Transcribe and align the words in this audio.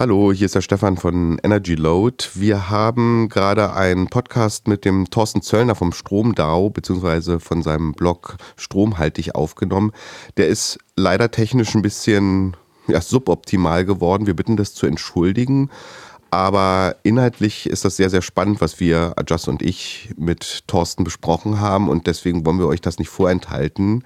Hallo, 0.00 0.32
hier 0.32 0.46
ist 0.46 0.54
der 0.54 0.62
Stefan 0.62 0.96
von 0.96 1.38
Energy 1.42 1.74
Load. 1.74 2.24
Wir 2.32 2.70
haben 2.70 3.28
gerade 3.28 3.74
einen 3.74 4.06
Podcast 4.06 4.66
mit 4.66 4.86
dem 4.86 5.10
Thorsten 5.10 5.42
Zöllner 5.42 5.74
vom 5.74 5.92
Stromdau 5.92 6.70
beziehungsweise 6.70 7.38
von 7.38 7.62
seinem 7.62 7.92
Blog 7.92 8.38
Stromhaltig 8.56 9.34
aufgenommen. 9.34 9.92
Der 10.38 10.48
ist 10.48 10.78
leider 10.96 11.30
technisch 11.30 11.74
ein 11.74 11.82
bisschen 11.82 12.56
ja, 12.88 13.02
suboptimal 13.02 13.84
geworden. 13.84 14.26
Wir 14.26 14.32
bitten 14.32 14.56
das 14.56 14.72
zu 14.72 14.86
entschuldigen. 14.86 15.68
Aber 16.30 16.96
inhaltlich 17.02 17.68
ist 17.68 17.84
das 17.84 17.98
sehr, 17.98 18.08
sehr 18.08 18.22
spannend, 18.22 18.62
was 18.62 18.80
wir, 18.80 19.12
Adjust 19.16 19.48
und 19.48 19.60
ich, 19.60 20.14
mit 20.16 20.66
Thorsten 20.66 21.04
besprochen 21.04 21.60
haben. 21.60 21.90
Und 21.90 22.06
deswegen 22.06 22.46
wollen 22.46 22.58
wir 22.58 22.68
euch 22.68 22.80
das 22.80 22.98
nicht 22.98 23.10
vorenthalten. 23.10 24.04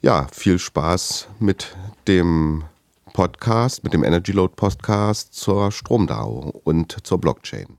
Ja, 0.00 0.28
viel 0.30 0.60
Spaß 0.60 1.26
mit 1.40 1.74
dem 2.06 2.62
Podcast, 3.14 3.84
mit 3.84 3.94
dem 3.94 4.02
Energy 4.02 4.32
Load 4.32 4.54
Podcast 4.56 5.34
zur 5.34 5.70
Stromdau 5.70 6.50
und 6.64 7.06
zur 7.06 7.20
Blockchain. 7.20 7.78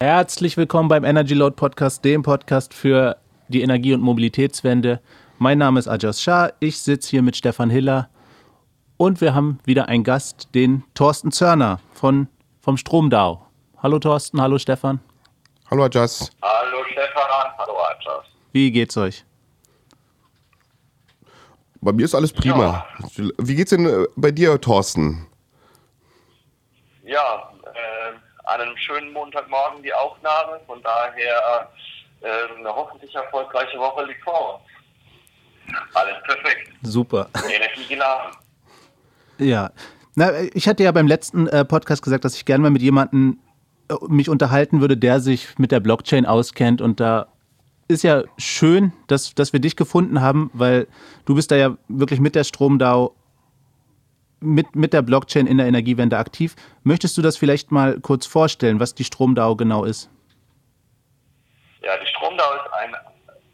Herzlich 0.00 0.56
willkommen 0.56 0.88
beim 0.88 1.04
Energy 1.04 1.34
Load 1.34 1.54
Podcast, 1.54 2.04
dem 2.04 2.24
Podcast 2.24 2.74
für 2.74 3.16
die 3.46 3.62
Energie- 3.62 3.94
und 3.94 4.00
Mobilitätswende. 4.00 5.00
Mein 5.38 5.58
Name 5.58 5.78
ist 5.78 5.86
Ajas 5.86 6.20
Shah, 6.20 6.52
ich 6.58 6.80
sitze 6.80 7.10
hier 7.10 7.22
mit 7.22 7.36
Stefan 7.36 7.70
Hiller 7.70 8.10
und 8.96 9.20
wir 9.20 9.36
haben 9.36 9.60
wieder 9.64 9.88
einen 9.88 10.02
Gast, 10.02 10.48
den 10.52 10.82
Thorsten 10.94 11.30
Zörner 11.30 11.78
von, 11.92 12.26
vom 12.60 12.76
Stromdau. 12.76 13.46
Hallo 13.80 14.00
Thorsten, 14.00 14.40
hallo 14.40 14.58
Stefan. 14.58 14.98
Hallo 15.70 15.84
Ajas. 15.84 16.32
Hallo 16.42 16.78
Stefan, 16.90 17.22
hallo 17.56 17.74
Ajas. 17.78 18.24
Wie 18.50 18.72
geht's 18.72 18.96
euch? 18.96 19.24
Bei 21.82 21.92
mir 21.92 22.04
ist 22.04 22.14
alles 22.14 22.32
prima. 22.32 22.86
Ja. 23.16 23.28
Wie 23.38 23.56
geht's 23.56 23.70
denn 23.70 23.86
äh, 23.86 24.06
bei 24.14 24.30
dir, 24.30 24.60
Thorsten? 24.60 25.26
Ja, 27.02 27.52
äh, 27.64 28.12
an 28.44 28.60
einem 28.60 28.76
schönen 28.76 29.12
Montagmorgen 29.12 29.82
die 29.82 29.92
Aufnahme. 29.92 30.60
Von 30.66 30.80
daher 30.82 31.68
äh, 32.20 32.56
eine 32.56 32.68
hoffentlich 32.68 33.12
erfolgreiche 33.12 33.76
Woche 33.78 34.04
liegt 34.04 34.22
vor 34.22 34.54
uns. 34.54 35.76
Alles 35.94 36.14
perfekt. 36.22 36.70
Super. 36.82 37.28
Energie 37.34 37.86
geladen. 37.88 38.36
Ja. 39.38 39.72
Na, 40.14 40.40
ich 40.54 40.68
hatte 40.68 40.84
ja 40.84 40.92
beim 40.92 41.08
letzten 41.08 41.48
äh, 41.48 41.64
Podcast 41.64 42.02
gesagt, 42.02 42.24
dass 42.24 42.36
ich 42.36 42.44
gerne 42.44 42.62
mal 42.62 42.70
mit 42.70 42.82
jemandem 42.82 43.40
äh, 43.88 43.94
mich 44.06 44.28
unterhalten 44.28 44.80
würde, 44.80 44.96
der 44.96 45.18
sich 45.18 45.58
mit 45.58 45.72
der 45.72 45.80
Blockchain 45.80 46.26
auskennt 46.26 46.80
und 46.80 47.00
da 47.00 47.31
ist 47.88 48.02
ja 48.02 48.24
schön, 48.38 48.92
dass, 49.06 49.34
dass 49.34 49.52
wir 49.52 49.60
dich 49.60 49.76
gefunden 49.76 50.20
haben, 50.20 50.50
weil 50.52 50.86
du 51.24 51.34
bist 51.34 51.50
da 51.50 51.56
ja 51.56 51.76
wirklich 51.88 52.20
mit 52.20 52.34
der 52.34 52.44
Stromdau, 52.44 53.14
mit, 54.40 54.74
mit 54.74 54.92
der 54.92 55.02
Blockchain 55.02 55.46
in 55.46 55.58
der 55.58 55.66
Energiewende 55.66 56.18
aktiv. 56.18 56.54
Möchtest 56.82 57.16
du 57.16 57.22
das 57.22 57.36
vielleicht 57.36 57.70
mal 57.70 58.00
kurz 58.00 58.26
vorstellen, 58.26 58.80
was 58.80 58.94
die 58.94 59.04
Stromdau 59.04 59.56
genau 59.56 59.84
ist? 59.84 60.10
Ja, 61.82 61.96
die 61.98 62.06
Stromdau 62.06 62.54
ist 62.54 62.72
ein 62.72 62.94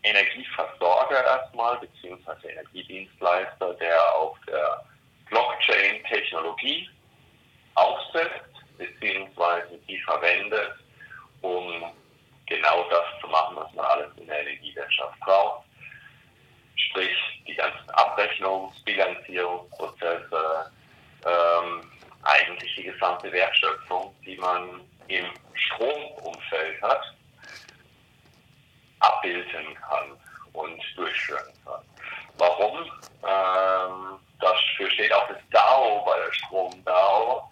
Energieversorger 0.02 1.24
erstmal, 1.24 1.78
beziehungsweise 1.78 2.48
Energiedienstleister, 2.48 3.74
der 3.74 4.14
auf 4.14 4.36
der 4.46 4.84
Blockchain-Technologie 5.28 6.88
aufsetzt, 7.74 8.48
beziehungsweise 8.76 9.78
die 9.88 9.98
verwendet, 10.00 10.72
um 11.42 11.84
genau 12.46 12.88
das 12.90 13.20
zu 13.20 13.28
machen, 13.28 13.56
was 13.56 13.72
man 13.74 13.84
alles 13.84 14.10
in 14.16 14.26
der 14.26 14.40
Energiewirtschaft 14.40 15.18
braucht. 15.20 15.64
Sprich, 16.76 17.16
die 17.46 17.54
ganzen 17.54 17.90
Bilanzierungsprozesse, 18.84 20.72
ähm, 21.24 21.90
eigentlich 22.22 22.74
die 22.76 22.84
gesamte 22.84 23.30
Wertschöpfung, 23.32 24.14
die 24.24 24.36
man 24.36 24.80
im 25.08 25.26
Stromumfeld 25.54 26.82
hat, 26.82 27.14
abbilden 29.00 29.74
kann 29.74 30.10
und 30.52 30.82
durchführen 30.96 31.52
kann. 31.64 31.82
Warum? 32.38 32.78
Ähm, 33.22 34.18
dafür 34.40 34.90
steht 34.90 35.12
auch 35.12 35.28
das 35.28 35.38
DAO 35.50 36.04
bei 36.04 36.18
der 36.18 36.32
Strom-DAO. 36.32 37.50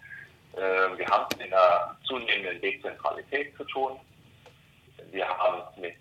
Äh, 0.55 0.97
wir 0.97 1.07
haben 1.07 1.25
es 1.31 1.45
in 1.45 1.53
einer 1.53 1.97
zunehmenden 2.05 2.61
Dezentralität 2.61 3.55
zu 3.57 3.63
tun. 3.65 3.99
Wir 5.11 5.27
haben 5.27 5.61
es 5.69 5.81
mit 5.81 5.95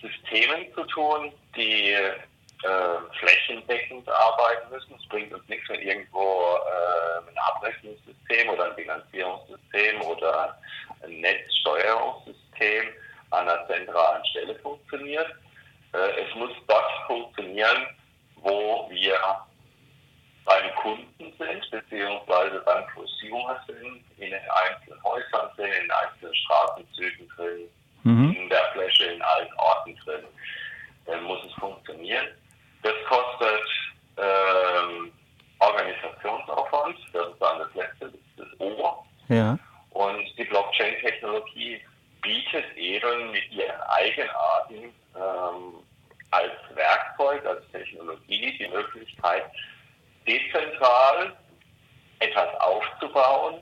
Systemen 0.00 0.72
zu 0.74 0.84
tun, 0.84 1.32
die 1.56 1.92
äh, 1.92 2.18
flächendeckend 3.18 4.08
arbeiten 4.08 4.70
müssen. 4.70 4.94
Es 4.94 5.08
bringt 5.08 5.32
uns 5.32 5.46
nichts, 5.48 5.68
wenn 5.68 5.80
irgendwo 5.80 6.56
äh, 6.56 7.28
ein 7.28 7.38
Abrechnungssystem 7.38 8.48
oder 8.50 8.66
ein 8.66 8.74
Finanzierungssystem 8.74 10.00
oder 10.02 10.58
ein 11.02 11.20
Netzsteuerungssystem 11.20 12.84
an 13.30 13.48
einer 13.48 13.66
zentralen 13.66 14.24
Stelle 14.26 14.54
funktioniert. 14.56 15.26
Äh, 15.92 16.22
es 16.22 16.34
muss 16.36 16.52
dort 16.68 16.90
funktionieren, 17.06 17.86
wo 18.36 18.88
wir 18.90 19.18
beim 20.44 20.74
Kunden 20.76 21.32
sind, 21.38 21.70
beziehungsweise 21.70 22.60
beim 22.60 22.84
Consumer 22.94 23.60
sind, 23.66 24.04
in 24.18 24.30
den 24.30 24.40
einzelnen 24.50 25.02
Häusern 25.02 25.50
sind, 25.56 25.66
in 25.66 25.72
den 25.72 25.90
einzelnen 25.90 26.34
Straßenzügen 26.34 27.28
drin, 27.36 27.68
mhm. 28.02 28.36
in 28.36 28.48
der 28.48 28.64
Fläche 28.72 29.04
in 29.04 29.22
allen 29.22 29.52
Orten 29.56 29.96
drin. 30.04 30.24
Dann 31.06 31.22
muss 31.24 31.44
es 31.44 31.52
funktionieren. 31.54 32.26
Das 32.82 32.94
kostet 33.08 33.62
ähm, 34.16 35.12
Organisationsaufwand, 35.60 36.96
das 37.12 37.28
ist 37.28 37.40
dann 37.40 37.58
das 37.60 37.74
letzte, 37.74 38.06
das 38.06 38.14
ist 38.14 38.38
das 38.38 38.60
O. 38.60 39.04
Ja. 39.28 39.56
Und 39.90 40.26
die 40.36 40.44
Blockchain-Technologie 40.44 41.80
bietet 42.22 42.76
eben 42.76 43.30
mit 43.30 43.50
ihren 43.52 43.80
Eigenarten 43.82 44.92
ähm, 45.14 45.74
als 46.30 46.52
Werkzeug, 46.74 47.44
als 47.46 47.62
Technologie 47.70 48.56
die 48.58 48.68
Möglichkeit, 48.68 49.44
dezentral 50.26 51.36
etwas 52.20 52.60
aufzubauen, 52.60 53.60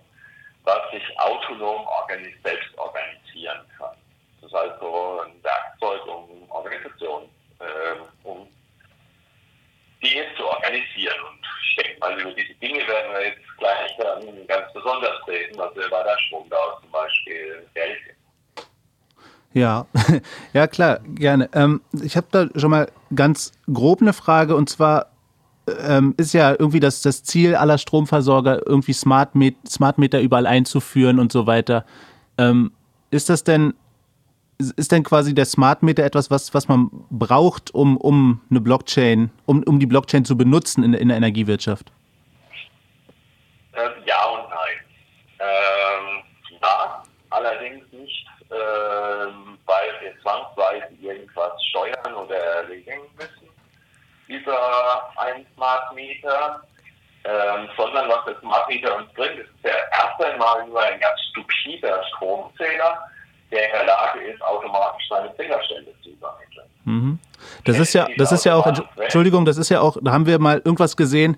was 0.65 0.91
sich 0.93 1.03
autonom 1.19 1.87
organis 1.87 2.35
selbst 2.43 2.77
organisieren 2.79 3.61
kann. 3.77 3.97
Das 4.41 4.51
ist 4.51 4.55
also 4.55 5.23
ein 5.25 5.43
Werkzeug, 5.43 6.07
um 6.07 6.51
Organisation, 6.51 7.29
äh, 7.59 8.27
um 8.27 8.47
Dinge 10.03 10.25
zu 10.37 10.47
organisieren. 10.47 11.21
Und 11.29 11.47
ich 11.69 11.77
denke 11.77 12.01
mal, 12.01 12.21
über 12.21 12.33
diese 12.33 12.55
Dinge 12.55 12.87
werden 12.87 13.13
wir 13.13 13.27
jetzt 13.27 13.59
gleich 13.59 13.99
ähm, 13.99 14.47
ganz 14.47 14.73
besonders 14.73 15.27
reden, 15.27 15.59
was 15.59 15.75
wir 15.75 15.89
bei 15.89 16.03
der 16.03 16.19
Stromdau 16.19 16.79
zum 16.81 16.91
Beispiel 16.91 17.69
gelten. 17.75 18.17
Ja, 19.53 19.87
ja 20.53 20.60
klar, 20.71 21.01
gerne. 21.05 21.49
Ähm, 21.53 21.81
ich 22.03 22.17
habe 22.17 22.27
da 22.31 22.49
schon 22.59 22.71
mal 22.71 22.91
ganz 23.15 23.53
grob 23.73 24.01
eine 24.01 24.13
Frage 24.13 24.57
und 24.57 24.69
zwar 24.69 25.11
ähm, 25.87 26.15
ist 26.17 26.33
ja 26.33 26.51
irgendwie 26.51 26.81
das, 26.81 27.03
das 27.03 27.23
Ziel 27.23 27.55
aller 27.55 27.79
Stromversorger, 27.79 28.67
irgendwie 28.67 28.93
Smart, 28.93 29.35
Met 29.35 29.57
Smart 29.69 29.99
Meter 29.99 30.21
überall 30.21 30.47
einzuführen 30.47 31.19
und 31.19 31.33
so 31.33 31.47
weiter. 31.47 31.85
Ähm, 32.39 32.73
ist 33.11 33.29
das 33.29 33.45
denn 33.45 33.75
ist 34.77 34.93
denn 34.93 35.03
quasi 35.03 35.35
der 35.35 35.47
Smart 35.47 35.83
Meter 35.83 36.05
etwas, 36.05 36.31
was, 36.31 36.53
was 36.53 36.69
man 36.69 36.91
braucht, 37.11 37.75
um, 37.75 37.97
um 37.97 38.43
eine 38.51 38.61
Blockchain, 38.61 39.31
um, 39.47 39.63
um 39.63 39.81
die 39.81 39.87
Blockchain 39.87 40.27
zu 40.27 40.37
benutzen 40.37 40.85
in, 40.85 40.93
in 40.93 41.09
der 41.09 41.17
Energiewirtschaft? 41.17 41.91
Ähm, 43.73 43.91
ja 44.05 44.23
und 44.27 44.51
nein. 44.51 44.81
Ähm, 45.39 46.59
ja, 46.61 47.03
allerdings 47.31 47.85
nicht, 47.93 48.27
ähm, 48.51 49.50
zwangsweise 50.31 50.95
irgendwas 51.01 51.53
steuern 51.71 52.15
oder 52.15 52.69
regeln 52.69 53.01
müssen 53.17 53.49
über 54.29 55.11
einen 55.17 55.45
Smart 55.55 55.93
Meter, 55.95 56.63
ähm, 57.25 57.69
sondern 57.77 58.09
was 58.09 58.25
der 58.27 58.39
Smart 58.41 58.69
Meter 58.69 58.97
uns 58.97 59.13
bringt, 59.15 59.39
ist 59.41 59.49
ja 59.65 59.71
erst 59.71 60.23
einmal 60.25 60.67
nur 60.67 60.81
ein 60.81 61.01
ganz 61.01 61.21
stupider 61.31 62.03
Stromzähler 62.05 62.99
der 63.51 63.67
in 63.67 63.73
der 63.73 63.87
Lage 63.87 64.21
ist, 64.21 64.41
automatisch 64.43 65.03
seine 65.09 65.35
Zählerstände 65.37 65.93
zu 66.05 66.11
übermitteln. 66.11 66.67
Mhm. 66.85 67.19
Das 67.65 67.79
ist 67.79 67.93
ja, 67.95 68.07
das 68.17 68.31
ist 68.31 68.45
ja 68.45 68.55
auch, 68.55 68.67
Entschuldigung, 68.97 69.45
das 69.45 69.59
ist 69.59 69.71
ja 69.71 69.81
auch, 69.81 69.97
da 70.01 70.13
haben 70.13 70.27
wir 70.27 70.39
mal 70.39 70.63
irgendwas 70.65 70.97
gesehen, 70.97 71.37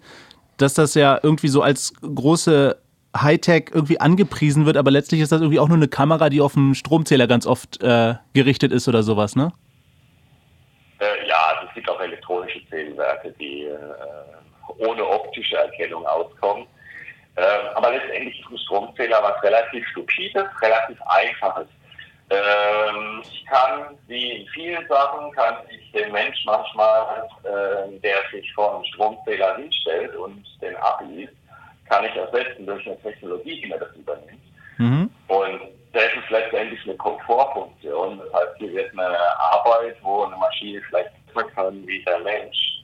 dass 0.59 0.75
das 0.75 0.95
ja 0.95 1.19
irgendwie 1.23 1.49
so 1.49 1.63
als 1.63 1.95
große 2.03 2.82
Hightech 3.17 3.71
irgendwie 3.73 4.01
angepriesen 4.01 4.67
wird, 4.67 4.77
aber 4.77 4.91
letztlich 4.91 5.21
ist 5.21 5.33
das 5.33 5.41
irgendwie 5.41 5.59
auch 5.59 5.69
nur 5.69 5.77
eine 5.77 5.89
Kamera, 5.89 6.31
die 6.31 6.41
auf 6.41 6.55
dem 6.55 6.75
Stromzähler 6.75 7.27
ganz 7.27 7.47
oft 7.47 7.83
äh, 7.83 8.15
gerichtet 8.33 8.73
ist 8.73 8.89
oder 8.89 9.03
sowas, 9.03 9.37
ne? 9.37 9.53
Äh, 10.99 11.29
ja, 11.29 11.37
also 11.55 11.69
es 11.69 11.75
gibt 11.75 11.91
auch 11.91 12.01
elektronische 12.01 12.61
Zählwerke, 12.69 13.33
die 13.39 13.65
äh, 13.65 13.77
ohne 14.79 15.07
optische 15.07 15.57
Erkennung 15.57 16.07
auskommen. 16.07 16.67
Äh, 17.37 17.43
aber 17.75 17.93
letztendlich 17.93 18.41
ist 18.41 18.51
ein 18.51 18.59
Stromzähler 18.59 19.23
was 19.23 19.43
relativ 19.43 19.87
stupides, 19.89 20.45
relativ 20.61 20.99
einfaches. 21.03 21.69
Ähm, 22.31 23.23
ich 23.23 23.45
kann, 23.47 23.99
wie 24.07 24.43
in 24.43 24.49
vielen 24.49 24.87
Sachen, 24.89 25.33
kann 25.33 25.57
ich 25.71 25.93
den 25.93 26.13
Mensch 26.13 26.39
manchmal, 26.47 27.29
äh, 27.45 27.99
der 27.99 28.17
sich 28.33 28.53
vor 28.55 28.75
einem 28.75 28.85
Stromzähler 28.85 29.57
hinstellt 29.57 30.15
und 30.17 30.45
den 30.63 30.77
abliest, 30.77 31.35
kann 31.89 32.05
ich 32.05 32.15
ersetzen 32.15 32.67
durch 32.67 32.87
eine 32.87 33.01
Technologie, 33.01 33.61
die 33.61 33.69
mir 33.69 33.79
das 33.79 33.95
übernimmt. 33.97 34.43
Mhm. 34.79 35.11
Und 35.29 35.61
das 35.93 36.05
ist 36.05 36.31
letztendlich 36.31 36.83
eine 36.85 36.97
Komfortfunktion. 36.97 38.19
Das 38.19 38.33
heißt, 38.33 38.59
hier 38.59 38.73
wird 38.73 38.93
eine 38.93 39.19
Arbeit, 39.39 39.97
wo 40.03 40.25
eine 40.25 40.37
Maschine 40.37 40.81
vielleicht 40.89 41.11
besser 41.27 41.49
kann 41.51 41.87
wie 41.87 42.03
der 42.05 42.19
Mensch, 42.21 42.83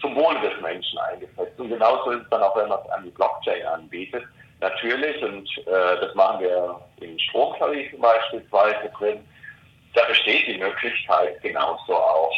zum 0.00 0.14
Wohle 0.14 0.40
des 0.40 0.60
Menschen 0.60 0.98
eingesetzt. 0.98 1.58
Und 1.58 1.70
genauso 1.70 2.10
ist 2.12 2.22
es 2.22 2.30
dann 2.30 2.42
auch, 2.42 2.56
wenn 2.56 2.68
man 2.68 2.78
es 2.84 2.90
an 2.90 3.04
die 3.04 3.10
Blockchain 3.10 3.66
anbietet. 3.66 4.24
Natürlich, 4.60 5.22
und 5.22 5.48
äh, 5.66 6.00
das 6.00 6.14
machen 6.14 6.40
wir 6.40 6.80
in 7.00 7.18
Stromtarifen 7.18 7.98
beispielsweise 7.98 8.90
drin, 8.98 9.24
da 9.94 10.04
besteht 10.04 10.46
die 10.46 10.58
Möglichkeit 10.58 11.40
genauso 11.42 11.96
auch, 11.96 12.32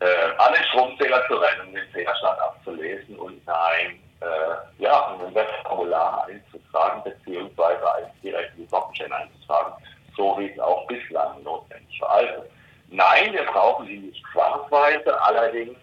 äh, 0.00 0.06
an 0.38 0.52
den 0.54 0.64
Stromzähler 0.64 1.26
zu 1.26 1.34
rennen, 1.34 1.74
den 1.74 1.92
Zählerstand 1.92 2.38
abzulesen 2.40 3.16
und 3.16 3.44
nein, 3.46 3.98
äh, 4.20 4.82
ja, 4.82 5.16
ein 5.20 5.34
Webformular 5.34 6.26
einzutragen, 6.26 7.02
beziehungsweise 7.04 7.94
eins 7.94 8.08
direkt 8.22 8.54
in 8.56 8.62
die 8.62 8.68
Blockchain 8.68 9.12
einzutragen, 9.12 9.72
so 10.16 10.36
wie 10.38 10.50
es 10.50 10.58
auch 10.58 10.86
bislang 10.86 11.42
notwendig 11.42 12.00
war. 12.00 12.10
Also, 12.10 12.44
nein, 12.88 13.32
wir 13.32 13.44
brauchen 13.44 13.86
sie 13.86 13.98
nicht 13.98 14.24
zwangsweise, 14.32 15.22
allerdings, 15.22 15.76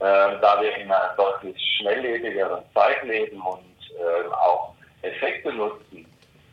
äh, 0.00 0.40
da 0.40 0.60
wir 0.60 0.76
in 0.76 0.90
einer 0.90 1.14
deutlich 1.16 1.56
schnelllebigeren 1.78 2.62
Zeit 2.74 3.02
leben 3.04 3.40
und 3.40 3.60
äh, 3.98 4.28
auch 4.32 4.74
Effekte 5.02 5.52
nutzen, 5.52 6.06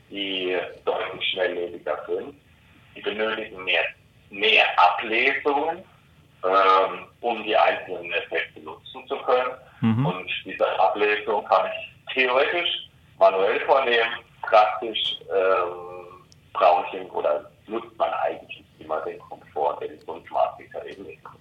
die 0.09 0.57
deutlich 0.85 1.29
schnelllebiger 1.31 1.97
sind, 2.07 2.35
die 2.95 3.01
benötigen 3.01 3.63
mehr, 3.63 3.83
mehr 4.29 4.65
Ablesungen, 4.77 5.83
ähm, 6.43 7.07
um 7.21 7.43
die 7.43 7.55
einzelnen 7.55 8.11
Effekte 8.13 8.59
nutzen 8.61 9.07
zu 9.07 9.17
können. 9.17 9.53
Mhm. 9.81 10.05
Und 10.05 10.29
diese 10.45 10.79
Ablesung 10.79 11.45
kann 11.45 11.67
ich 11.67 12.13
theoretisch 12.13 12.89
manuell 13.19 13.59
vornehmen, 13.61 14.09
praktisch 14.41 15.19
ähm, 15.29 16.23
brauche 16.53 16.85
ich 16.87 17.01
ihn 17.01 17.09
oder 17.09 17.49
nutzt 17.67 17.97
man 17.97 18.09
eigentlich 18.23 18.63
immer 18.79 19.01
den 19.01 19.19
Komfort, 19.19 19.79
den 19.81 19.99
so 20.05 20.13
ein 20.13 20.25
Smart 20.27 20.59
Meter 20.59 20.85
eben 20.85 21.05
bekommt. 21.05 21.37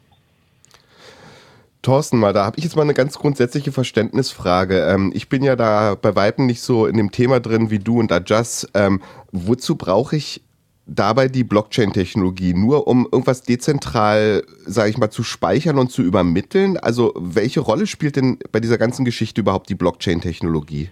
Thorsten, 1.83 2.19
mal, 2.19 2.33
da 2.33 2.45
habe 2.45 2.59
ich 2.59 2.65
jetzt 2.65 2.75
mal 2.75 2.83
eine 2.83 2.95
ganz 2.95 3.17
grundsätzliche 3.17 3.71
Verständnisfrage. 3.71 4.81
Ähm, 4.89 5.13
ich 5.15 5.29
bin 5.29 5.45
ja 5.45 5.55
da 5.55 5.95
bei 5.95 6.17
Weitem 6.17 6.47
nicht 6.47 6.61
so 6.61 6.87
in 6.87 6.97
dem 6.97 7.13
Thema 7.13 7.39
drin 7.39 7.71
wie 7.71 7.79
du 7.79 8.01
und 8.01 8.11
Adjust. 8.11 8.71
Ähm, 8.75 9.01
wozu 9.31 9.77
brauche 9.77 10.17
ich 10.17 10.43
dabei 10.87 11.29
die 11.29 11.45
Blockchain-Technologie 11.45 12.55
nur, 12.55 12.87
um 12.87 13.05
irgendwas 13.11 13.43
dezentral, 13.43 14.45
sage 14.65 14.91
ich 14.91 14.99
mal, 14.99 15.11
zu 15.11 15.25
speichern 15.25 15.79
und 15.79 15.91
zu 15.91 16.03
übermitteln? 16.03 16.79
Also 16.79 17.13
welche 17.17 17.61
Rolle 17.61 17.87
spielt 17.87 18.17
denn 18.17 18.39
bei 18.53 18.61
dieser 18.61 18.79
ganzen 18.79 19.05
Geschichte 19.05 19.41
überhaupt 19.41 19.69
die 19.69 19.75
Blockchain-Technologie? 19.75 20.91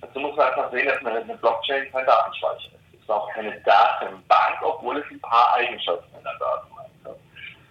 Also 0.00 0.20
muss 0.20 0.36
man 0.36 0.46
einfach 0.46 0.70
sehen, 0.70 0.86
dass 0.86 1.04
eine 1.04 1.36
Blockchain 1.36 1.90
kein 1.90 2.06
Datenspeicher 2.06 2.56
ist. 2.56 2.94
Es 2.94 3.00
ist 3.00 3.10
auch 3.10 3.28
keine 3.32 3.50
Datenbank, 3.64 4.62
obwohl 4.62 4.98
es 4.98 5.04
ein 5.10 5.20
paar 5.20 5.54
Eigenschaften 5.56 6.16
in 6.16 6.22
der 6.22 6.38
Datenbank 6.38 6.88
hat. 7.04 7.16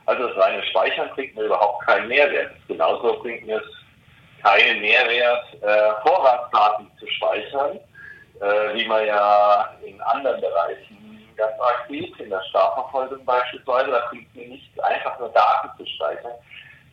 Also 0.06 0.28
das 0.28 0.38
reine 0.38 0.64
Speichern 0.64 1.10
bringt 1.16 1.36
mir 1.36 1.46
überhaupt 1.46 1.86
keinen 1.86 2.10
Mehrwert. 2.10 2.52
Genauso 2.68 3.20
bringt 3.22 3.48
mir 3.48 3.58
es 3.58 4.44
keinen 4.44 4.82
Mehrwert, 4.82 5.46
äh, 5.62 6.02
Vorratsdaten 6.06 6.92
zu 7.00 7.08
speichern 7.08 7.80
äh, 8.42 8.74
wie 8.74 8.86
man 8.86 9.06
ja 9.06 9.74
in 9.86 10.00
anderen 10.02 10.42
Bereichen 10.42 11.34
ganz 11.36 11.60
arg 11.60 11.86
sieht, 11.90 12.20
in 12.20 12.30
der 12.30 12.42
Strafverfolgung 12.50 13.24
beispielsweise, 13.26 13.92
da 13.92 14.06
bringt 14.10 14.34
mir 14.36 14.48
nicht 14.48 14.84
einfach 14.84 15.18
nur 15.20 15.30
Daten 15.30 15.70
zu 15.78 15.86
speichern. 15.86 16.34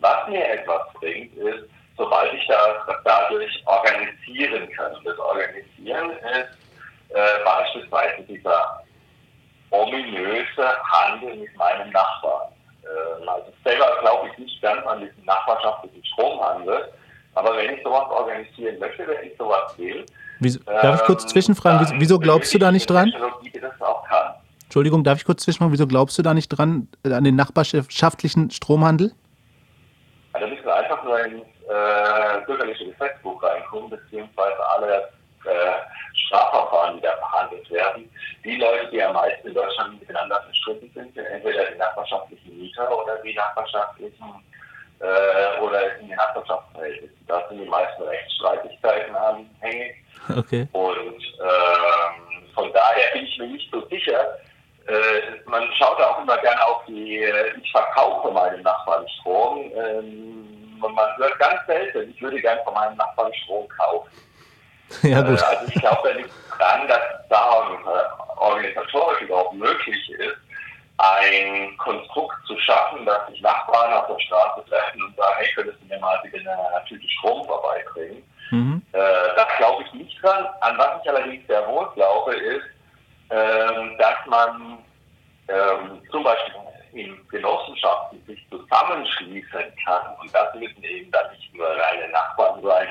Was 0.01 0.29
mir 0.29 0.47
etwas 0.49 0.83
bringt, 0.95 1.35
ist, 1.37 1.65
sobald 1.97 2.33
ich 2.33 2.47
das 2.47 2.97
dadurch 3.05 3.63
organisieren 3.67 4.71
kann. 4.73 4.95
Und 4.95 5.07
das 5.07 5.19
Organisieren 5.19 6.11
ist 6.11 7.15
äh, 7.15 7.45
beispielsweise 7.45 8.23
dieser 8.23 8.83
ominöse 9.71 10.83
Handel 10.85 11.37
mit 11.37 11.55
meinem 11.57 11.91
Nachbarn. 11.91 12.53
Äh, 12.83 13.29
also 13.29 13.53
selber 13.65 13.99
glaube 14.01 14.29
ich 14.29 14.39
nicht 14.39 14.63
ganz 14.63 14.85
an 14.87 15.01
diesen 15.01 15.25
nachbarschaftlichen 15.25 16.05
Stromhandel, 16.07 16.93
aber 17.35 17.57
wenn 17.57 17.75
ich 17.75 17.83
sowas 17.83 18.11
organisieren 18.11 18.79
möchte, 18.79 19.07
wenn 19.07 19.31
ich 19.31 19.37
sowas 19.37 19.77
will, 19.79 20.05
Wieso, 20.41 20.61
darf 20.65 21.01
ich 21.01 21.07
kurz 21.07 21.23
ähm, 21.25 21.29
zwischenfragen, 21.29 21.81
wieso, 21.81 22.01
wieso 22.01 22.19
glaubst 22.19 22.53
du 22.55 22.59
da 22.59 22.73
nicht 22.73 22.89
dran? 22.89 23.13
Entschuldigung, 24.65 25.05
darf 25.05 25.19
ich 25.19 25.25
kurz 25.25 25.43
zwischenfragen, 25.43 25.73
wieso 25.73 25.87
glaubst 25.87 26.19
du 26.19 26.23
da 26.23 26.33
nicht 26.33 26.49
dran, 26.49 26.89
äh, 27.05 27.13
an 27.13 27.25
den 27.25 27.37
nachbarschaftlichen 27.37 28.51
Stromhandel? 28.51 29.13
da 30.33 30.47
müssen 30.47 30.65
wir 30.65 30.75
einfach 30.75 31.03
nur 31.05 31.19
ins 31.25 31.43
äh, 31.69 32.47
bürgerliche 32.47 32.87
Gesetzbuch 32.87 33.43
reinkommen, 33.43 33.91
beziehungsweise 33.91 34.69
alle 34.77 35.11
äh, 35.45 35.73
Strafverfahren, 36.15 36.97
die 36.97 37.03
da 37.03 37.17
verhandelt 37.17 37.71
werden. 37.71 38.09
Die 38.45 38.57
Leute, 38.57 38.91
die 38.91 39.03
am 39.03 39.15
meisten 39.15 39.49
in 39.49 39.55
Deutschland 39.55 40.01
miteinander 40.01 40.41
verstritten 40.43 40.91
sind, 40.95 41.15
sind 41.15 41.27
entweder 41.27 41.65
die 41.71 41.79
nachbarschaftlichen 41.79 42.59
Mieter 42.59 42.89
oder 42.97 43.17
die 43.23 43.35
nachbarschaftlichen 43.35 44.25
äh, 45.01 45.61
oder 45.61 45.99
in 45.99 46.09
den 46.09 46.17
Nachbarschaftsverhältnissen. 46.17 47.27
Da 47.27 47.49
sind 47.49 47.63
die 47.63 47.69
meisten 47.69 48.03
Rechtsstreitigkeiten 48.03 49.15
anhängig. 49.15 49.97
Okay. 50.29 50.69
Und 50.73 51.23
ähm, 51.41 52.55
von 52.55 52.73
daher 52.73 53.13
bin 53.13 53.25
ich 53.25 53.39
mir 53.39 53.49
nicht 53.49 53.71
so 53.73 53.87
sicher. 53.89 54.39
Äh, 54.87 55.49
man 55.49 55.69
schaut 55.79 56.01
auch 56.01 56.23
immer 56.23 56.37
gerne 56.39 56.67
auf 56.67 56.85
die, 56.87 57.19
äh, 57.19 57.53
ich 57.63 57.71
verkaufe 57.71 58.31
meinem 58.31 58.63
Nachbarn 58.63 59.07
Strom. 59.21 59.71
Ähm, 59.77 60.79
man 60.81 61.17
hört 61.17 61.39
ganz 61.39 61.67
selten, 61.67 62.11
ich 62.11 62.23
würde 62.23 62.41
gerne 62.41 62.61
von 62.65 62.75
meinem 62.75 62.97
Nachbarn 62.97 63.33
Strom 63.45 63.69
kaufen. 63.69 64.11
Ja, 65.03 65.23
gut. 65.23 65.41
Äh, 65.41 65.45
also 65.45 65.67
ich 65.69 65.81
glaube 65.81 66.01
da 66.03 66.15
nicht 66.15 66.31
dran, 66.59 66.89
dass 66.89 67.01
da 67.29 67.69
organisatorisch 68.39 69.21
überhaupt 69.21 69.55
möglich 69.55 70.11
ist, 70.11 70.37
ein 70.99 71.77
Konstrukt 71.79 72.35
zu 72.47 72.59
schaffen, 72.59 73.07
dass 73.07 73.29
sich 73.29 73.41
Nachbarn 73.41 73.93
auf 73.93 74.09
der 74.09 74.19
Straße 74.19 74.65
treffen 74.69 75.03
und 75.05 75.17
sagen, 75.17 75.35
hey, 75.39 75.49
könntest 75.55 75.79
du 75.81 75.87
mir 75.87 76.01
mal 76.01 76.19
bitte 76.25 76.39
eine 76.39 76.85
Tüte 76.89 77.09
Strom 77.09 77.47
vorbeibringen? 77.47 78.23
Mhm. 78.51 78.83
Äh, 78.93 78.99
das 79.37 79.47
glaube 79.59 79.85
ich 79.85 79.93
nicht 79.95 80.23
dran. 80.23 80.47
An 80.61 80.79
was 80.79 81.03
ich 81.03 81.11
allerdings 81.11 81.47
sehr 81.47 81.67
wohl 81.69 81.89
glaube, 81.95 82.35
ist, 82.35 82.67
ähm, 83.31 83.97
dass 83.99 84.27
man 84.27 84.79
ähm, 85.49 86.03
zum 86.11 86.25
Beispiel 86.25 86.55
in 86.93 87.17
Genossenschaften 87.29 88.23
sich 88.27 88.45
zusammenschließen 88.51 89.73
kann. 89.85 90.17
Und 90.21 90.35
das 90.35 90.55
müssen 90.55 90.83
eben 90.83 91.11
dann 91.13 91.31
nicht 91.33 91.55
nur 91.55 91.69
reine 91.69 92.09
Nachbarn 92.11 92.63
sein, 92.63 92.89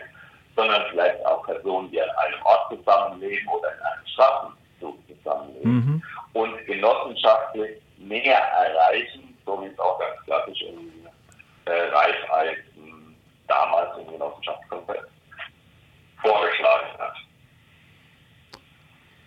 sondern 0.56 0.83
vielleicht 0.89 1.25
auch 1.25 1.45
Personen, 1.45 1.91
die 1.91 2.01
an 2.01 2.09
einem 2.09 2.41
Ort 2.44 2.73
zusammenleben 2.73 3.47
oder 3.50 3.73
in 3.73 3.81
einem 3.81 4.07
Straßenzug 4.07 4.97
zusammenleben. 5.07 5.71
Mhm. 5.71 6.04
Und 6.33 6.66
genossenschaftlich 6.66 7.81
mehr 7.97 8.39
erreichen, 8.39 9.37
so 9.45 9.61
wie 9.61 9.68
es 9.68 9.80
auch 9.80 9.99
ganz 9.99 10.23
klassisch 10.23 10.61
in 10.61 11.07
äh, 11.66 11.71
Raiffeisen 11.71 13.16
damals 13.47 13.97
im 13.97 14.11
Genossenschaftskonzept 14.11 15.09
vorgeschlagen 16.21 16.97
hat. 16.97 17.16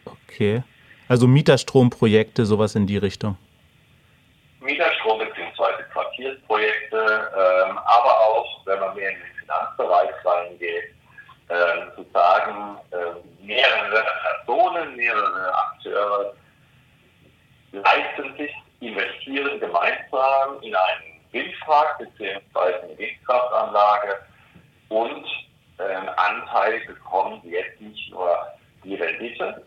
Okay. 0.04 0.62
Also 1.08 1.26
Mieterstromprojekte, 1.26 2.46
sowas 2.46 2.74
in 2.74 2.86
die 2.86 2.96
Richtung. 2.96 3.36
Mieterstrom 4.60 5.18
bzw. 5.18 5.82
Quartiersprojekte, 5.92 6.96
ähm, 6.96 7.78
aber 7.78 8.20
auch, 8.20 8.64
wenn 8.64 8.80
man 8.80 8.94
mehr 8.94 9.10
in 9.10 9.18
den 9.18 9.34
Finanzbereich 9.40 10.10
reingeht, 10.24 10.94
ähm, 11.50 11.90
zu 11.96 12.06
sagen, 12.12 12.78
äh, 12.92 13.44
mehrere 13.44 14.04
Personen, 14.22 14.96
mehrere 14.96 15.54
Akteure 15.54 16.32
leisten 17.72 18.36
sich 18.36 18.52
investieren 18.80 19.58
gemeinsam 19.60 20.60
in 20.62 20.74
einen 20.74 21.20
Windpark 21.32 21.98
bzw. 21.98 22.40
eine 22.54 22.98
Windkraftanlage 22.98 24.16
und 24.88 25.26
äh, 25.78 25.94
Anteil 26.16 26.80
bekommen 26.86 27.40
sie 27.44 27.50
jetzt 27.50 27.80
nicht 27.80 28.10
nur 28.10 28.36
die 28.84 28.94
Rendite, 28.94 29.64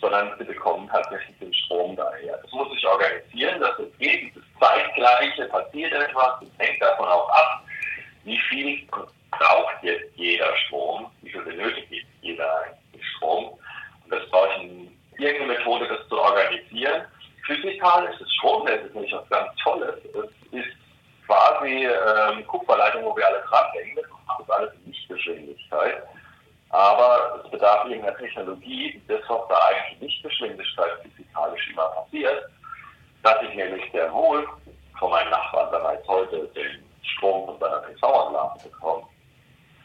sondern 0.00 0.32
sie 0.38 0.44
bekommen 0.44 0.88
tatsächlich 0.88 1.38
den 1.38 1.52
Strom 1.54 1.96
daher. 1.96 2.38
Das 2.38 2.52
muss 2.52 2.72
sich 2.72 2.86
organisieren, 2.86 3.60
dass 3.60 3.78
es 3.78 3.98
geht. 3.98 4.30
Dieses 4.34 4.42
Zeitgleiche 4.58 5.44
passiert 5.46 5.92
etwas. 5.92 6.40
Das 6.40 6.66
hängt 6.66 6.82
davon 6.82 7.08
auch 7.08 7.28
ab, 7.30 7.62
wie 8.24 8.38
viel 8.48 8.86
braucht 9.30 9.82
jetzt 9.82 10.10
jeder 10.16 10.56
Strom, 10.66 11.10
wie 11.22 11.30
viel 11.30 11.42
benötigt 11.42 12.06
jeder 12.20 12.64
Strom. 13.16 13.58
Und 14.04 14.10
das 14.10 14.28
braucht 14.30 14.60
irgendeine 15.18 15.58
Methode, 15.58 15.88
das 15.88 16.08
zu 16.08 16.18
organisieren 16.18 17.02
physikalisch 17.46 18.20
ist 18.20 18.30
das 18.66 18.80
ist 18.86 18.94
nicht 18.94 19.12
was 19.12 19.28
ganz 19.28 19.50
Tolles. 19.62 19.94
Es 20.04 20.58
ist 20.58 20.76
quasi 21.26 21.86
ähm, 21.86 22.46
Kupferleitung, 22.46 23.04
wo 23.04 23.16
wir 23.16 23.26
alle 23.26 23.42
dranhängen. 23.48 23.96
Das 23.96 24.04
macht 24.26 24.40
das 24.40 24.50
alles 24.50 24.72
in 24.74 24.92
Lichtgeschwindigkeit. 24.92 26.02
Aber 26.70 27.42
es 27.44 27.50
bedarf 27.50 27.84
irgendeiner 27.84 27.91
Technologie, 28.10 29.00
das, 29.08 29.20
was 29.28 29.48
da 29.48 29.54
eigentlich 29.66 30.00
in 30.00 30.06
Lichtgeschwindigkeit 30.06 30.90
physikalisch 31.02 31.70
immer 31.70 31.88
passiert, 31.88 32.44
dass 33.22 33.36
ich 33.42 33.54
nämlich 33.54 33.90
sehr 33.92 34.12
wohl 34.12 34.46
von 34.98 35.10
meinem 35.10 35.30
Nachbarn 35.30 35.70
bereits 35.70 36.06
heute 36.06 36.46
den 36.54 36.84
Strom 37.02 37.46
von 37.46 37.58
seiner 37.58 37.78
PV-Anlage 37.78 38.68
bekomme. 38.68 39.02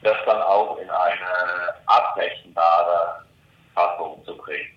das 0.03 0.17
dann 0.25 0.41
auch 0.41 0.77
in 0.77 0.89
eine 0.89 1.73
abrechenbare 1.87 3.25
Fassung 3.73 4.23
zu 4.25 4.37
bringen. 4.37 4.69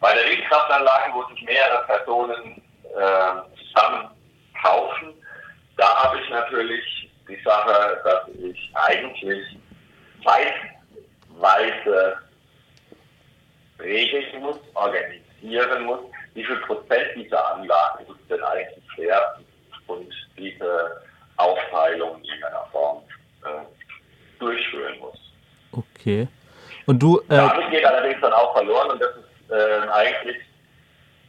Bei 0.00 0.14
der 0.14 0.30
Windkraftanlage, 0.30 1.14
wo 1.14 1.24
sich 1.32 1.42
mehrere 1.42 1.84
Personen 1.86 2.62
äh, 2.84 3.56
zusammen 3.56 4.10
kaufen, 4.62 5.14
da 5.76 6.04
habe 6.04 6.20
ich 6.20 6.30
natürlich 6.30 7.10
die 7.28 7.40
Sache, 7.42 8.00
dass 8.04 8.28
ich 8.28 8.70
eigentlich 8.74 9.58
zeitweise 10.24 12.18
regeln 13.80 14.42
muss, 14.42 14.58
organisieren 14.74 15.84
muss, 15.84 16.00
wie 16.34 16.44
viel 16.44 16.56
Prozent 16.58 17.08
dieser 17.16 17.54
Anlage 17.54 18.04
muss 18.06 18.16
denn 18.28 18.42
eigentlich 18.42 18.98
werden 18.98 19.44
und 19.86 20.12
diese 20.36 21.02
Aufteilung 21.36 22.18
in 22.18 22.24
irgendeiner 22.24 22.66
Form 22.72 23.02
äh, 23.44 24.38
durchführen 24.38 24.98
muss. 24.98 25.18
Okay. 25.72 26.28
Und 26.86 26.98
du. 27.00 27.18
Äh, 27.28 27.36
Damit 27.36 27.70
geht 27.70 27.84
allerdings 27.84 28.20
dann 28.20 28.32
auch 28.32 28.52
verloren 28.54 28.90
und 28.90 29.02
das 29.02 29.10
ist 29.16 29.50
äh, 29.50 29.88
eigentlich 29.90 30.36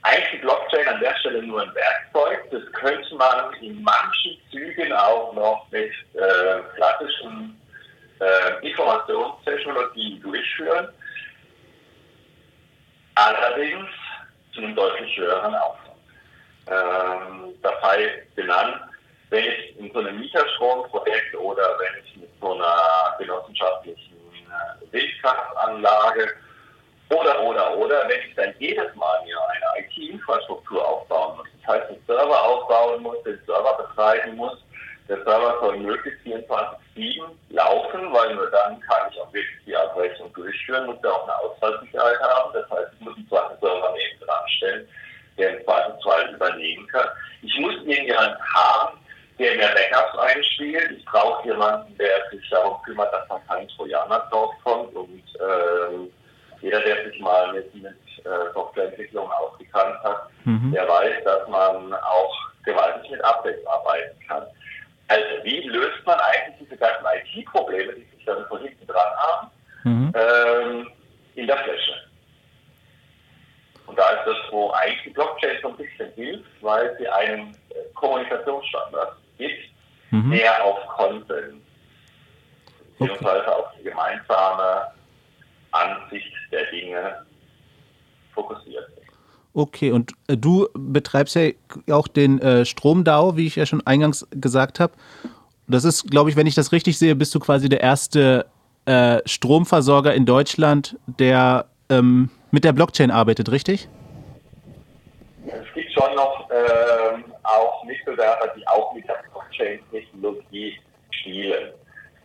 eigentlich 0.01 0.31
die 0.31 0.37
Blockchain 0.37 0.87
an 0.87 0.99
der 1.01 1.15
Stelle 1.17 1.43
nur 1.43 1.61
ein 1.61 1.75
Werkzeug. 1.75 2.49
Das 2.51 2.61
könnte 2.73 3.15
man 3.15 3.53
in 3.61 3.83
manchen 3.83 4.37
Zügen 4.49 4.93
auch 4.93 5.33
noch 5.33 5.67
mit 5.71 5.91
äh, 6.13 6.61
klassischen 6.75 7.59
äh, 8.19 8.67
Informationstechnologien 8.67 10.21
durchführen. 10.21 10.87
Allerdings 13.15 13.89
zu 14.53 14.61
einem 14.61 14.75
deutlich 14.75 15.17
höheren 15.17 15.53
Aufwand. 15.55 15.89
Ähm, 16.67 17.53
das 17.61 17.81
heißt, 17.81 18.35
genannt, 18.35 18.81
wenn 19.29 19.43
ich 19.43 19.77
in 19.77 19.91
so 19.91 19.99
einem 19.99 20.19
Mieterstromprojekt 20.19 21.35
oder 21.35 21.77
wenn 21.79 22.03
ich 22.03 22.15
mit 22.17 22.29
so 22.39 22.53
einer 22.53 23.17
genossenschaftlichen 23.19 24.15
äh, 24.15 24.93
Windkraftanlage 24.93 26.29
oder, 27.09 27.43
oder, 27.43 27.77
oder, 27.77 28.07
wenn 28.07 28.19
ich 28.27 28.35
dann 28.35 28.53
jedes 28.59 28.93
Mal 28.95 29.23
mir 29.23 29.37
eine 29.49 29.85
IT-Infrastruktur 29.85 30.87
aufbauen 30.87 31.37
muss, 31.37 31.47
das 31.59 31.75
heißt, 31.75 31.91
den 31.91 32.03
Server 32.05 32.43
aufbauen 32.43 33.01
muss, 33.01 33.21
den 33.23 33.39
Server 33.45 33.77
betreiben 33.77 34.35
muss, 34.35 34.57
der 35.19 35.31
Server 35.31 35.57
soll 35.61 35.77
möglichst 35.77 36.19
24-7 36.25 37.21
laufen, 37.49 38.13
weil 38.13 38.35
nur 38.35 38.49
dann 38.51 38.79
kann 38.81 39.11
ich 39.11 39.19
auch 39.19 39.31
wirklich 39.33 39.65
die 39.65 39.75
Abrechnung 39.75 40.31
durchführen, 40.33 40.85
muss 40.85 40.97
ja 41.03 41.11
auch 41.11 41.23
eine 41.23 41.37
Ausfallsicherheit 41.39 42.19
haben. 42.19 42.53
Das 42.53 42.69
heißt, 42.69 42.91
ich 42.93 43.05
muss 43.05 43.15
einen 43.15 43.27
zweiten 43.27 43.59
Server 43.59 43.95
neben 43.95 44.25
dran 44.25 44.49
stellen, 44.57 44.87
der 45.37 45.57
im 45.57 45.65
Zweifelsfall 45.65 46.33
übernehmen 46.33 46.87
kann. 46.87 47.07
Ich 47.41 47.59
muss 47.59 47.75
irgendjemanden 47.75 48.37
haben, 48.53 48.97
der 49.39 49.55
mir 49.55 49.69
Backups 49.69 50.17
einspielt. 50.17 50.91
Ich 50.97 51.05
brauche 51.05 51.47
jemanden, 51.47 51.97
der 51.97 52.29
sich 52.31 52.49
darum 52.49 52.81
kümmert, 52.83 53.11
dass 53.13 53.27
da 53.27 53.39
kein 53.47 53.67
Trojaner 53.69 54.27
draufkommt. 54.29 54.93
Und 54.95 55.23
äh, 55.39 56.09
jeder, 56.61 56.81
der 56.81 57.09
sich 57.09 57.19
mal 57.21 57.53
mit, 57.53 57.73
mit 57.75 57.95
äh, 58.25 58.53
Softwareentwicklung 58.53 59.31
ausgekannt 59.31 59.95
hat, 60.03 60.29
mhm. 60.43 60.71
der 60.73 60.87
weiß, 60.87 61.23
dass 61.23 61.47
man 61.47 61.93
auch 61.93 62.35
gewaltig 62.65 63.11
mit 63.11 63.23
Updates 63.23 63.65
arbeiten 63.65 64.19
kann. 64.27 64.43
Also 65.09 65.43
wie 65.43 65.61
löst 65.61 66.05
man 66.05 66.19
eigentlich 66.19 66.67
diese 66.67 66.77
ganzen 66.77 67.03
IT-Probleme, 67.03 67.93
die 67.93 68.15
sich 68.15 68.25
dann 68.25 68.45
von 68.47 68.61
hinten 68.61 68.87
dran 68.87 69.11
haben, 69.17 69.51
mhm. 69.83 70.13
ähm, 70.15 70.91
in 71.35 71.47
der 71.47 71.57
Fläche? 71.57 71.93
Und 73.87 73.97
da 73.97 74.07
ist 74.11 74.27
das, 74.27 74.37
wo 74.51 74.69
eigentlich 74.71 75.03
die 75.03 75.09
Blockchain 75.09 75.57
so 75.63 75.69
ein 75.69 75.77
bisschen 75.77 76.11
hilft, 76.13 76.49
weil 76.61 76.95
sie 76.97 77.07
einen 77.07 77.57
äh, 77.71 77.91
Kommunikationsstandard 77.95 79.17
gibt, 79.39 79.71
mhm. 80.11 80.31
der 80.31 80.63
auf 80.63 80.85
Konsens 80.87 81.63
beziehungsweise 82.99 83.41
okay. 83.41 83.51
auf 83.51 83.65
die 83.79 83.83
gemeinsame 83.83 84.91
Ansicht 85.71 86.33
der 86.51 86.65
Dinge 86.69 87.25
fokussiert. 88.33 88.89
Okay, 89.53 89.91
und 89.91 90.13
äh, 90.27 90.37
du 90.37 90.67
betreibst 90.73 91.35
ja 91.35 91.49
auch 91.91 92.07
den 92.07 92.39
äh, 92.39 92.65
StromDAO, 92.65 93.35
wie 93.35 93.47
ich 93.47 93.55
ja 93.55 93.65
schon 93.65 93.85
eingangs 93.85 94.27
gesagt 94.31 94.79
habe. 94.79 94.93
Das 95.67 95.83
ist, 95.83 96.09
glaube 96.09 96.29
ich, 96.29 96.35
wenn 96.35 96.47
ich 96.47 96.55
das 96.55 96.71
richtig 96.71 96.97
sehe, 96.97 97.15
bist 97.15 97.33
du 97.35 97.39
quasi 97.39 97.69
der 97.69 97.81
erste 97.81 98.45
äh, 98.85 99.19
Stromversorger 99.25 100.13
in 100.13 100.25
Deutschland, 100.25 100.97
der 101.05 101.65
ähm, 101.89 102.29
mit 102.51 102.63
der 102.63 102.73
Blockchain 102.73 103.11
arbeitet, 103.11 103.51
richtig? 103.51 103.87
Es 105.45 105.73
gibt 105.73 105.91
schon 105.93 106.15
noch 106.15 106.49
ähm, 106.51 107.25
auch 107.43 107.83
Mitbewerber, 107.83 108.51
die 108.55 108.67
auch 108.67 108.93
mit 108.93 109.07
der 109.07 109.23
Blockchain-Technologie 109.31 110.73
spielen. 111.11 111.73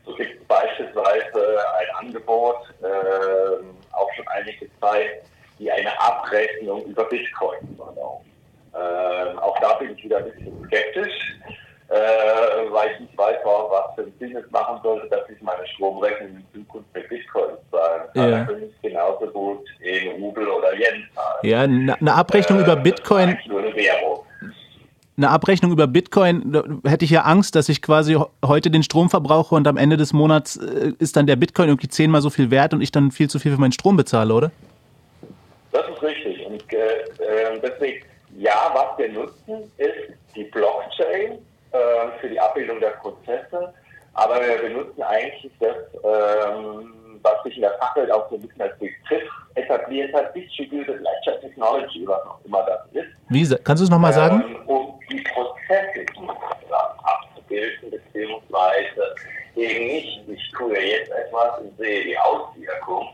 So 0.04 0.14
gibt 0.14 0.40
es 0.40 0.46
beispielsweise 0.46 1.58
ein 1.78 2.06
Angebot, 2.06 2.56
äh, 2.82 3.64
auch 3.92 4.08
schon 4.14 4.28
einige 4.28 4.68
Zeit, 4.80 5.24
die 5.64 5.72
eine 5.72 5.98
Abrechnung 5.98 6.84
über 6.84 7.04
Bitcoin 7.04 7.58
erlauben. 7.78 8.24
Ähm, 8.74 9.38
auch 9.38 9.58
da 9.60 9.74
bin 9.74 9.94
ich 9.96 10.04
wieder 10.04 10.18
ein 10.18 10.24
bisschen 10.24 10.52
skeptisch, 10.66 11.38
äh, 11.88 12.70
weil 12.70 12.90
ich 12.92 13.00
nicht 13.00 13.16
weiß, 13.16 13.36
was 13.44 13.94
für 13.94 14.02
ein 14.02 14.12
Sinn 14.18 14.36
es 14.36 14.50
machen 14.50 14.80
sollte, 14.82 15.08
dass 15.08 15.28
ich 15.30 15.40
meine 15.40 15.66
Stromrechnung 15.68 16.30
in 16.30 16.44
Zukunft 16.52 16.92
mit 16.94 17.08
Bitcoin 17.08 17.56
zahlen 17.70 18.02
kann. 18.14 18.30
Ja. 18.30 18.44
Könnte 18.44 18.66
ich 18.66 18.82
genauso 18.82 19.26
gut 19.28 19.64
in 19.80 20.22
Rubel 20.22 20.46
oder 20.48 20.74
Yen 20.74 21.08
zahlen. 21.14 21.38
Ja, 21.42 21.60
eine 21.62 22.14
Abrechnung 22.14 22.58
äh, 22.58 22.62
über 22.62 22.76
Bitcoin. 22.76 23.38
Nur 23.46 23.60
eine 23.60 23.74
Währung 23.74 24.24
eine 25.16 25.30
Abrechnung 25.30 25.70
über 25.70 25.86
Bitcoin, 25.86 26.52
da 26.52 26.64
hätte 26.90 27.04
ich 27.04 27.10
ja 27.12 27.22
Angst, 27.22 27.54
dass 27.54 27.68
ich 27.68 27.82
quasi 27.82 28.18
heute 28.44 28.70
den 28.70 28.82
Strom 28.82 29.10
verbrauche 29.10 29.54
und 29.54 29.68
am 29.68 29.76
Ende 29.76 29.96
des 29.96 30.12
Monats 30.12 30.56
äh, 30.56 30.92
ist 30.98 31.16
dann 31.16 31.28
der 31.28 31.36
Bitcoin 31.36 31.68
irgendwie 31.68 31.88
zehnmal 31.88 32.20
so 32.20 32.30
viel 32.30 32.50
wert 32.50 32.74
und 32.74 32.80
ich 32.80 32.90
dann 32.90 33.12
viel 33.12 33.30
zu 33.30 33.38
viel 33.38 33.52
für 33.52 33.60
meinen 33.60 33.72
Strom 33.72 33.96
bezahle, 33.96 34.34
oder? 34.34 34.50
Und 36.54 36.72
äh, 36.72 37.04
ähm, 37.20 37.60
deswegen, 37.62 38.04
ja, 38.36 38.70
was 38.72 38.96
wir 38.98 39.12
nutzen, 39.12 39.72
ist 39.78 40.14
die 40.36 40.44
Blockchain 40.44 41.32
äh, 41.72 41.76
für 42.20 42.28
die 42.28 42.38
Abbildung 42.38 42.78
der 42.78 42.90
Prozesse. 42.90 43.74
Aber 44.14 44.40
wir 44.40 44.58
benutzen 44.58 45.02
eigentlich 45.02 45.50
das, 45.58 45.76
ähm, 46.04 47.18
was 47.22 47.42
sich 47.42 47.56
in 47.56 47.62
der 47.62 47.72
Fachwelt 47.78 48.12
auch 48.12 48.28
so 48.30 48.36
ein 48.36 48.42
bisschen 48.42 48.62
als 48.62 48.78
Begriff 48.78 49.28
etabliert 49.56 50.14
hat, 50.14 50.34
Distributed 50.36 51.00
Ledger 51.00 51.40
Technology, 51.40 52.06
was 52.06 52.22
auch 52.22 52.38
immer 52.44 52.62
das 52.62 52.80
ist. 52.92 53.08
Wie, 53.30 53.56
kannst 53.64 53.80
du 53.80 53.84
es 53.84 53.90
nochmal 53.90 54.12
sagen? 54.12 54.44
Ähm, 54.46 54.68
um 54.68 55.00
die 55.10 55.20
Prozesse 55.22 56.06
abzubilden, 57.02 57.90
beziehungsweise 57.90 59.14
eben 59.56 59.86
nicht, 59.86 60.28
ich 60.28 60.52
tue 60.56 60.78
jetzt 60.78 61.10
etwas 61.10 61.58
und 61.58 61.76
sehe 61.78 62.04
die 62.04 62.18
Auswirkung, 62.18 63.08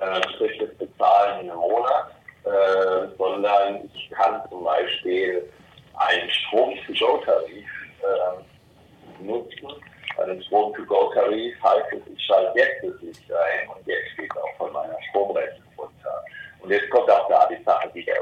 äh, 0.00 0.28
sprich 0.34 0.58
das 0.58 0.70
Bezahlen 0.78 1.42
in 1.42 1.50
einem 1.50 1.60
Monat, 1.60 2.10
äh, 2.44 3.08
sondern 3.16 3.88
ich 3.94 4.10
kann 4.10 4.42
zum 4.48 4.64
Beispiel 4.64 5.48
einen 5.94 6.30
Strom-to-Go-Tarif 6.30 7.68
äh, 8.02 9.22
nutzen. 9.22 9.68
Einen 10.18 10.42
Strom-to-Go-Tarif 10.42 11.54
heißt 11.62 11.92
es, 11.92 12.00
ich 12.14 12.24
schalte 12.24 12.58
jetzt 12.58 12.82
das 12.82 13.00
Licht 13.02 13.32
ein 13.32 13.68
und 13.68 13.86
jetzt 13.86 14.16
geht 14.16 14.30
auch 14.36 14.56
von 14.58 14.72
meiner 14.72 14.96
Stromrechnung 15.10 15.68
runter. 15.78 16.24
Und 16.60 16.70
jetzt 16.70 16.90
kommt 16.90 17.10
auch 17.10 17.28
da 17.28 17.46
die 17.46 17.62
Sache 17.64 17.92
wieder 17.94 18.14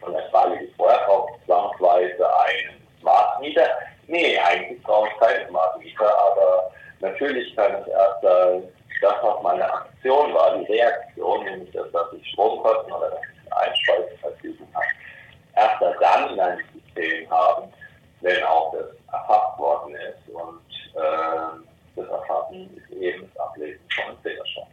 von 0.00 0.12
der 0.12 0.28
Frage, 0.30 0.58
die 0.58 0.72
vorher 0.76 1.08
auch 1.08 1.28
zwangsweise 1.46 2.26
einen 2.44 2.86
Smart 3.00 3.40
Meter. 3.40 3.68
Nee, 4.06 4.38
eigentlich 4.38 4.82
brauche 4.82 5.08
ich 5.08 5.18
keinen 5.18 5.48
Smart 5.48 5.78
Meter, 5.78 6.18
aber 6.18 6.72
natürlich 7.00 7.54
kann 7.54 7.82
ich 7.82 7.92
erst 7.92 8.24
äh, 8.24 8.62
das, 9.00 9.14
was 9.22 9.42
meine 9.42 9.72
Aktion 9.72 10.34
war, 10.34 10.58
die 10.58 10.72
Reaktion, 10.72 11.44
nämlich 11.44 11.70
das, 11.72 11.90
dass 11.92 12.12
ich 12.12 12.26
Stromkosten 12.30 12.92
oder 12.92 13.10
dass 13.10 13.20
ich 13.20 13.39
Einspeiseverfügung 13.52 14.68
erst 15.54 15.82
dann 16.00 16.32
in 16.32 16.40
einem 16.40 16.60
System 16.72 17.30
haben, 17.30 17.68
wenn 18.20 18.42
auch 18.44 18.72
das 18.72 18.86
erfasst 19.12 19.58
worden 19.58 19.94
ist. 19.94 20.34
Und 20.34 20.60
äh, 20.94 21.66
das 21.96 22.08
Erfassen 22.08 22.70
ist 22.76 22.96
eben 22.96 23.28
das 23.34 23.46
Ablesen 23.46 23.80
von 23.94 24.14
Zählerstand. 24.22 24.66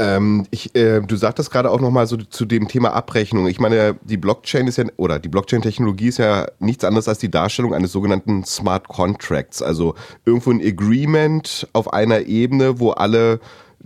Ähm, 0.00 0.46
ich, 0.52 0.76
äh, 0.76 1.00
du 1.00 1.16
sagtest 1.16 1.50
gerade 1.50 1.70
auch 1.72 1.80
nochmal 1.80 2.06
so 2.06 2.16
zu 2.16 2.44
dem 2.44 2.68
Thema 2.68 2.92
Abrechnung. 2.92 3.48
Ich 3.48 3.58
meine, 3.58 3.96
die 4.02 4.16
Blockchain 4.16 4.68
ist 4.68 4.78
ja, 4.78 4.84
oder 4.96 5.18
die 5.18 5.28
Blockchain-Technologie 5.28 6.08
ist 6.08 6.18
ja 6.18 6.46
nichts 6.60 6.84
anderes 6.84 7.08
als 7.08 7.18
die 7.18 7.30
Darstellung 7.30 7.74
eines 7.74 7.90
sogenannten 7.90 8.44
Smart 8.44 8.86
Contracts. 8.86 9.60
Also 9.60 9.96
irgendwo 10.24 10.52
ein 10.52 10.64
Agreement 10.64 11.66
auf 11.72 11.92
einer 11.92 12.20
Ebene, 12.20 12.78
wo 12.78 12.92
alle 12.92 13.40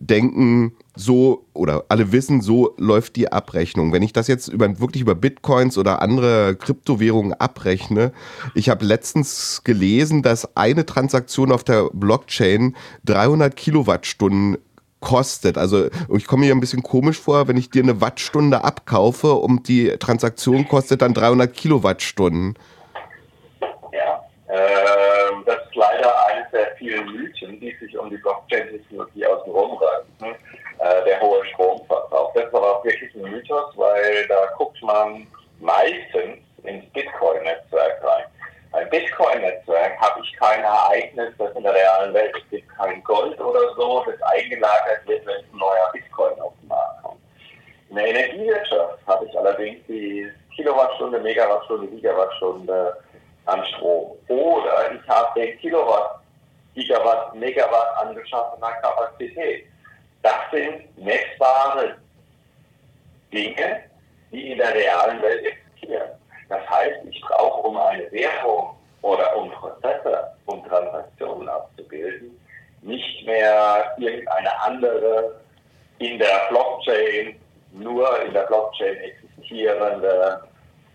denken, 0.06 0.72
so 0.96 1.46
oder 1.54 1.84
alle 1.88 2.12
wissen, 2.12 2.40
so 2.40 2.74
läuft 2.76 3.16
die 3.16 3.32
Abrechnung. 3.32 3.92
Wenn 3.92 4.02
ich 4.02 4.12
das 4.12 4.26
jetzt 4.26 4.48
über, 4.48 4.80
wirklich 4.80 5.02
über 5.02 5.14
Bitcoins 5.14 5.78
oder 5.78 6.02
andere 6.02 6.56
Kryptowährungen 6.56 7.32
abrechne, 7.34 8.12
ich 8.54 8.68
habe 8.68 8.84
letztens 8.84 9.62
gelesen, 9.64 10.22
dass 10.22 10.56
eine 10.56 10.84
Transaktion 10.84 11.52
auf 11.52 11.64
der 11.64 11.88
Blockchain 11.92 12.76
300 13.04 13.56
Kilowattstunden 13.56 14.58
kostet. 15.00 15.58
Also 15.58 15.88
ich 16.16 16.26
komme 16.26 16.46
mir 16.46 16.54
ein 16.54 16.60
bisschen 16.60 16.82
komisch 16.82 17.18
vor, 17.18 17.48
wenn 17.48 17.56
ich 17.56 17.70
dir 17.70 17.82
eine 17.82 18.00
Wattstunde 18.00 18.64
abkaufe 18.64 19.34
und 19.34 19.68
die 19.68 19.88
Transaktion 19.98 20.68
kostet 20.68 21.02
dann 21.02 21.14
300 21.14 21.52
Kilowattstunden. 21.52 22.54
Der 26.52 26.76
vielen 26.76 27.06
Mythen, 27.12 27.60
die 27.60 27.74
sich 27.80 27.96
um 27.98 28.10
die 28.10 28.16
Blockchain-Technologie 28.18 29.26
außenrum 29.26 29.78
ranken. 29.78 30.36
Äh, 30.82 31.04
der 31.04 31.20
hohe 31.20 31.44
Stromverbrauch. 31.46 32.32
Das 32.34 32.44
ist 32.44 32.54
aber 32.54 32.78
auch 32.78 32.84
wirklich 32.84 33.14
ein 33.14 33.30
Mythos, 33.30 33.72
weil 33.76 34.26
da 34.26 34.46
guckt 34.58 34.82
man 34.82 35.26
meistens 35.60 36.38
ins 36.64 36.84
Bitcoin-Netzwerk 36.92 38.02
rein. 38.02 38.24
Beim 38.72 38.88
Bitcoin-Netzwerk 38.90 39.96
habe 40.00 40.20
ich 40.24 40.32
kein 40.38 40.64
Ereignis, 40.64 41.34
das 41.38 41.54
in 41.54 41.62
der 41.62 41.74
realen 41.74 42.12
Welt, 42.14 42.34
es 42.36 42.50
gibt 42.50 42.68
kein 42.76 43.02
Gold 43.04 43.38
oder 43.40 43.74
so, 43.76 44.04
das 44.06 44.20
eingelagert 44.22 45.06
wird, 45.06 45.24
wenn 45.26 45.36
ein 45.36 45.58
neuer 45.58 45.90
Bitcoin 45.92 46.40
auf 46.40 46.52
den 46.60 46.68
Markt 46.68 47.02
kommt. 47.02 47.20
In 47.90 47.96
der 47.96 48.06
Energiewirtschaft 48.08 48.98
habe 49.06 49.26
ich 49.26 49.38
allerdings 49.38 49.86
die 49.86 50.28
Kilowattstunde, 50.56 51.20
Megawattstunde, 51.20 51.86
Gigawattstunde 51.88 52.96
an 53.44 53.64
Strom. 53.66 54.16
Oder 54.28 54.92
ich 54.94 55.08
habe 55.08 55.40
den 55.40 55.58
Kilowatt, 55.58 56.21
Gigawatt, 56.74 57.34
Megawatt 57.34 57.96
angeschaffener 57.98 58.72
Kapazität. 58.80 59.66
Das 60.22 60.50
sind 60.50 60.96
messbare 60.98 61.96
Dinge, 63.32 63.82
die 64.30 64.52
in 64.52 64.58
der 64.58 64.74
realen 64.74 65.20
Welt 65.20 65.44
existieren. 65.44 66.10
Das 66.48 66.68
heißt, 66.68 67.04
ich 67.10 67.20
brauche, 67.22 67.68
um 67.68 67.76
eine 67.76 68.10
Währung 68.12 68.76
oder 69.02 69.36
um 69.36 69.50
Prozesse, 69.50 70.32
um 70.46 70.64
Transaktionen 70.66 71.48
abzubilden, 71.48 72.38
nicht 72.82 73.26
mehr 73.26 73.94
irgendeine 73.98 74.62
andere 74.62 75.40
in 75.98 76.18
der 76.18 76.48
Blockchain, 76.50 77.40
nur 77.72 78.22
in 78.22 78.32
der 78.32 78.42
Blockchain 78.42 78.96
existierende 78.96 80.42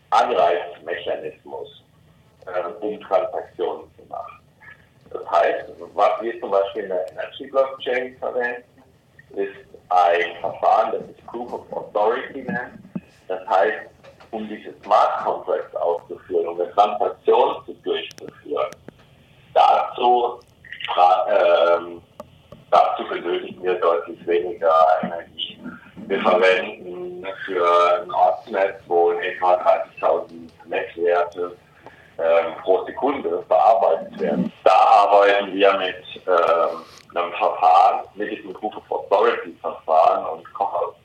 Anreizmechanismus, 0.10 1.84
äh, 2.46 2.86
um 2.86 3.00
Transaktionen 3.02 3.90
zu 3.96 4.06
machen. 4.10 4.37
Das 5.12 5.30
heißt, 5.32 5.66
was 5.94 6.22
wir 6.22 6.40
zum 6.40 6.52
Beispiel 6.52 6.84
in 6.84 6.90
der 6.90 7.12
Energy 7.12 7.48
Blockchain 7.48 8.18
verwenden, 8.18 8.64
ist 9.36 9.56
ein 9.90 10.36
Verfahren, 10.42 10.92
das 10.94 11.08
sich 11.08 11.26
Proof 11.28 11.54
of 11.54 11.74
Authority 11.74 12.42
nennt. 12.44 12.80
Das 13.28 13.46
heißt, 13.48 13.90
um 14.32 14.48
diese 14.48 14.74
Smart 14.84 15.24
Contracts 15.24 15.76
auszuführen, 15.76 16.48
um 16.48 16.62
eine 16.62 16.72
Transaktion 16.72 17.56
durchzuführen, 17.84 18.72
dazu, 19.54 20.40
ähm, 21.30 22.02
dazu 22.72 23.04
benötigen 23.10 23.64
wir 23.64 23.76
deutlich 23.76 24.26
weniger 24.28 24.74
Energie. 25.04 25.60
Wir 26.08 26.22
verwenden 26.22 27.26
für 27.46 28.02
ein 28.02 28.12
Ortsnetz, 28.12 28.82
wo 28.88 29.12
in 29.12 29.22
etwa 29.22 29.56
30.000 29.56 30.50
Netzwerte 30.66 31.56
ähm, 32.20 32.56
pro 32.64 32.84
Sekunde 32.86 33.44
bearbeitet 33.48 34.20
werden. 34.20 34.52
Da 34.64 34.74
arbeiten 34.74 35.54
wir 35.54 35.74
mit 35.78 36.22
ähm, 36.28 36.84
einem 37.16 37.34
Verfahren, 37.34 38.06
mit 38.16 38.32
diesem 38.32 38.54
Proof 38.54 38.76
of 38.76 38.92
Authority 38.92 39.56
Verfahren 39.62 40.26
und 40.26 40.44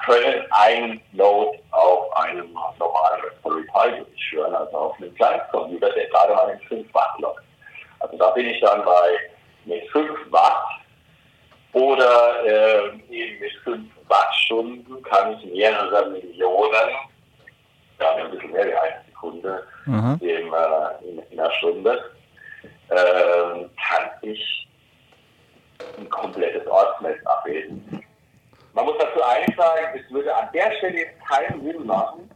können 0.05 0.45
einen 0.51 1.01
Node 1.13 1.59
auf 1.71 2.17
einem 2.17 2.53
normalen 2.79 3.23
Raspberry 3.23 3.63
Pi 3.63 4.05
durchführen, 4.05 4.55
also 4.55 4.77
auf 4.77 4.97
einem 4.99 5.15
Kleinstcomputer, 5.15 5.91
der 5.91 6.07
gerade 6.09 6.35
mal 6.35 6.51
in 6.51 6.61
5 6.69 6.95
Watt 6.95 7.19
läuft. 7.19 7.43
Also 8.01 8.17
da 8.17 8.31
bin 8.31 8.47
ich 8.47 8.61
dann 8.61 8.85
bei 8.85 9.17
mit 9.65 9.89
5 9.91 10.11
Watt 10.31 10.65
oder 11.73 12.45
äh, 12.45 12.89
eben 13.11 13.41
mit 13.41 13.53
5 13.65 13.89
Wattstunden 14.09 15.03
kann 15.05 15.39
ich 15.39 15.53
mehrere 15.53 16.11
Millionen, 16.11 16.91
ja 18.01 18.15
ein 18.17 18.31
bisschen 18.31 18.53
mehr 18.53 18.67
wie 18.67 18.75
eine 18.75 19.02
Sekunde, 19.23 19.63
mhm. 19.87 20.19
im, 20.21 20.29
äh, 20.29 21.09
in, 21.09 21.19
in, 21.31 21.41
einer 21.41 21.51
Stunde, 21.53 22.11
äh, 22.89 22.97
kann 22.97 24.11
ich 24.23 24.69
ein 25.99 26.09
komplettes 26.11 26.67
Ortsnetz 26.67 27.25
abbilden. 27.27 28.05
Man 28.75 28.87
muss 28.87 28.97
dazu 28.99 29.23
eins 29.23 29.55
sagen, 29.57 30.01
es 30.01 30.11
würde 30.13 30.35
an 30.35 30.49
der 30.55 30.73
Stelle 30.79 30.99
jetzt 30.99 31.21
keinen 31.27 31.63
Sinn 31.63 31.87
machen, 31.87 32.31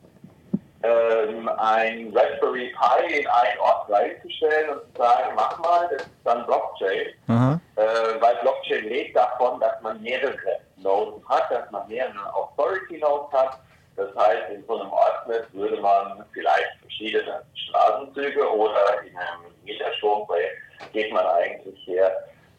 ähm, 0.83 1.49
ein 1.57 2.12
Raspberry 2.14 2.72
Pi 2.79 3.20
in 3.20 3.27
einen 3.27 3.61
Ort 3.61 3.90
reinzustellen 3.90 4.70
und 4.70 4.81
zu 4.94 5.03
sagen, 5.03 5.33
mach 5.35 5.59
mal, 5.59 5.88
das 5.90 6.03
ist 6.03 6.11
dann 6.25 6.44
Blockchain. 6.46 7.07
Mhm. 7.27 7.61
Äh, 7.77 8.20
weil 8.20 8.37
Blockchain 8.42 8.85
lebt 8.85 9.16
davon, 9.16 9.59
dass 9.61 9.81
man 9.83 10.01
mehrere 10.03 10.37
Nodes 10.77 11.27
hat, 11.29 11.51
dass 11.51 11.70
man 11.70 11.88
mehrere 11.88 12.35
Authority 12.35 12.99
Nodes 12.99 13.33
hat. 13.33 13.59
Das 13.96 14.14
heißt, 14.14 14.50
in 14.50 14.64
so 14.66 14.78
einem 14.78 14.92
Ortsnetz 14.92 15.46
würde 15.52 15.80
man 15.80 16.24
vielleicht 16.32 16.78
verschiedene 16.80 17.42
Straßenzüge 17.54 18.52
oder 18.52 19.02
in 19.02 19.16
einem 19.16 19.52
Mieterstromprojekt 19.64 20.56
geht 20.92 21.12
man 21.12 21.26
eigentlich 21.26 21.87
her, 21.87 22.12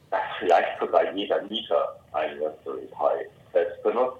dass 0.09 0.21
vielleicht 0.39 0.79
sogar 0.79 1.11
jeder 1.13 1.41
Mieter 1.43 1.95
einen 2.13 2.41
Raspberry 2.41 2.87
Pi 2.87 3.29
selbst 3.53 3.81
benutzt 3.83 4.17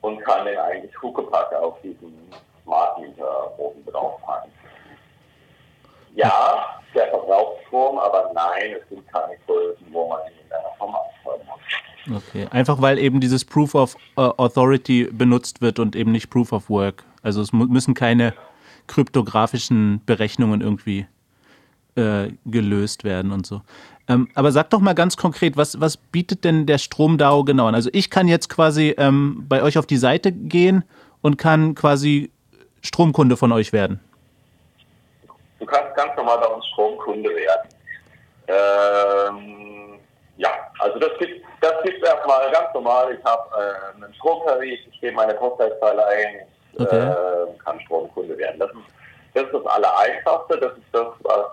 und 0.00 0.18
kann 0.24 0.44
den 0.44 0.58
eigentlich 0.58 0.92
Huckepack 1.00 1.52
auf 1.54 1.80
diesen 1.82 2.32
Smart 2.64 2.98
Meter 2.98 3.58
oben 3.58 3.84
drauf 3.86 4.20
packen. 4.22 4.52
Ja, 6.14 6.80
der 6.94 7.08
verbraucht 7.08 7.62
Strom, 7.66 7.98
aber 7.98 8.30
nein, 8.34 8.76
es 8.80 8.88
sind 8.88 9.06
keine 9.12 9.36
Größen, 9.46 9.86
wo 9.92 10.08
man 10.08 10.20
ihn 10.26 10.38
in 10.46 10.52
einer 10.52 10.70
Form. 10.78 10.96
Okay, 12.10 12.46
einfach 12.50 12.80
weil 12.80 12.98
eben 12.98 13.20
dieses 13.20 13.44
Proof 13.44 13.74
of 13.74 13.96
uh, 14.16 14.32
Authority 14.36 15.04
benutzt 15.12 15.60
wird 15.60 15.78
und 15.78 15.96
eben 15.96 16.12
nicht 16.12 16.30
Proof 16.30 16.52
of 16.52 16.70
Work. 16.70 17.04
Also 17.22 17.40
es 17.42 17.52
müssen 17.52 17.94
keine 17.94 18.34
kryptografischen 18.86 20.00
Berechnungen 20.06 20.60
irgendwie 20.60 21.06
äh, 21.96 22.28
gelöst 22.44 23.04
werden 23.04 23.32
und 23.32 23.46
so. 23.46 23.62
Ähm, 24.08 24.28
aber 24.34 24.52
sag 24.52 24.70
doch 24.70 24.80
mal 24.80 24.94
ganz 24.94 25.16
konkret, 25.16 25.56
was, 25.56 25.80
was 25.80 25.96
bietet 25.96 26.44
denn 26.44 26.66
der 26.66 26.78
StromDAO 26.78 27.42
genau 27.44 27.66
an? 27.66 27.74
Also 27.74 27.90
ich 27.92 28.10
kann 28.10 28.28
jetzt 28.28 28.48
quasi 28.48 28.94
ähm, 28.98 29.44
bei 29.48 29.62
euch 29.62 29.78
auf 29.78 29.86
die 29.86 29.96
Seite 29.96 30.30
gehen 30.30 30.84
und 31.22 31.38
kann 31.38 31.74
quasi 31.74 32.30
Stromkunde 32.82 33.36
von 33.36 33.50
euch 33.50 33.72
werden. 33.72 33.98
Du 35.58 35.66
kannst 35.66 35.96
ganz 35.96 36.16
normal 36.16 36.38
bei 36.38 36.46
uns 36.46 36.64
Stromkunde 36.66 37.30
werden. 37.30 37.68
Ähm, 38.46 39.98
ja, 40.36 40.50
also 40.78 40.98
das 41.00 41.10
gibt 41.18 41.42
das 41.66 41.82
gibt 41.82 42.04
erstmal 42.04 42.50
ganz 42.50 42.72
normal. 42.74 43.16
Ich 43.18 43.24
habe 43.24 43.48
äh, 43.54 44.04
einen 44.04 44.14
Stromtarif, 44.14 44.80
ich 44.90 45.00
gebe 45.00 45.16
meine 45.16 45.34
Postleitzahl 45.34 45.98
ein, 46.00 46.46
okay. 46.78 46.96
äh, 46.96 47.58
kann 47.64 47.80
Stromkunde 47.80 48.36
werden. 48.38 48.60
Das 48.60 48.70
ist 48.70 48.78
das, 49.34 49.44
ist 49.44 49.52
das 49.52 49.66
Allereinfachste, 49.66 50.58
das 50.58 50.72
ist 50.72 50.86
das, 50.92 51.08
was, 51.20 51.46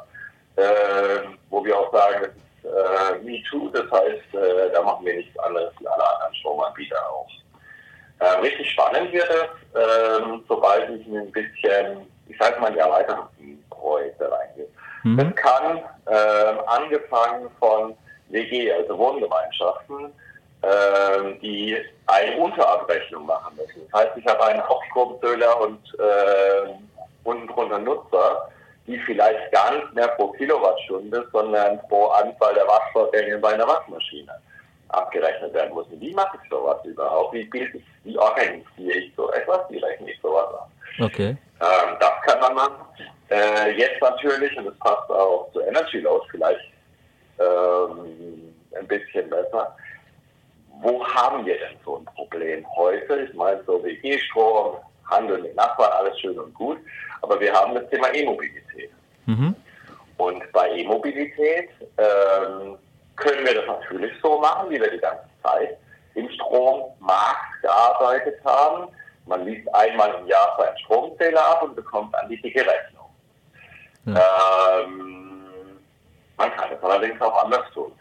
äh, 0.56 1.28
wo 1.49 1.63
wir 1.65 1.78
auch 1.78 1.91
sagen, 1.91 2.28
das 2.63 2.71
äh, 2.71 3.19
MeToo, 3.23 3.69
das 3.69 3.91
heißt, 3.91 4.34
äh, 4.34 4.71
da 4.71 4.82
machen 4.82 5.06
wir 5.06 5.15
nichts 5.15 5.38
anderes 5.39 5.73
wie 5.80 5.88
alle 5.88 6.15
anderen 6.15 6.36
Stromanbieter 6.36 6.97
auch. 7.10 7.28
Ähm, 8.21 8.41
richtig 8.41 8.71
spannend 8.71 9.12
wird 9.12 9.30
es, 9.30 10.21
ähm, 10.21 10.43
sobald 10.47 10.89
ich 10.91 11.06
ein 11.08 11.32
bisschen, 11.32 12.08
ich 12.28 12.38
sage 12.38 12.60
mal, 12.62 12.71
die 12.71 12.80
erweiterten 12.80 13.65
Projekte 13.69 14.32
reingehe. 14.32 14.67
Mhm. 15.04 15.17
Das 15.17 15.36
kann 15.36 15.78
ähm, 16.08 16.60
angefangen 16.67 17.49
von 17.60 17.97
WG, 18.34 18.72
also 18.72 18.98
Wohngemeinschaften, 18.98 20.12
ähm, 20.63 21.39
die 21.41 21.78
eine 22.08 22.38
Unterabrechnung 22.38 23.26
machen 23.26 23.56
müssen. 23.56 23.88
Das 23.91 24.02
heißt, 24.02 24.17
ich 24.17 24.26
habe 24.26 24.46
einen 24.46 24.67
Hauptstromzähler 24.67 25.62
und 25.62 25.80
äh, 26.00 26.74
unten 27.24 27.48
drunter 27.48 27.80
Nutzer, 27.80 28.50
die 28.88 28.98
vielleicht 29.00 29.52
gar 29.52 29.76
nicht 29.76 29.93
mehr 29.93 30.08
pro 30.10 30.30
Kilowattstunde, 30.34 31.28
sondern 31.32 31.80
pro 31.88 32.08
Anzahl 32.08 32.54
der 32.54 32.67
Waschvorgänge 32.67 33.38
bei 33.38 33.54
einer 33.54 33.67
Waschmaschine 33.67 34.34
abgerechnet 34.89 35.54
werden 35.54 35.74
müssen. 35.74 36.00
Wie 36.00 36.13
mache 36.13 36.38
ich 36.41 36.50
sowas 36.50 36.78
überhaupt? 36.86 37.34
Wie, 37.34 37.46
bilde 37.46 37.78
ich, 37.78 37.84
wie 38.04 38.17
organisiere 38.17 38.98
ich 39.00 39.12
so 39.15 39.32
etwas? 39.32 39.62
Wie 39.69 39.80
rechne 39.80 40.12
ich 40.12 40.19
sowas 40.22 40.54
ab? 40.54 40.69
Okay. 41.02 41.36
Ähm, 41.62 41.98
das 42.00 42.12
kann 42.26 42.39
man 42.39 42.56
machen. 42.56 42.86
Äh, 43.30 43.72
jetzt 43.72 44.02
natürlich, 44.02 44.56
und 44.58 44.65
das 44.65 44.78
passt 44.80 45.10
auch 45.10 45.50
zu 45.54 45.62
Energy 45.62 46.00
Load 46.00 46.26
vielleicht 46.30 46.73
ähm, 47.39 48.54
ein 48.78 48.88
bisschen 48.88 49.30
besser, 49.30 49.76
wo 50.82 51.06
haben 51.06 51.46
wir 51.46 51.58
denn 51.58 51.78
so 51.86 51.98
ein 51.98 52.06
Problem 52.06 52.65
heute? 52.76 53.22
Ich 53.22 53.34
meine, 53.34 53.63
so 53.65 53.84
wie 53.84 53.98
E-Strom, 54.04 54.78
Handel 55.10 55.41
mit 55.41 55.56
Nachbarn, 55.56 55.91
alles 55.93 56.19
schön 56.19 56.38
und 56.38 56.54
gut, 56.54 56.78
aber 57.22 57.39
wir 57.39 57.54
haben 57.54 57.76
das 57.76 57.89
Thema 57.89 58.13
E-Mobilität. 58.13 58.91
Mhm. 59.26 59.56
Und 60.17 60.52
bei 60.52 60.69
E-Mobilität 60.72 61.69
ähm, 61.98 62.78
können 63.15 63.46
wir 63.46 63.56
das 63.56 63.67
natürlich 63.67 64.12
so 64.22 64.39
machen, 64.39 64.69
wie 64.69 64.80
wir 64.80 64.91
die 64.91 65.00
ganze 65.00 65.26
Zeit 65.43 65.78
im 66.15 66.30
Strommarkt 66.30 67.62
gearbeitet 67.62 68.39
haben. 68.43 68.88
Man 69.26 69.46
liest 69.46 69.74
einmal 69.74 70.13
im 70.19 70.28
Jahr 70.28 70.56
seinen 70.58 70.78
Stromzähler 70.80 71.46
ab 71.46 71.63
und 71.63 71.76
bekommt 71.76 72.13
dann 72.13 72.30
die 72.30 72.41
dicke 72.41 72.62
Rechnung. 72.62 73.10
Ja. 74.06 74.82
Ähm, 74.82 75.33
man 76.38 76.52
kann 76.52 76.72
es 76.72 76.84
allerdings 76.84 77.19
auch 77.22 77.43
anders 77.43 77.69
tun. 77.74 77.91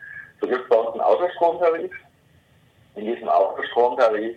So 0.40 0.46
gibt 0.46 0.62
es 0.62 0.68
bei 0.68 0.76
uns 0.76 0.92
einen 0.92 1.00
Autostromtarif. 1.00 1.92
In 2.94 3.06
diesem 3.06 3.28
Autostromtarif 3.28 4.36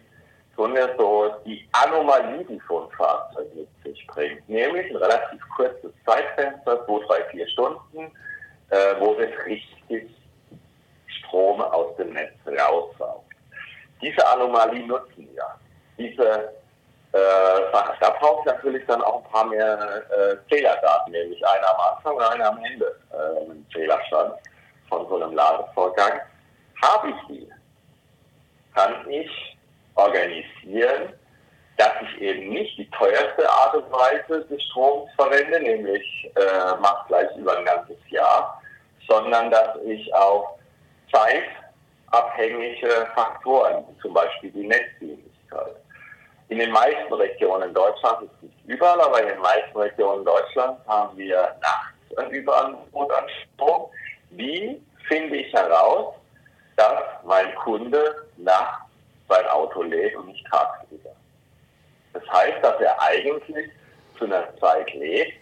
tun 0.55 0.73
wir 0.73 0.95
so 0.97 1.33
die 1.45 1.67
Anomalie, 1.73 2.45
die 2.45 2.61
so 2.67 2.83
ein 2.83 2.91
Fahrzeug 2.91 3.47
mit 3.55 3.67
sich 3.83 4.05
bringt. 4.07 4.47
Nämlich 4.47 4.89
ein 4.89 4.97
relativ 4.97 5.41
kurzes 5.55 5.91
Zeitfenster, 6.05 6.85
zwei, 6.85 6.99
drei, 7.07 7.23
vier 7.31 7.47
Stunden, 7.49 8.11
äh, 8.69 8.95
wo 8.99 9.13
es 9.15 9.45
richtig 9.45 10.09
Strom 11.07 11.61
aus 11.61 11.95
dem 11.97 12.13
Netz 12.13 12.33
raussaugt. 12.45 13.25
Diese 14.01 14.25
Anomalie 14.27 14.85
nutzen 14.85 15.27
wir. 15.33 15.47
Diese 15.97 16.53
äh, 17.15 17.95
da 18.01 18.09
braucht 18.19 18.45
natürlich 18.45 18.85
dann 18.87 19.01
auch 19.01 19.23
ein 19.23 19.31
paar 19.31 19.45
mehr 19.45 20.03
äh, 20.09 20.35
Zählerdaten, 20.49 21.13
nämlich 21.13 21.45
einer 21.47 21.69
am 21.69 21.95
Anfang 21.95 22.15
und 22.15 22.23
einer 22.23 22.49
am 22.49 22.63
Ende 22.63 22.93
äh, 23.13 23.45
im 23.45 23.65
Zählerstand 23.71 24.33
von 24.89 25.07
so 25.07 25.15
einem 25.15 25.33
Ladevorgang. 25.33 26.19
Habe 26.81 27.09
ich 27.11 27.27
die, 27.29 27.49
kann 28.73 29.09
ich 29.09 29.57
organisieren, 29.95 31.13
dass 31.77 31.91
ich 32.01 32.21
eben 32.21 32.49
nicht 32.49 32.77
die 32.77 32.89
teuerste 32.91 33.49
Art 33.49 33.75
und 33.75 33.89
Weise 33.91 34.45
des 34.45 34.61
Stroms 34.63 35.09
verwende, 35.15 35.61
nämlich 35.61 36.31
äh, 36.35 36.75
macht 36.81 37.07
gleich 37.07 37.33
über 37.37 37.57
ein 37.57 37.65
ganzes 37.65 37.97
Jahr, 38.09 38.61
sondern 39.07 39.51
dass 39.51 39.77
ich 39.85 40.13
auch 40.13 40.57
zeitabhängige 41.13 43.07
Faktoren, 43.15 43.85
zum 44.01 44.13
Beispiel 44.13 44.51
die 44.51 44.67
Netzdienlichkeit, 44.67 45.75
in 46.49 46.59
den 46.59 46.71
meisten 46.71 47.13
Regionen 47.13 47.73
Deutschlands, 47.73 48.23
ist 48.23 48.43
nicht 48.43 48.55
überall, 48.65 49.01
aber 49.01 49.21
in 49.21 49.29
den 49.29 49.39
meisten 49.39 49.77
Regionen 49.77 50.23
Deutschlands 50.23 50.79
haben 50.87 51.17
wir 51.17 51.55
nachts 51.61 52.17
ein 52.17 52.29
Überangebot 52.31 53.11
an 53.11 53.25
Strom. 53.29 53.89
Wie 54.31 54.81
finde 55.07 55.37
ich 55.37 55.51
heraus, 55.53 56.13
dass 56.75 57.01
mein 57.23 57.53
Kunde 57.55 58.27
nachts 58.37 58.91
sein 59.27 59.45
Auto 59.47 59.81
lädt 59.81 60.15
und 60.15 60.27
nicht 60.27 60.45
tagsüber? 60.47 61.11
Das 62.13 62.23
heißt, 62.31 62.63
dass 62.63 62.79
er 62.79 63.01
eigentlich 63.01 63.69
zu 64.17 64.25
einer 64.25 64.55
Zeit 64.57 64.93
lädt, 64.93 65.33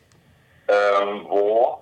ähm, 0.67 1.25
wo 1.27 1.79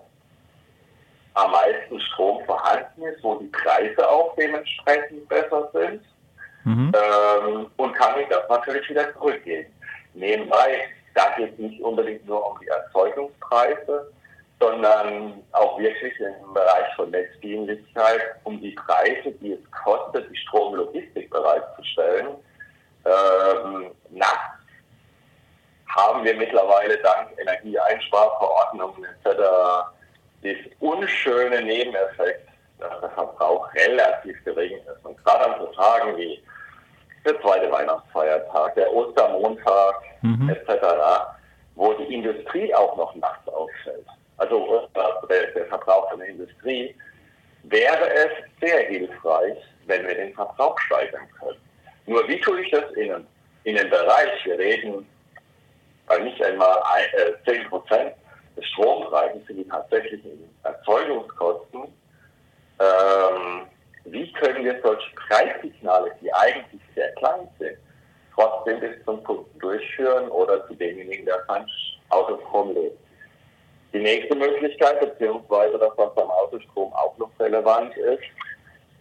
am 1.36 1.51
meisten 1.51 1.99
Strom 2.01 2.43
vorhanden 2.45 3.03
ist, 3.03 3.23
wo 3.23 3.36
die 3.36 3.47
Preise 3.47 4.10
auch 4.10 4.36
dementsprechend 4.36 5.29
besser 5.29 5.69
sind 5.73 6.03
mhm. 6.63 6.91
ähm, 6.95 7.67
und 7.78 7.93
kann 7.93 8.19
ich 8.19 8.28
das 8.28 8.47
natürlich 8.50 8.89
wieder 8.89 9.13
zurückgeben. 9.13 9.71
Nebenbei, 10.13 10.84
da 11.15 11.34
geht 11.38 11.54
es 11.54 11.60
nicht 11.60 11.82
unbedingt 11.82 12.26
nur 12.26 12.52
um 12.52 12.60
die 12.60 12.67
Erzeugungspreise, 12.67 14.12
sondern 14.60 15.43
auch 15.54 15.80
wirklich 15.80 16.13
im 16.19 16.54
Bereich 16.54 16.95
von 16.95 17.10
Netzdienlichkeit 17.10 18.21
um 18.43 18.62
die 18.62 18.71
Preise, 18.71 19.32
die 19.41 19.54
es 19.54 19.71
kostet, 19.84 20.30
die 20.30 20.38
Stromlogistik 20.38 21.30
bereitzustellen. 21.32 22.28
Ähm, 23.06 23.91
nachts 24.12 24.62
haben 25.88 26.24
wir 26.24 26.36
mittlerweile 26.36 26.97
dank 27.00 27.30
Energieeinsparverordnungen 27.39 29.04
etc. 29.04 29.39
das 30.43 30.56
unschöne 30.80 31.62
Nebeneffekt, 31.63 32.47
dass 32.80 33.02
der 33.02 33.10
Verbrauch 33.10 33.74
relativ 33.74 34.43
gering 34.45 34.78
ist. 34.78 35.04
Und 35.06 35.17
gerade 35.24 35.54
an 35.54 35.60
so 35.60 35.67
Tagen 35.74 36.17
wie 36.17 36.41
der 37.25 37.39
zweite 37.41 37.71
Weihnachtsfeiertag, 37.71 38.75
der 38.75 38.91
Ostermontag 38.93 39.95
mhm. 40.21 40.49
etc., 40.49 40.86
wo 41.75 41.93
die 41.93 42.13
Industrie 42.13 42.73
auch 42.73 42.95
noch 42.97 43.15
nachts 43.15 43.47
ausfällt, 43.47 44.05
also 44.38 44.88
der, 45.29 45.47
der 45.51 45.65
Verbrauch 45.67 46.10
von 46.10 46.19
der 46.19 46.29
Industrie, 46.29 46.95
wäre 47.63 48.13
es 48.13 48.31
sehr 48.60 48.88
hilfreich, 48.88 49.57
wenn 49.86 50.05
wir 50.07 50.15
den 50.15 50.34
Verbrauch 50.34 50.77
steigern 50.79 51.27
können. 51.39 51.60
Nur 52.07 52.27
wie 52.27 52.39
tue 52.41 52.62
ich 52.62 52.71
das 52.71 52.91
in 52.93 53.13
einem, 53.13 53.27
in 53.63 53.77
einem 53.77 53.89
Bereich, 53.89 54.45
wir 54.45 54.57
reden 54.57 55.05
weil 56.12 56.23
nicht 56.23 56.43
einmal 56.43 56.77
ein, 56.93 57.05
äh, 57.13 57.34
10 57.45 57.69
Prozent 57.69 58.13
des 58.57 58.65
Strompreises 58.67 59.45
sind 59.47 59.57
die 59.57 59.67
tatsächlichen 59.67 60.49
Erzeugungskosten, 60.63 61.84
ähm, 62.79 63.67
wie 64.05 64.31
können 64.33 64.65
wir 64.65 64.79
solche 64.81 65.09
Preissignale, 65.15 66.11
die 66.21 66.33
eigentlich 66.33 66.81
sehr 66.95 67.11
klein 67.13 67.47
sind, 67.59 67.77
trotzdem 68.33 68.79
bis 68.79 69.03
zum 69.05 69.23
Kunden 69.23 69.59
durchführen 69.59 70.29
oder 70.29 70.65
zu 70.67 70.75
demjenigen, 70.75 71.25
der 71.25 71.43
sein 71.47 71.65
Autostrom 72.09 72.73
lädt. 72.73 72.97
Die 73.93 73.99
nächste 73.99 74.35
Möglichkeit, 74.35 74.99
beziehungsweise 75.01 75.77
das, 75.77 75.91
was 75.97 76.15
beim 76.15 76.29
Autostrom 76.29 76.93
auch 76.93 77.17
noch 77.17 77.31
relevant 77.39 77.95
ist, 77.97 78.23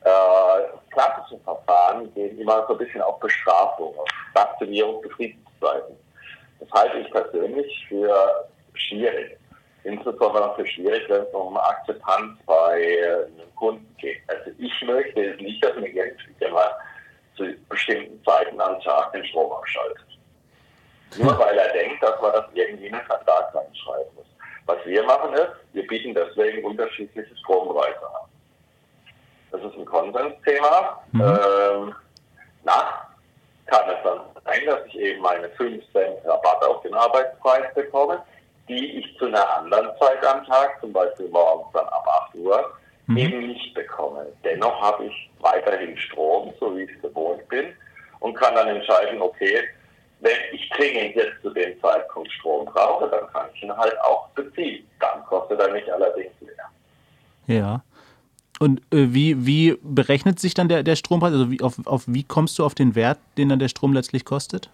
äh, 0.02 0.90
klassische 0.90 1.38
Verfahren 1.44 2.12
gehen 2.14 2.38
immer 2.38 2.64
so 2.66 2.74
ein 2.74 2.78
bisschen 2.78 3.02
auf 3.02 3.20
Bestrafung, 3.20 3.96
auf 3.98 4.08
Stationierung, 4.30 5.00
Betriebszeiten. 5.02 5.96
Das 6.58 6.70
halte 6.72 6.98
ich 6.98 7.10
persönlich 7.10 7.86
für 7.88 8.48
schwierig 8.74 9.38
insbesondere 9.84 10.54
für 10.56 10.66
schwierig, 10.66 11.08
wenn 11.08 11.22
es 11.22 11.32
um 11.32 11.56
Akzeptanz 11.56 12.38
bei 12.46 12.82
äh, 12.82 13.24
einem 13.24 13.54
Kunden 13.56 13.96
geht. 13.98 14.20
Also 14.28 14.50
ich 14.58 14.82
möchte 14.82 15.32
es 15.32 15.40
nicht, 15.40 15.64
dass 15.64 15.76
mir 15.76 15.88
irgendwie 15.88 16.50
mal 16.50 16.74
zu 17.36 17.44
bestimmten 17.68 18.22
Zeiten 18.24 18.60
am 18.60 18.80
Tag 18.80 19.12
den 19.12 19.24
Strom 19.26 19.52
abschaltet. 19.52 20.04
Nur 21.16 21.38
weil 21.38 21.58
er 21.58 21.72
denkt, 21.72 22.02
dass 22.02 22.20
man 22.20 22.32
das 22.32 22.44
irgendwie 22.54 22.86
in 22.86 22.92
den 22.92 23.02
Vertrag 23.02 23.54
reinschreiben 23.54 24.14
muss. 24.14 24.26
Was 24.66 24.78
wir 24.84 25.02
machen 25.02 25.34
ist, 25.34 25.52
wir 25.72 25.86
bieten 25.86 26.14
deswegen 26.14 26.64
unterschiedliche 26.64 27.36
Strompreise 27.38 28.06
an. 28.06 28.28
Das 29.50 29.62
ist 29.62 29.76
ein 29.76 29.84
Konsensthema. 29.84 31.02
Mhm. 31.12 31.20
Ähm, 31.20 31.94
nach 32.62 33.06
kann 33.66 33.88
es 33.88 34.02
dann 34.04 34.20
sein, 34.44 34.66
dass 34.66 34.86
ich 34.86 34.98
eben 34.98 35.20
meine 35.22 35.48
5 35.50 35.82
Cent 35.92 36.24
Rabatt 36.24 36.64
auf 36.64 36.82
den 36.82 36.94
Arbeitspreis 36.94 37.72
bekomme 37.74 38.22
die 38.70 38.98
ich 38.98 39.18
zu 39.18 39.26
einer 39.26 39.58
anderen 39.58 39.88
Zeit 39.98 40.24
am 40.26 40.44
Tag, 40.46 40.80
zum 40.80 40.92
Beispiel 40.92 41.28
morgens 41.28 41.72
dann 41.72 41.86
ab 41.86 42.06
8 42.28 42.34
Uhr, 42.36 42.72
mhm. 43.06 43.16
eben 43.16 43.46
nicht 43.48 43.74
bekomme. 43.74 44.26
Dennoch 44.44 44.80
habe 44.80 45.06
ich 45.06 45.30
weiterhin 45.40 45.96
Strom, 45.96 46.52
so 46.60 46.76
wie 46.76 46.82
ich 46.82 46.90
es 46.96 47.02
gewohnt 47.02 47.46
bin, 47.48 47.66
und 48.20 48.34
kann 48.34 48.54
dann 48.54 48.68
entscheiden, 48.68 49.20
okay, 49.20 49.62
wenn 50.20 50.36
ich 50.52 50.68
dringend 50.70 51.16
jetzt 51.16 51.40
zu 51.42 51.50
dem 51.50 51.80
Zeitpunkt 51.80 52.30
Strom 52.32 52.66
brauche, 52.66 53.08
dann 53.08 53.26
kann 53.32 53.46
ich 53.54 53.62
ihn 53.62 53.74
halt 53.74 53.98
auch 54.02 54.28
beziehen. 54.30 54.86
Dann 55.00 55.24
kostet 55.24 55.58
er 55.60 55.72
mich 55.72 55.90
allerdings 55.92 56.32
mehr. 56.40 57.56
Ja. 57.58 57.82
Und 58.58 58.80
äh, 58.92 59.14
wie, 59.14 59.46
wie 59.46 59.78
berechnet 59.82 60.38
sich 60.38 60.52
dann 60.52 60.68
der, 60.68 60.82
der 60.82 60.96
Strompreis? 60.96 61.32
Also 61.32 61.50
wie, 61.50 61.62
auf, 61.62 61.74
auf 61.86 62.04
wie 62.06 62.24
kommst 62.24 62.58
du 62.58 62.64
auf 62.64 62.74
den 62.74 62.94
Wert, 62.94 63.18
den 63.38 63.48
dann 63.48 63.58
der 63.58 63.68
Strom 63.68 63.94
letztlich 63.94 64.26
kostet? 64.26 64.68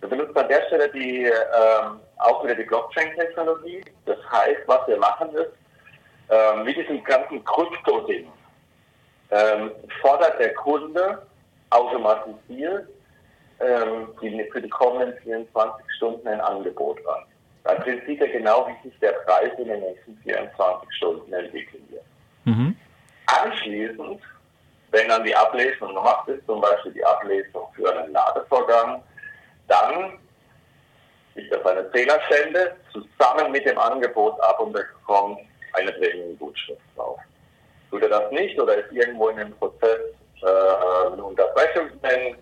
Wir 0.00 0.08
benutzen 0.08 0.36
an 0.36 0.48
der 0.48 0.62
Stelle 0.66 0.88
die 0.90 1.24
ähm, 1.24 2.00
auch 2.18 2.42
wieder 2.44 2.54
die 2.54 2.64
Blockchain-Technologie. 2.64 3.82
Das 4.06 4.18
heißt, 4.30 4.60
was 4.66 4.86
wir 4.88 4.96
machen 4.98 5.30
ist, 5.34 5.52
ähm, 6.30 6.64
mit 6.64 6.76
diesem 6.76 7.02
ganzen 7.04 7.44
Krypto-Ding 7.44 8.28
ähm, 9.30 9.70
fordert 10.00 10.38
der 10.38 10.54
Kunde 10.54 11.22
automatisiert 11.70 12.88
ähm, 13.60 14.08
die, 14.20 14.48
für 14.50 14.62
die 14.62 14.68
kommenden 14.68 15.16
24 15.22 15.84
Stunden 15.96 16.26
ein 16.26 16.40
Angebot 16.40 16.98
an. 17.06 17.24
Dann 17.64 17.84
sieht 18.06 18.20
er 18.20 18.28
genau, 18.28 18.68
wie 18.68 18.88
sich 18.88 18.98
der 19.00 19.12
Preis 19.12 19.50
in 19.58 19.68
den 19.68 19.80
nächsten 19.80 20.16
24 20.22 20.88
Stunden 20.96 21.32
entwickeln 21.32 21.86
wird. 21.90 22.04
Mhm. 22.44 22.76
Anschließend, 23.26 24.20
wenn 24.90 25.08
dann 25.08 25.24
die 25.24 25.36
Ablesung 25.36 25.94
gemacht 25.94 26.26
ist, 26.28 26.44
zum 26.46 26.60
Beispiel 26.60 26.92
die 26.92 27.04
Ablesung 27.04 27.68
für 27.74 27.94
einen 27.94 28.12
Ladevorgang, 28.12 29.02
dann 29.70 30.18
sich 31.34 31.54
auf 31.54 31.64
eine 31.64 31.90
Zählerstände 31.92 32.76
zusammen 32.92 33.52
mit 33.52 33.64
dem 33.64 33.78
Angebot 33.78 34.40
ab 34.42 34.60
und 34.60 34.72
bekommt 34.72 35.38
eine 35.74 35.92
Prämiengutschrift 35.92 36.80
drauf. 36.96 37.18
Tut 37.90 38.02
er 38.02 38.08
das 38.08 38.30
nicht 38.32 38.60
oder 38.60 38.76
ist 38.76 38.92
irgendwo 38.92 39.28
in 39.28 39.36
dem 39.36 39.52
Prozess 39.56 40.00
äh, 40.42 41.12
eine 41.12 41.22
Unterbrechung 41.22 41.88
drin, 42.02 42.36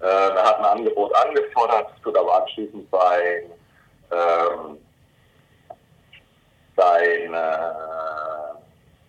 äh, 0.00 0.04
er 0.04 0.44
hat 0.44 0.58
ein 0.58 0.64
Angebot 0.64 1.14
angefordert, 1.14 1.92
tut 2.02 2.16
aber 2.16 2.42
anschließend 2.42 2.88
sein, 2.90 3.52
ähm, 4.10 4.78
sein 6.76 7.34
äh, 7.34 7.72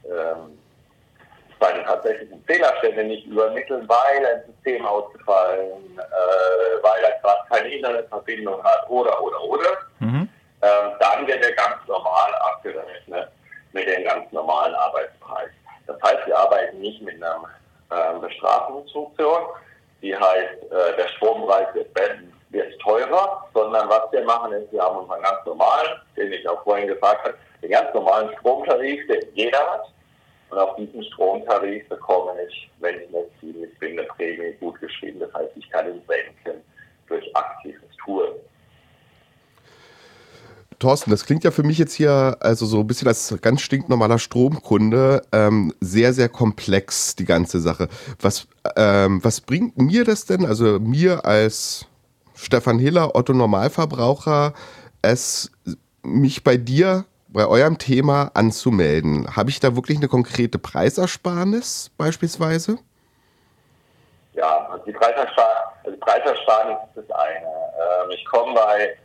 ähm, 0.08 0.53
tatsächlichen 2.04 2.44
Fehlerstände 2.46 3.04
nicht 3.04 3.26
übermitteln, 3.26 3.88
weil 3.88 4.26
ein 4.26 4.44
System 4.48 4.86
ausgefallen, 4.86 5.98
äh, 5.98 6.84
weil 6.84 7.04
er 7.04 7.20
gerade 7.22 7.42
keine 7.50 7.70
Internetverbindung 7.70 8.63
hat 8.63 8.89
oder, 8.89 9.22
oder, 9.22 9.42
oder. 9.44 9.70
Mhm. 10.00 10.28
Ähm, 10.62 10.92
dann 11.00 11.28
wird 11.28 11.44
er 11.44 11.52
ganz 11.54 11.76
normal 11.88 12.34
abgerechnet 12.36 13.30
mit 13.72 13.88
den 13.88 14.04
ganz 14.04 14.32
normalen 14.32 14.74
Arbeitspreis. 14.76 15.50
Das 15.88 16.02
heißt, 16.02 16.28
wir 16.28 16.38
arbeiten 16.38 16.80
nicht 16.80 17.02
mit 17.02 17.16
einer 17.16 17.44
äh, 17.89 18.20
Bestrafungsfunktion, 18.20 19.42
die 20.02 20.16
heißt, 20.16 20.63
äh, 20.72 20.96
der 20.98 21.08
Strompreis 21.16 21.68
wird, 21.74 21.88
wird 22.50 22.80
teurer, 22.82 23.46
sondern 23.54 23.89
was 23.89 24.12
wir 24.12 24.24
machen 24.24 24.54
ist, 24.54 24.72
wir 24.72 24.82
haben 24.82 24.98
unseren 24.98 25.22
ganz 25.22 25.46
normalen, 25.46 26.00
den 26.16 26.32
ich 26.32 26.48
auch 26.48 26.63
vorhin 26.63 26.88
gesagt 26.88 27.24
habe, 27.24 27.36
den 27.62 27.72
ganz 27.72 27.94
normalen 27.94 28.30
Stromtarif, 28.38 29.08
den 29.08 29.22
jeder 29.34 29.60
hat 29.60 29.93
und 30.54 30.60
auf 30.60 30.76
diesen 30.76 31.04
Stromtarif 31.06 31.88
bekomme 31.89 32.32
ich, 32.48 32.70
wenn 32.80 32.96
ich 32.96 33.10
nicht 33.10 33.30
viel 33.39 33.54
mitbringe, 33.54 34.04
Prämie 34.04 34.54
gut 34.60 34.80
geschrieben. 34.80 35.20
Das 35.20 35.34
heißt, 35.34 35.52
ich 35.56 35.68
kann 35.70 35.88
ihn 35.88 36.02
senken 36.08 36.62
durch 37.08 37.36
aktives 37.36 37.89
Tun. 38.04 38.28
Thorsten, 40.78 41.12
das 41.12 41.26
klingt 41.26 41.44
ja 41.44 41.52
für 41.52 41.63
mich 41.63 41.78
jetzt 41.78 41.94
hier 41.94 42.38
also 42.39 42.66
so 42.66 42.82
ein 42.82 42.88
bisschen 42.88 43.08
als 43.08 43.36
ganz 43.42 43.62
stinknormaler 43.62 44.20
Stromkunde 44.20 45.22
ähm, 45.32 45.74
sehr, 45.80 46.13
sehr 46.13 46.30
komplex, 46.30 47.16
die 47.16 47.26
ganze 47.26 47.60
Sache. 47.60 47.88
Was, 48.20 48.48
ähm, 48.76 49.24
was 49.24 49.42
bringt 49.42 49.78
mir 49.78 50.04
das 50.04 50.26
denn, 50.26 50.46
also 50.46 50.80
mir 50.80 51.26
als 51.26 51.88
Stefan 52.36 52.80
Hiller, 52.80 53.16
Otto 53.16 53.34
Normalverbraucher, 53.34 54.54
es 55.02 55.52
mich 56.04 56.44
bei 56.44 56.58
dir, 56.58 57.06
bei 57.34 57.48
eurem 57.48 57.78
Thema 57.78 58.32
anzumelden? 58.34 59.36
Habe 59.36 59.50
ich 59.50 59.60
da 59.60 59.76
wirklich 59.76 59.98
eine 59.98 60.08
konkrete 60.08 60.60
Preisersparnis 60.60 61.91
beispielsweise? 61.98 62.78
Ja, 64.34 64.67
also 64.69 64.86
die 64.86 64.93
Preisersparnis, 64.93 65.58
also 65.84 65.98
Preisersparnis 65.98 66.78
ist 66.96 67.08
das 67.10 67.17
eine. 67.17 67.46
Ähm, 67.46 68.12
ich 68.12 68.26
komme 68.26 68.54
bei 68.54 68.96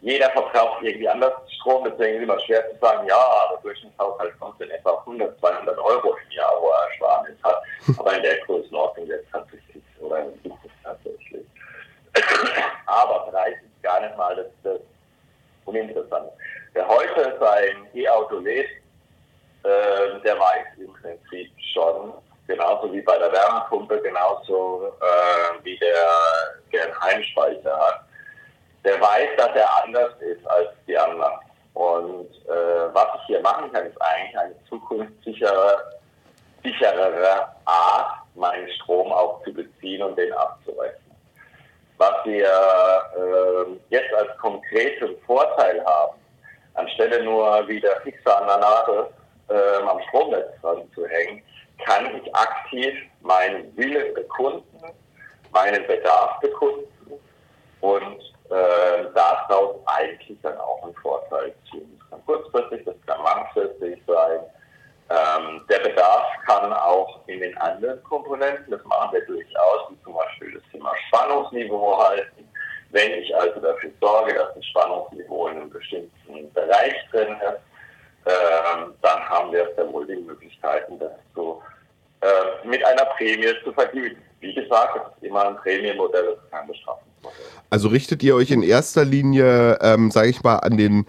jeder 0.00 0.30
verbraucht 0.30 0.82
irgendwie 0.82 1.08
anders 1.08 1.32
Strom, 1.56 1.84
deswegen 1.84 2.16
ist 2.16 2.18
es 2.18 2.22
immer 2.24 2.40
schwer 2.40 2.70
zu 2.70 2.78
sagen, 2.78 3.08
ja, 3.08 3.48
der 3.50 3.58
Durchschnittshaushalt 3.62 4.38
kommt 4.38 4.60
in 4.60 4.70
etwa 4.70 4.98
100, 4.98 5.38
200 5.40 5.78
Euro 5.78 6.14
im 6.14 6.30
Jahr, 6.30 6.52
wo 6.60 6.68
er 6.68 6.88
Ersparnis 6.90 7.36
hat. 7.42 7.62
Aber 7.98 8.16
in 8.16 8.22
der 8.22 8.38
Größenordnung 8.44 9.06
jetzt 9.06 9.26
tatsächlich 9.32 9.82
oder 10.00 10.22
gibt 10.42 10.54
es 10.64 10.70
tatsächlich. 10.84 11.46
Aber 12.86 13.30
Preis 13.30 13.54
ist 13.54 13.82
gar 13.82 14.00
nicht 14.00 14.16
mal 14.16 14.36
das, 14.36 14.46
das 14.62 14.80
Uninteressante. 15.64 16.32
Wer 16.76 16.86
heute 16.88 17.34
sein 17.40 17.88
E-Auto 17.94 18.36
lädt, 18.36 18.68
äh, 19.62 20.20
der 20.22 20.38
weiß 20.38 20.66
im 20.76 20.92
Prinzip 20.92 21.50
schon, 21.72 22.12
genauso 22.46 22.92
wie 22.92 23.00
bei 23.00 23.16
der 23.16 23.32
Wärmepumpe, 23.32 23.98
genauso 24.02 24.92
äh, 25.00 25.64
wie 25.64 25.78
der, 25.78 25.96
der 26.70 26.84
einen 26.84 27.00
Heimspeicher 27.00 27.78
hat, 27.78 28.02
der 28.84 29.00
weiß, 29.00 29.28
dass 29.38 29.56
er 29.56 29.84
anders 29.84 30.20
ist 30.20 30.46
als 30.50 30.68
die 30.86 30.98
anderen. 30.98 31.32
Und 31.72 32.28
äh, 32.46 32.92
was 32.92 33.08
ich 33.20 33.26
hier 33.28 33.40
machen 33.40 33.72
kann, 33.72 33.86
ist 33.86 34.02
eigentlich 34.02 34.38
eine 34.38 34.54
zukunftssichere, 34.68 35.78
sicherere 36.62 37.48
Art, 37.64 38.18
meinen 38.34 38.70
Strom 38.72 39.10
auch 39.12 39.42
zu 39.44 39.54
beziehen 39.54 40.02
und 40.02 40.18
den 40.18 40.30
abzurechnen. 40.34 41.16
Was 41.96 42.22
wir 42.26 42.44
äh, 42.44 43.70
jetzt 43.88 44.12
als 44.12 44.36
konkreten 44.36 45.16
Vorteil 45.24 45.82
haben, 45.82 46.25
anstelle 46.76 47.22
nur 47.22 47.66
wieder 47.68 48.00
fixer 48.02 48.40
an 48.40 48.46
der 48.46 48.58
Nase 48.58 49.10
äh, 49.48 49.86
am 49.86 50.00
Stromnetz 50.08 50.60
dran 50.60 50.82
zu 50.94 51.06
hängen, 51.06 51.42
kann 51.84 52.06
ich 52.16 52.34
aktiv 52.34 52.94
meinen 53.20 53.76
Willen 53.76 54.14
bekunden, 54.14 54.64
meinen 55.52 55.86
Bedarf 55.86 56.40
bekunden 56.40 56.86
und 57.80 58.20
äh, 58.50 59.04
daraus 59.14 59.76
eigentlich 59.86 60.38
dann 60.42 60.56
auch 60.58 60.82
einen 60.82 60.94
Vorteil 60.96 61.54
ziehen. 61.70 61.98
Das 61.98 62.10
kann 62.10 62.26
kurzfristig, 62.26 62.84
das 62.84 62.94
kann 63.06 63.22
langfristig 63.22 64.00
sein. 64.06 64.40
Ähm, 65.08 65.64
der 65.68 65.78
Bedarf 65.80 66.26
kann 66.46 66.72
auch 66.72 67.20
in 67.28 67.40
den 67.40 67.56
anderen 67.58 68.02
Komponenten, 68.04 68.70
das 68.70 68.84
machen 68.84 69.12
wir 69.12 69.24
durchaus, 69.26 69.90
wie 69.90 70.02
zum 70.02 70.14
Beispiel 70.14 70.54
das 70.54 70.62
Thema 70.72 70.92
Spannungsniveau 71.08 71.98
halten. 72.02 72.45
Wenn 72.96 73.12
ich 73.22 73.36
also 73.36 73.60
dafür 73.60 73.90
sorge, 74.00 74.32
dass 74.32 74.54
das 74.54 74.64
Spannungsniveau 74.64 75.48
in 75.48 75.58
einem 75.58 75.68
bestimmten 75.68 76.50
Bereich 76.54 76.94
drin 77.12 77.36
ist, 77.44 77.60
ähm, 78.24 78.94
dann 79.02 79.20
haben 79.28 79.52
wir 79.52 79.68
sehr 79.76 79.92
wohl 79.92 80.06
die 80.06 80.16
Möglichkeiten, 80.16 80.98
das 80.98 81.10
so 81.34 81.60
äh, 82.22 82.66
mit 82.66 82.82
einer 82.86 83.04
Prämie 83.04 83.52
zu 83.62 83.72
vergüten. 83.74 84.16
Wie 84.40 84.54
gesagt, 84.54 84.96
das 84.96 85.12
ist 85.14 85.28
immer 85.28 85.46
ein 85.46 85.56
Prämienmodell, 85.56 86.24
das 86.24 86.42
ist 86.42 86.50
kein 86.50 86.66
Bestrafungsmodell. 86.66 87.38
Also 87.68 87.88
richtet 87.88 88.22
ihr 88.22 88.34
euch 88.34 88.50
in 88.50 88.62
erster 88.62 89.04
Linie, 89.04 89.78
ähm, 89.82 90.10
sage 90.10 90.30
ich 90.30 90.42
mal, 90.42 90.56
an 90.56 90.78
den 90.78 91.04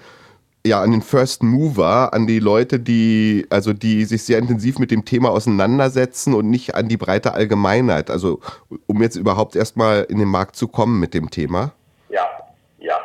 ja, 0.65 0.82
an 0.82 0.91
den 0.91 1.02
First 1.02 1.43
Mover, 1.43 2.13
an 2.13 2.28
die 2.28 2.39
Leute, 2.39 2.82
die, 2.82 3.47
also 3.50 3.71
die 3.71 4.04
sich 4.04 4.23
sehr 4.23 4.38
intensiv 4.39 4.80
mit 4.80 4.91
dem 4.91 5.06
Thema 5.06 5.30
auseinandersetzen 5.30 6.34
und 6.34 6.50
nicht 6.50 6.76
an 6.76 6.89
die 6.89 6.97
breite 6.97 7.34
Allgemeinheit. 7.34 8.10
Also 8.10 8.41
um 8.86 9.02
jetzt 9.02 9.15
überhaupt 9.15 9.56
erstmal 9.56 10.04
in 10.10 10.17
den 10.17 10.28
Markt 10.28 10.58
zu 10.58 10.67
kommen 10.67 11.00
mit 11.00 11.13
dem 11.13 11.30
Thema. 11.30 11.71
Ja, 12.10 12.39
ja. 12.80 13.00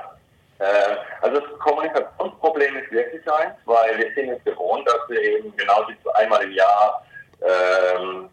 Äh, 0.58 0.96
also 1.20 1.40
das 1.40 1.58
Kommunikationsproblem 1.58 2.76
ist 2.76 2.92
wirklich 2.92 3.32
eins, 3.32 3.56
weil 3.64 3.98
wir 3.98 4.14
sind 4.14 4.30
es 4.30 4.44
gewohnt, 4.44 4.86
dass 4.86 5.08
wir 5.08 5.20
eben 5.20 5.56
genau 5.56 5.86
einmal 6.14 6.42
im 6.44 6.52
Jahr 6.52 7.04
ähm, 7.40 8.30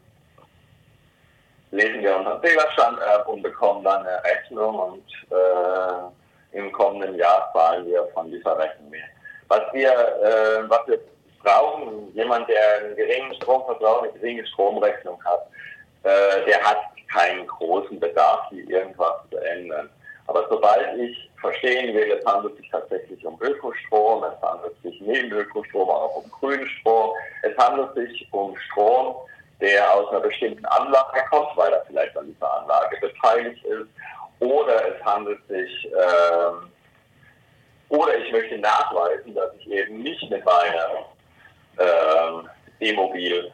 lesen 1.72 2.02
wir 2.02 2.16
unseren 2.18 2.42
Zählerstand 2.42 3.02
ab 3.02 3.28
und 3.28 3.42
bekommen 3.42 3.84
dann 3.84 4.06
eine 4.06 4.24
Rechnung 4.24 4.80
und 4.80 5.06
äh, 5.32 6.58
im 6.58 6.72
kommenden 6.72 7.16
Jahr 7.16 7.52
zahlen 7.54 7.86
wir 7.88 8.08
von 8.14 8.30
dieser 8.32 8.58
Rechnung 8.58 8.90
mehr. 8.90 9.08
Was 9.48 9.62
wir, 9.74 9.92
äh, 9.92 10.70
was 10.70 10.88
wir 10.88 11.00
brauchen, 11.44 12.14
jemand, 12.14 12.50
der 12.50 12.78
einen 12.78 12.96
geringen 12.96 13.34
Stromverbrauch, 13.36 14.04
eine 14.04 14.12
geringe 14.14 14.46
Stromrechnung 14.48 15.24
hat, 15.24 15.48
äh, 16.04 16.46
der 16.46 16.62
hat 16.62 16.78
keinen 17.12 17.46
großen 17.48 18.00
Bedarf, 18.00 18.48
hier 18.50 18.68
irgendwas 18.70 19.14
zu 19.30 19.38
ändern. 19.38 19.90
Aber 20.30 20.46
sobald 20.48 20.96
ich 21.00 21.28
verstehen 21.42 21.96
will, 21.96 22.12
es 22.12 22.24
handelt 22.24 22.56
sich 22.58 22.70
tatsächlich 22.70 23.26
um 23.26 23.42
Ökostrom, 23.42 24.24
es 24.24 24.40
handelt 24.48 24.80
sich 24.84 25.02
neben 25.02 25.32
Ökostrom 25.32 25.90
auch 25.90 26.18
um 26.18 26.30
grünen 26.30 26.68
Strom, 26.68 27.14
es 27.42 27.58
handelt 27.58 27.96
sich 27.96 28.28
um 28.32 28.56
Strom, 28.58 29.16
der 29.60 29.92
aus 29.92 30.08
einer 30.12 30.20
bestimmten 30.20 30.64
Anlage 30.68 31.24
kommt, 31.32 31.58
weil 31.58 31.74
er 31.74 31.84
vielleicht 31.88 32.16
an 32.16 32.28
dieser 32.32 32.62
Anlage 32.62 32.98
beteiligt 33.02 33.66
ist, 33.66 33.88
oder 34.40 34.96
es 34.96 35.04
handelt 35.04 35.40
sich, 35.48 35.86
ähm, 35.88 36.70
oder 37.90 38.16
ich 38.20 38.32
möchte 38.32 38.60
nachweisen, 38.60 39.34
dass 39.34 39.50
ich 39.58 39.72
eben 39.72 40.04
nicht 40.04 40.30
mit 40.30 40.46
meiner 40.46 41.08
ähm, 41.80 42.50
E-Mobil 42.82 43.52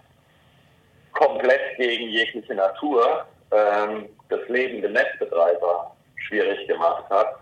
komplett 1.13 1.77
gegen 1.77 2.09
jegliche 2.09 2.53
Natur 2.53 3.25
ähm, 3.51 4.09
das 4.27 4.45
Leben 4.49 4.81
der 4.81 4.91
Netzbetreiber 4.91 5.94
schwierig 6.27 6.67
gemacht 6.67 7.05
hat. 7.09 7.35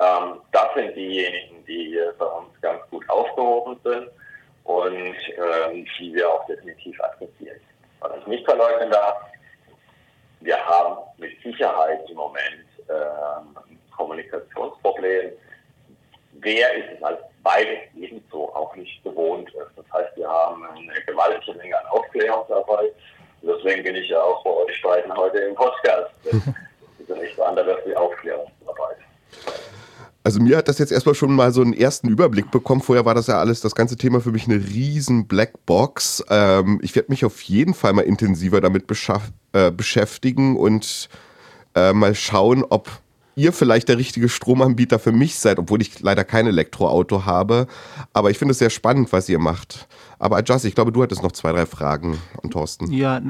Ähm, 0.00 0.40
das 0.52 0.74
sind 0.74 0.96
diejenigen, 0.96 1.64
die 1.66 1.98
bei 2.18 2.26
uns 2.26 2.48
ganz 2.60 2.80
gut 2.90 3.08
aufgehoben 3.08 3.78
sind 3.84 4.08
und 4.64 4.86
ähm, 4.96 5.86
die 5.98 6.14
wir 6.14 6.28
auch 6.28 6.46
definitiv 6.46 7.00
adressieren. 7.02 7.60
Was 8.00 8.12
ich 8.18 8.26
nicht 8.26 8.44
verleugnen 8.44 8.90
darf, 8.90 9.16
wir 10.40 10.56
haben 10.56 10.96
mit 11.18 11.40
Sicherheit 11.42 12.00
im 12.08 12.16
Moment 12.16 12.66
ähm, 12.88 13.56
ein 13.68 13.78
Kommunikationsproblem. 13.96 15.32
Wer 16.32 16.74
ist 16.74 16.96
es 16.96 17.02
als 17.02 17.20
beides 17.42 17.78
ebenso 17.96 18.54
auch 18.54 18.74
nicht 18.76 19.02
gewohnt 19.04 19.48
ist. 19.54 19.70
Das 19.76 19.84
heißt, 19.92 20.16
wir 20.16 20.28
haben 20.28 20.64
eine 20.64 21.00
gewaltige 21.06 21.56
Menge 21.58 21.78
an 21.78 21.86
Aufklärungsarbeit. 21.86 22.92
Und 23.42 23.48
deswegen 23.48 23.82
bin 23.82 23.96
ich 23.96 24.08
ja 24.08 24.20
auch 24.20 24.42
bei 24.44 24.50
euch 24.50 24.82
beiden 24.82 25.14
heute 25.16 25.38
im 25.38 25.54
Podcast. 25.54 26.12
Nichts 27.08 27.40
anderes 27.40 27.78
wie 27.86 27.96
Aufklärungsarbeit. 27.96 28.98
Also 30.24 30.40
mir 30.40 30.56
hat 30.56 30.68
das 30.68 30.78
jetzt 30.78 30.92
erstmal 30.92 31.16
schon 31.16 31.34
mal 31.34 31.52
so 31.52 31.62
einen 31.62 31.72
ersten 31.72 32.08
Überblick 32.08 32.50
bekommen. 32.50 32.80
Vorher 32.80 33.04
war 33.04 33.14
das 33.14 33.26
ja 33.26 33.40
alles, 33.40 33.60
das 33.60 33.74
ganze 33.74 33.96
Thema 33.96 34.20
für 34.20 34.30
mich 34.30 34.46
eine 34.46 34.56
riesen 34.56 35.26
Blackbox. 35.26 36.24
Ähm, 36.30 36.78
ich 36.82 36.94
werde 36.94 37.10
mich 37.10 37.24
auf 37.24 37.42
jeden 37.42 37.74
Fall 37.74 37.92
mal 37.92 38.02
intensiver 38.02 38.60
damit 38.60 38.84
äh, 39.52 39.70
beschäftigen 39.72 40.56
und 40.56 41.08
äh, 41.74 41.92
mal 41.92 42.14
schauen, 42.14 42.64
ob 42.68 42.88
ihr 43.34 43.52
vielleicht 43.52 43.88
der 43.88 43.98
richtige 43.98 44.28
Stromanbieter 44.28 44.98
für 44.98 45.10
mich 45.10 45.38
seid, 45.38 45.58
obwohl 45.58 45.82
ich 45.82 46.00
leider 46.00 46.22
kein 46.22 46.46
Elektroauto 46.46 47.24
habe. 47.24 47.66
Aber 48.12 48.30
ich 48.30 48.38
finde 48.38 48.52
es 48.52 48.58
sehr 48.58 48.70
spannend, 48.70 49.12
was 49.12 49.28
ihr 49.28 49.40
macht. 49.40 49.88
Aber 50.20 50.36
Adjust, 50.36 50.66
ich 50.66 50.74
glaube, 50.76 50.92
du 50.92 51.02
hattest 51.02 51.22
noch 51.22 51.32
zwei, 51.32 51.50
drei 51.50 51.66
Fragen 51.66 52.18
an 52.42 52.50
Thorsten. 52.50 52.92
Ja, 52.92 53.20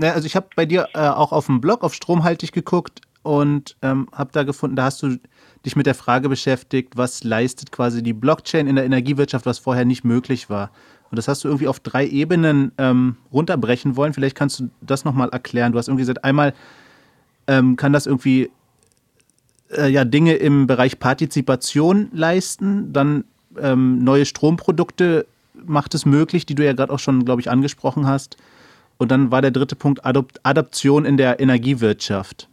also 0.00 0.26
ich 0.26 0.36
habe 0.36 0.46
bei 0.56 0.64
dir 0.64 0.88
äh, 0.94 1.00
auch 1.00 1.32
auf 1.32 1.46
dem 1.46 1.60
Blog 1.60 1.82
auf 1.82 1.92
Stromhaltig 1.92 2.52
geguckt 2.52 3.02
und 3.28 3.76
ähm, 3.82 4.08
habe 4.10 4.30
da 4.32 4.42
gefunden, 4.42 4.74
da 4.74 4.84
hast 4.84 5.02
du 5.02 5.18
dich 5.66 5.76
mit 5.76 5.84
der 5.84 5.94
Frage 5.94 6.30
beschäftigt, 6.30 6.96
was 6.96 7.24
leistet 7.24 7.70
quasi 7.70 8.02
die 8.02 8.14
Blockchain 8.14 8.66
in 8.66 8.74
der 8.76 8.86
Energiewirtschaft, 8.86 9.44
was 9.44 9.58
vorher 9.58 9.84
nicht 9.84 10.02
möglich 10.02 10.48
war. 10.48 10.70
Und 11.10 11.16
das 11.18 11.28
hast 11.28 11.44
du 11.44 11.48
irgendwie 11.48 11.68
auf 11.68 11.78
drei 11.78 12.06
Ebenen 12.06 12.72
ähm, 12.78 13.16
runterbrechen 13.30 13.96
wollen. 13.96 14.14
Vielleicht 14.14 14.34
kannst 14.34 14.60
du 14.60 14.70
das 14.80 15.04
nochmal 15.04 15.28
erklären. 15.28 15.72
Du 15.72 15.78
hast 15.78 15.88
irgendwie 15.88 16.04
gesagt, 16.04 16.24
einmal 16.24 16.54
ähm, 17.46 17.76
kann 17.76 17.92
das 17.92 18.06
irgendwie 18.06 18.50
äh, 19.76 19.90
ja, 19.90 20.06
Dinge 20.06 20.36
im 20.36 20.66
Bereich 20.66 20.98
Partizipation 20.98 22.08
leisten, 22.14 22.94
dann 22.94 23.24
ähm, 23.60 24.02
neue 24.04 24.24
Stromprodukte 24.24 25.26
macht 25.66 25.94
es 25.94 26.06
möglich, 26.06 26.46
die 26.46 26.54
du 26.54 26.64
ja 26.64 26.72
gerade 26.72 26.94
auch 26.94 26.98
schon, 26.98 27.26
glaube 27.26 27.42
ich, 27.42 27.50
angesprochen 27.50 28.06
hast. 28.06 28.38
Und 28.96 29.10
dann 29.10 29.30
war 29.30 29.42
der 29.42 29.50
dritte 29.50 29.76
Punkt 29.76 30.06
Adop 30.06 30.32
Adaption 30.44 31.04
in 31.04 31.18
der 31.18 31.40
Energiewirtschaft. 31.40 32.48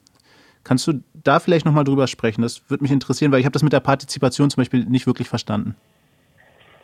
Kannst 0.66 0.88
du 0.88 1.02
da 1.14 1.40
vielleicht 1.40 1.66
nochmal 1.66 1.86
drüber 1.86 2.08
sprechen? 2.08 2.42
Das 2.42 2.70
würde 2.70 2.84
mich 2.84 2.92
interessieren, 2.92 3.32
weil 3.32 3.40
ich 3.40 3.46
habe 3.46 3.54
das 3.54 3.64
mit 3.64 3.72
der 3.72 3.80
Partizipation 3.80 4.50
zum 4.50 4.62
Beispiel 4.62 4.84
nicht 4.84 5.08
wirklich 5.08 5.30
verstanden. 5.30 5.78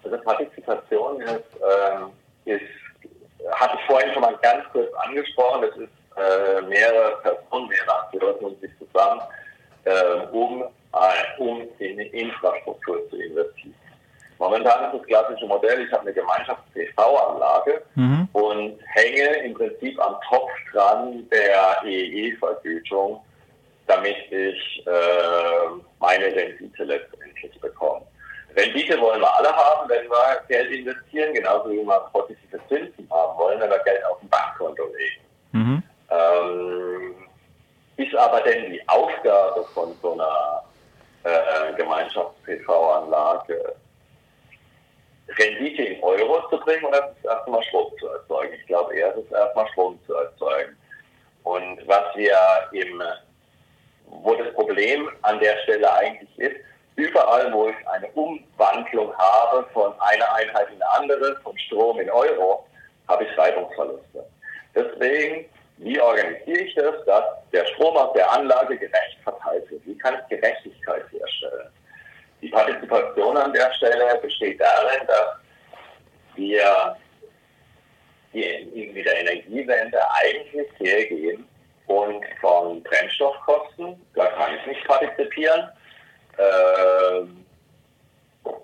Also 0.04 0.17
Partizipation 0.17 1.20
ist, 1.22 1.34
äh, 2.46 2.56
ist 2.56 2.62
hatte 3.54 3.78
ich 3.78 3.86
vorhin 3.88 4.13
schon 4.13 4.22
mal 4.22 4.38
ganz 4.41 4.63
kurz 4.72 4.88
angesprochen. 5.06 5.63
Das 5.63 5.78
ist 5.78 5.89
äh, 6.15 6.62
mehrere 6.67 7.17
Personen, 7.22 7.67
mehrere 7.67 8.00
Akteure 8.02 8.38
sich 8.62 8.72
zusammen, 8.80 9.22
äh, 9.86 10.28
um 10.32 10.63
äh, 10.94 11.41
um 11.41 11.62
in 11.80 12.00
Infrastruktur 12.00 13.10
zu 13.10 13.15
investieren. 13.17 13.76
Momentan 14.38 14.86
ist 14.86 15.00
das 15.00 15.08
klassische 15.08 15.46
Modell, 15.46 15.86
ich 15.86 15.91
habe 15.91 16.02
eine 16.02 16.13
Gemeinschafts-PV-Anlage 16.13 17.84
mhm. 17.94 18.28
und 18.34 18.80
hänge 18.88 19.46
im 19.46 19.54
Prinzip 19.54 20.00
am 20.04 20.15
Topf 20.28 20.50
dran 20.74 21.28
der 21.30 21.86
EEE-Vergütung, 21.86 23.22
damit 23.91 24.32
ich 24.32 24.88
äh, 24.88 25.67
meine 25.99 26.25
Rendite 26.25 26.84
letztendlich 26.84 27.60
bekomme. 27.60 28.06
Rendite 28.56 28.99
wollen 28.99 29.21
wir 29.21 29.38
alle 29.38 29.49
haben, 29.49 29.89
wenn 29.89 30.10
wir 30.10 30.41
Geld 30.47 30.71
investieren, 30.71 31.34
genauso 31.34 31.69
wie 31.71 31.84
wir 31.84 31.99
positive 32.13 32.60
Zinsen 32.69 33.10
haben 33.10 33.38
wollen, 33.38 33.60
wenn 33.60 33.69
wir 33.69 33.80
Geld 33.80 34.04
auf 34.06 34.19
dem 34.19 34.30
Bankkonto 34.30 34.84
legen. 34.88 35.21
Mhm. 35.51 35.84
Ähm, 36.10 37.15
ist 37.97 38.15
aber 38.15 38.39
denn 38.41 38.71
die 38.71 38.88
Aufgabe 38.88 39.65
von 39.73 39.93
so 40.01 40.13
einer 40.13 40.63
äh, 41.23 41.73
Gemeinschafts-PV-Anlage, 41.75 43.75
Rendite 45.38 45.84
in 45.84 46.04
Euro 46.04 46.47
zu 46.49 46.58
bringen 46.60 46.86
oder 46.86 47.10
ist 47.10 47.17
es 47.19 47.25
erstmal 47.25 47.63
Strom 47.63 47.91
zu 47.99 48.08
erzeugen? 48.08 48.54
Ich 48.60 48.67
glaube 48.67 48.95
eher, 48.95 49.15
es 49.15 49.23
ist 49.23 49.32
erstmal 49.32 49.67
Strom 49.69 49.99
zu 50.06 50.13
erzeugen. 50.13 50.75
Und 51.43 51.88
was 51.88 52.15
wir 52.15 52.38
im, 52.73 53.01
wo 54.12 54.36
das 54.36 54.54
Problem 54.54 55.10
an 55.21 55.39
der 55.39 55.58
Stelle 55.63 55.91
eigentlich 55.93 56.30
ist, 56.38 56.56
überall, 56.95 57.52
wo 57.54 57.69
ich 57.69 57.88
eine 57.88 58.08
Umwandlung 58.12 59.13
habe 59.17 59.65
von 59.74 59.93
einer 60.00 60.34
Einheit 60.36 60.67
in 60.67 60.82
eine 60.82 60.91
andere, 60.91 61.36
von 61.41 61.58
Strom 61.58 62.00
in 62.00 62.10
Euro, 62.10 62.65
habe 63.08 63.24
ich 63.24 63.38
Reibungsverluste. 63.38 64.26
Deswegen, 64.76 65.45
wie 65.78 66.00
organisiere 66.00 66.60
ich 66.60 66.76
das, 66.76 67.04
dass 67.06 67.24
der 67.52 67.65
Strom 67.67 67.95
aus 67.97 68.13
der 68.13 68.32
Anlage 68.32 68.78
gerecht 68.78 69.17
verteilt 69.24 69.69
wird? 69.71 69.82
Wie 69.86 69.97
kann 69.97 70.15
ich 70.15 70.38
Gerechtigkeit 70.38 71.04
herstellen? 71.12 71.69
Die 72.41 72.50
Partizipation 72.50 73.38
an 73.38 73.54
der 73.54 73.71
Stelle 73.74 74.19
besteht 74.21 74.60
darin, 74.60 75.08
dass 75.08 75.38
wir 76.36 76.97
in 78.34 78.93
der 78.95 79.19
Energiewende 79.19 80.00
eigentlich 80.12 80.67
hergehen 80.80 81.47
und 81.91 82.23
von 82.39 82.82
Brennstoffkosten, 82.84 84.01
da 84.15 84.25
kann 84.27 84.56
ich 84.56 84.65
nicht 84.65 84.88
partizipieren. 84.88 85.69
Äh, 86.38 87.25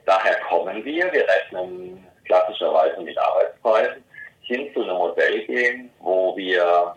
daher 0.05 0.39
kommen 0.49 0.83
wir, 0.85 1.11
wir 1.11 1.27
rechnen 1.27 2.05
klassischerweise 2.25 3.01
mit 3.01 3.17
Arbeitspreisen, 3.17 4.03
hin 4.41 4.69
zu 4.73 4.83
einem 4.83 4.95
Modell 4.95 5.45
gehen, 5.45 5.89
wo 5.99 6.35
wir 6.37 6.95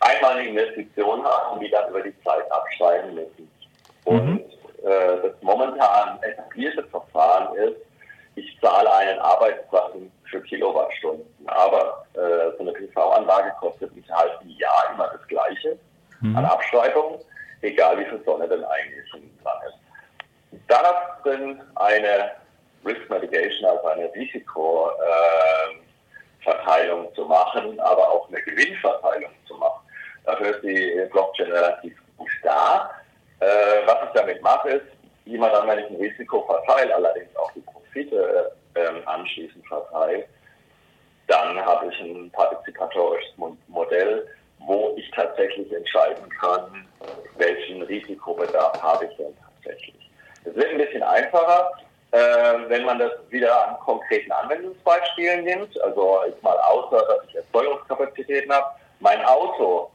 einmal 0.00 0.32
eine 0.36 0.48
Investition 0.48 1.24
haben, 1.24 1.60
die 1.60 1.70
dann 1.70 1.88
über 1.88 2.02
die 2.02 2.14
Zeit 2.22 2.50
abschreiben 2.52 3.14
müssen. 3.14 3.50
Und 4.04 4.26
mhm. 4.26 4.44
äh, 4.84 5.22
das 5.22 5.32
momentan 5.40 6.22
etablierte 6.22 6.84
Verfahren 6.84 7.56
ist, 7.56 7.76
ich 8.34 8.58
zahle 8.60 8.92
einen 8.94 9.18
Arbeitsplatz 9.18 9.94
für 10.30 10.40
Kilowattstunden. 10.42 11.26
Aber 11.46 12.04
äh, 12.14 12.50
so 12.56 12.60
eine 12.60 12.72
PV-Anlage 12.72 13.52
kostet 13.60 13.94
mich 13.94 14.10
halt 14.10 14.32
im 14.42 14.48
Jahr 14.50 14.90
immer 14.94 15.08
das 15.08 15.26
Gleiche 15.28 15.78
mhm. 16.20 16.36
an 16.36 16.44
Abschreibung, 16.44 17.20
egal 17.62 17.98
wie 17.98 18.04
viel 18.04 18.22
Sonne 18.24 18.46
denn 18.48 18.64
eigentlich 18.64 19.10
dran 19.42 19.58
ist. 19.66 19.78
Danach 20.66 21.22
sind 21.24 21.62
eine 21.76 22.32
Risk 22.84 23.08
Mitigation, 23.10 23.70
also 23.70 23.86
eine 23.88 24.12
Risikoverteilung 24.14 27.06
äh, 27.06 27.14
zu 27.14 27.24
machen, 27.24 27.80
aber 27.80 28.10
auch 28.10 28.28
eine 28.28 28.42
Gewinnverteilung 28.42 29.30
zu 29.46 29.54
machen. 29.56 29.80
Dafür 30.24 30.50
ist 30.50 30.62
die 30.62 31.08
Blockchain 31.10 31.50
relativ 31.52 31.96
gut 32.16 32.30
da. 32.42 32.90
Äh, 33.40 33.86
was 33.86 33.96
ich 34.04 34.10
damit 34.14 34.42
mache, 34.42 34.70
ist, 34.70 34.86
wie 35.24 35.38
man 35.38 35.52
dann, 35.52 35.68
wenn 35.68 35.78
ich 35.78 35.88
ein 35.90 35.96
Risiko 35.96 36.44
verteile, 36.46 36.94
allerdings 36.94 37.34
auch 37.36 37.52
die 37.52 37.60
Profite 37.60 38.52
äh, 38.74 39.02
anschließend 39.06 39.66
verteile, 39.66 40.24
dann 41.26 41.58
habe 41.64 41.92
ich 41.92 42.00
ein 42.00 42.30
partizipatorisches 42.30 43.32
Modell, 43.68 44.26
wo 44.60 44.94
ich 44.96 45.10
tatsächlich 45.12 45.72
entscheiden 45.72 46.28
kann, 46.40 46.86
welchen 47.36 47.82
Risikobedarf 47.82 48.82
habe 48.82 49.06
ich 49.06 49.16
denn 49.16 49.34
tatsächlich. 49.62 50.10
Es 50.44 50.54
wird 50.54 50.70
ein 50.70 50.78
bisschen 50.78 51.02
einfacher, 51.02 51.70
äh, 52.10 52.18
wenn 52.68 52.84
man 52.84 52.98
das 52.98 53.12
wieder 53.28 53.68
an 53.68 53.78
konkreten 53.80 54.32
Anwendungsbeispielen 54.32 55.44
nimmt. 55.44 55.80
Also 55.82 56.20
jetzt 56.26 56.42
mal 56.42 56.56
außer, 56.58 56.98
dass 57.06 57.28
ich 57.28 57.36
Erzeugungskapazitäten 57.36 58.52
habe. 58.52 58.66
Mein 59.00 59.22
Auto 59.24 59.90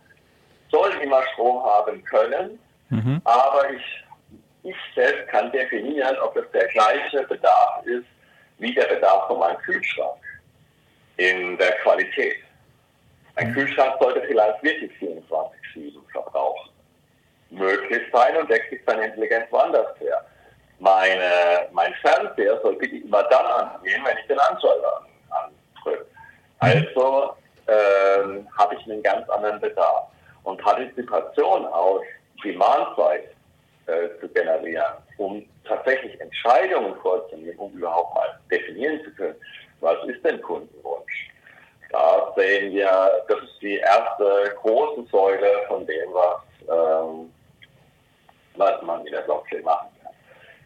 soll 0.72 0.92
immer 1.02 1.24
Strom 1.34 1.64
haben 1.64 2.04
können, 2.06 2.60
mhm. 2.90 3.22
aber 3.26 3.72
ich, 3.72 4.04
ich 4.64 4.76
selbst 4.96 5.28
kann 5.30 5.52
definieren, 5.52 6.16
ob 6.20 6.36
es 6.38 6.50
der 6.52 6.68
gleiche 6.68 7.24
Bedarf 7.24 7.86
ist 7.86 8.06
wie 8.60 8.74
der 8.74 8.86
Bedarf 8.86 9.28
von 9.28 9.40
meinem 9.40 9.58
Kühlschrank 9.58 10.18
in 11.18 11.58
der 11.58 11.72
Qualität. 11.80 12.38
Ein 13.36 13.50
mhm. 13.50 13.54
Kühlschrank 13.54 13.96
sollte 14.00 14.22
vielleicht 14.28 14.64
wirklich 14.64 14.92
24-7 15.00 16.12
verbrauchen. 16.12 16.70
Möglich 17.50 18.02
sein 18.12 18.38
und 18.38 18.50
deckt 18.50 18.70
sich 18.70 18.82
seine 18.86 19.06
Intelligenz 19.06 19.46
woanders 19.52 20.00
her. 20.00 20.26
Meine, 20.80 21.68
mein 21.72 21.94
Fernseher 21.96 22.60
soll 22.62 22.76
bitte 22.76 22.98
immer 22.98 23.24
dann 23.24 23.46
angehen, 23.46 24.02
wenn 24.06 24.18
ich 24.18 24.28
den 24.28 24.40
Anschalter 24.40 25.06
andrücke. 25.30 26.06
Mhm. 26.06 26.08
Also 26.60 27.36
ähm, 27.68 28.48
habe 28.58 28.76
ich 28.76 28.84
einen 28.86 29.04
ganz 29.04 29.28
anderen 29.30 29.60
Bedarf. 29.60 30.08
Und 30.44 30.62
Partizipation 30.62 31.66
aus 31.68 32.02
Primarzeit 32.42 33.30
äh, 33.86 34.10
zu 34.20 34.28
generieren, 34.30 34.94
um 35.18 35.46
tatsächlich 35.66 36.20
Entscheidungen 36.20 36.96
vorzunehmen, 37.02 37.58
um 37.58 37.72
überhaupt 37.74 38.16
mal 38.16 38.40
definieren 38.52 39.02
zu 39.04 39.12
können, 39.12 39.36
was 39.82 39.98
ist 40.08 40.24
denn 40.24 40.42
Kundenwunsch? 40.42 41.30
Da 41.92 42.34
sehen 42.36 42.74
wir, 42.74 42.90
das 43.28 43.38
ist 43.44 43.62
die 43.62 43.78
erste 43.78 44.56
große 44.62 45.06
Säule 45.12 45.48
von 45.68 45.86
dem, 45.86 46.12
was, 46.12 46.42
ähm, 46.68 47.32
was 48.56 48.82
man 48.82 49.06
in 49.06 49.14
der 49.14 49.22
Blockchain 49.22 49.64
machen 49.64 49.90
kann. 50.02 50.14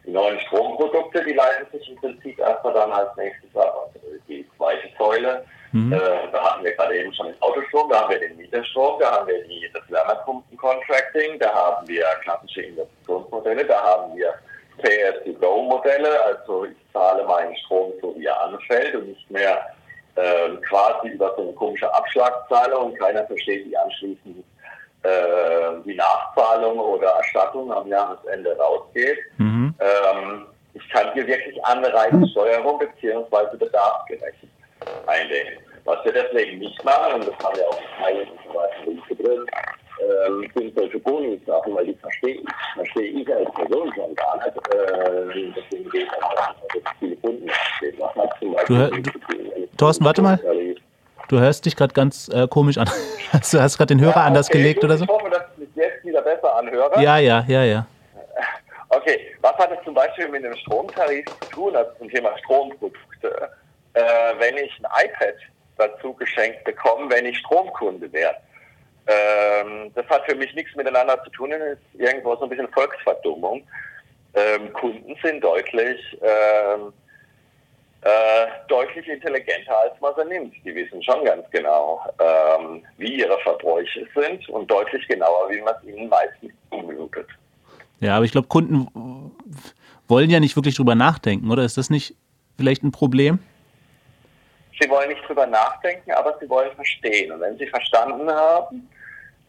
Die 0.06 0.10
neuen 0.10 0.40
Stromprodukte, 0.40 1.22
die 1.24 1.34
leiten 1.34 1.66
sich 1.70 1.90
im 1.90 1.96
Prinzip 1.96 2.38
erstmal 2.38 2.72
dann 2.72 2.92
als 2.92 3.14
nächstes 3.16 3.54
ab. 3.56 3.90
Also 3.94 4.06
die 4.26 4.48
zweite 4.56 4.88
Säule, 4.96 5.44
mhm. 5.72 5.92
äh, 5.92 5.98
da 6.32 6.44
hatten 6.44 6.64
wir 6.64 6.72
gerade 6.72 6.98
eben 6.98 7.12
schon 7.14 7.26
den 7.26 7.42
Autostrom, 7.42 7.88
da 7.90 8.02
haben 8.02 8.10
wir 8.10 8.20
den 8.20 8.36
Mieterstrom, 8.36 8.98
da 9.00 9.12
haben 9.12 9.28
wir 9.28 9.42
die, 9.44 9.68
das 9.72 9.82
Wärmepumpen-Contracting, 9.88 11.38
da 11.38 11.54
haben 11.54 11.88
wir 11.88 12.04
klassische 12.22 12.62
Investitionsmodelle, 12.62 13.64
da 13.64 13.82
haben 13.82 14.16
wir 14.16 14.34
Pay-as-you-go-Modelle, 14.82 16.24
also 16.24 16.64
ich 16.64 16.76
zahle 16.92 17.24
meinen 17.24 17.56
Strom 17.56 17.92
so, 18.00 18.14
wie 18.16 18.26
er 18.26 18.40
anfällt 18.42 18.94
und 18.94 19.08
nicht 19.08 19.30
mehr 19.30 19.66
äh, 20.14 20.56
quasi 20.68 21.08
über 21.08 21.34
so 21.36 21.42
eine 21.42 21.52
komische 21.52 21.92
Abschlagszahlung 21.94 22.92
und 22.92 22.98
keiner 22.98 23.26
versteht 23.26 23.66
die 23.66 23.76
anschließend 23.76 24.44
äh, 25.02 25.80
die 25.84 25.94
Nachzahlung 25.94 26.78
oder 26.78 27.08
Erstattung 27.08 27.72
am 27.72 27.86
Jahresende 27.86 28.56
rausgeht. 28.58 29.18
Mhm. 29.36 29.74
Ähm, 29.78 30.46
ich 30.74 30.88
kann 30.90 31.12
hier 31.12 31.26
wirklich 31.26 31.64
Anreizsteuerung 31.64 32.78
bzw. 32.78 33.56
bedarfsgerecht 33.56 34.47
einlegen. 35.08 35.58
Was 35.84 36.04
wir 36.04 36.12
deswegen 36.12 36.58
nicht 36.58 36.84
machen, 36.84 37.14
und 37.14 37.28
das 37.28 37.44
haben 37.44 37.56
wir 37.56 37.68
auch 37.68 37.80
in 37.80 38.02
Teilen 38.02 38.28
und 38.28 38.38
so 38.46 38.58
weiter 38.58 39.22
drin, 39.22 39.46
äh, 39.98 40.58
sind 40.58 40.78
solche 40.78 40.98
Boni-Sachen, 40.98 41.74
weil 41.74 41.86
die 41.86 41.94
verstehe 41.94 42.34
ich, 42.34 42.46
verstehe 42.74 43.10
ich 43.10 43.34
als 43.34 43.50
Person 43.54 43.92
schon 43.94 44.14
gar 44.14 44.36
nicht. 44.36 44.56
Äh, 44.56 45.52
deswegen 45.56 45.90
geht 45.90 46.06
es 46.06 46.22
auch, 46.22 46.48
also 46.48 46.80
viele 46.98 47.16
Kunden 47.16 47.48
stehen. 47.76 47.94
Was 47.98 48.14
hat 48.14 48.38
zum 48.38 48.52
Beispiel 48.54 49.02
du, 49.02 49.10
Thorsten, 49.76 50.04
warte 50.04 50.22
mal. 50.22 50.38
Du 51.28 51.38
hörst 51.38 51.66
dich 51.66 51.76
gerade 51.76 51.92
ganz 51.92 52.28
äh, 52.28 52.46
komisch 52.48 52.78
an. 52.78 52.88
hast 53.32 53.52
du 53.52 53.60
hast 53.60 53.76
gerade 53.76 53.94
den 53.94 54.00
Hörer 54.00 54.12
ja, 54.12 54.20
okay, 54.20 54.26
anders 54.26 54.48
gelegt 54.48 54.84
oder 54.84 54.96
so? 54.96 55.04
Ich 55.04 55.10
hoffe, 55.10 55.30
dass 55.30 55.42
ich 55.54 55.58
mich 55.58 55.68
jetzt 55.76 56.04
wieder 56.04 56.22
besser 56.22 56.56
anhöre. 56.56 57.02
Ja, 57.02 57.18
ja, 57.18 57.44
ja, 57.48 57.64
ja. 57.64 57.86
Okay, 58.90 59.20
was 59.42 59.52
hat 59.56 59.70
es 59.70 59.84
zum 59.84 59.94
Beispiel 59.94 60.28
mit 60.28 60.44
dem 60.44 60.56
Stromtarif 60.56 61.26
zu 61.42 61.50
tun, 61.50 61.76
also 61.76 61.90
zum 61.98 62.08
Thema 62.08 62.30
Stromprodukte? 62.38 63.50
Äh, 63.98 64.38
wenn 64.38 64.56
ich 64.56 64.72
ein 64.78 65.06
iPad 65.06 65.34
dazu 65.76 66.12
geschenkt 66.14 66.62
bekomme, 66.64 67.10
wenn 67.10 67.26
ich 67.26 67.38
Stromkunde 67.38 68.12
werde. 68.12 68.38
Ähm, 69.08 69.90
das 69.94 70.06
hat 70.08 70.24
für 70.28 70.36
mich 70.36 70.54
nichts 70.54 70.74
miteinander 70.76 71.22
zu 71.24 71.30
tun, 71.30 71.50
das 71.50 71.60
ist 71.60 72.00
irgendwo 72.00 72.36
so 72.36 72.44
ein 72.44 72.50
bisschen 72.50 72.68
Volksverdummung. 72.68 73.66
Ähm, 74.34 74.72
Kunden 74.74 75.16
sind 75.22 75.42
deutlich, 75.42 75.98
ähm, 76.20 76.92
äh, 78.02 78.46
deutlich 78.68 79.08
intelligenter, 79.08 79.76
als 79.78 80.00
man 80.00 80.12
sie 80.16 80.26
nimmt. 80.26 80.54
Die 80.64 80.74
wissen 80.74 81.02
schon 81.02 81.24
ganz 81.24 81.48
genau, 81.50 82.00
ähm, 82.20 82.84
wie 82.98 83.20
ihre 83.20 83.38
Verbräuche 83.40 84.06
sind 84.14 84.48
und 84.50 84.70
deutlich 84.70 85.08
genauer, 85.08 85.50
wie 85.50 85.60
man 85.60 85.74
es 85.80 85.88
ihnen 85.88 86.08
meistens 86.08 86.52
zumutet. 86.70 87.26
Ja, 88.00 88.16
aber 88.16 88.26
ich 88.26 88.32
glaube, 88.32 88.46
Kunden 88.46 89.32
wollen 90.06 90.30
ja 90.30 90.38
nicht 90.38 90.54
wirklich 90.54 90.76
drüber 90.76 90.94
nachdenken, 90.94 91.50
oder? 91.50 91.64
Ist 91.64 91.78
das 91.78 91.90
nicht 91.90 92.14
vielleicht 92.56 92.84
ein 92.84 92.92
Problem? 92.92 93.40
Sie 94.80 94.88
wollen 94.88 95.08
nicht 95.08 95.26
drüber 95.26 95.46
nachdenken, 95.46 96.12
aber 96.12 96.36
sie 96.40 96.48
wollen 96.48 96.72
verstehen. 96.74 97.32
Und 97.32 97.40
wenn 97.40 97.58
sie 97.58 97.66
verstanden 97.66 98.30
haben, 98.30 98.88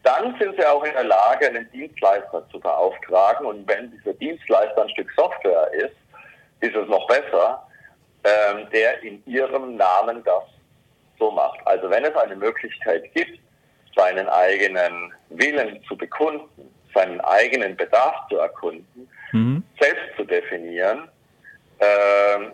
dann 0.02 0.36
sind 0.38 0.56
sie 0.56 0.64
auch 0.64 0.82
in 0.84 0.92
der 0.92 1.04
Lage, 1.04 1.48
einen 1.48 1.70
Dienstleister 1.72 2.48
zu 2.50 2.58
beauftragen. 2.58 3.46
Und 3.46 3.68
wenn 3.68 3.90
dieser 3.90 4.14
Dienstleister 4.14 4.82
ein 4.82 4.90
Stück 4.90 5.10
Software 5.16 5.70
ist, 5.72 5.96
ist 6.60 6.74
es 6.74 6.88
noch 6.88 7.06
besser, 7.06 7.66
ähm, 8.24 8.66
der 8.72 9.02
in 9.02 9.22
ihrem 9.26 9.76
Namen 9.76 10.22
das 10.24 10.44
so 11.18 11.30
macht. 11.30 11.60
Also 11.66 11.88
wenn 11.90 12.04
es 12.04 12.14
eine 12.16 12.36
Möglichkeit 12.36 13.12
gibt, 13.14 13.38
seinen 13.94 14.28
eigenen 14.28 15.12
Willen 15.28 15.82
zu 15.84 15.96
bekunden, 15.96 16.74
seinen 16.94 17.20
eigenen 17.20 17.76
Bedarf 17.76 18.28
zu 18.28 18.38
erkunden, 18.38 19.08
mhm. 19.32 19.62
selbst 19.78 20.16
zu 20.16 20.24
definieren, 20.24 21.08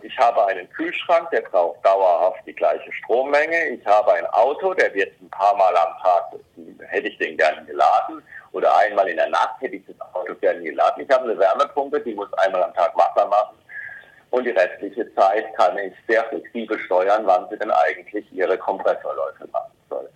ich 0.03 0.17
habe 0.17 0.45
einen 0.47 0.69
Kühlschrank, 0.69 1.29
der 1.31 1.41
braucht 1.41 1.85
dauerhaft 1.85 2.39
die 2.45 2.53
gleiche 2.53 2.91
Strommenge. 2.93 3.69
Ich 3.69 3.85
habe 3.85 4.13
ein 4.13 4.25
Auto, 4.27 4.73
der 4.73 4.93
wird 4.93 5.11
ein 5.21 5.29
paar 5.29 5.55
Mal 5.57 5.75
am 5.75 6.01
Tag, 6.01 6.39
hätte 6.87 7.07
ich 7.09 7.17
den 7.17 7.35
gerne 7.35 7.65
geladen. 7.65 8.23
Oder 8.53 8.75
einmal 8.77 9.07
in 9.09 9.17
der 9.17 9.29
Nacht 9.29 9.59
hätte 9.59 9.75
ich 9.75 9.83
das 9.85 10.15
Auto 10.15 10.33
gerne 10.35 10.61
geladen. 10.63 11.03
Ich 11.03 11.13
habe 11.13 11.25
eine 11.25 11.37
Wärmepumpe, 11.37 11.99
die 11.99 12.13
muss 12.13 12.31
einmal 12.35 12.63
am 12.63 12.73
Tag 12.73 12.95
Wasser 12.95 13.27
machen. 13.27 13.57
Und 14.29 14.45
die 14.45 14.51
restliche 14.51 15.13
Zeit 15.13 15.53
kann 15.55 15.77
ich 15.77 15.93
sehr 16.07 16.23
flexibel 16.25 16.79
steuern, 16.79 17.25
wann 17.25 17.49
sie 17.49 17.57
denn 17.57 17.71
eigentlich 17.71 18.25
ihre 18.31 18.57
Kompressorläufe 18.57 19.47
machen 19.51 19.71
soll. 19.89 20.09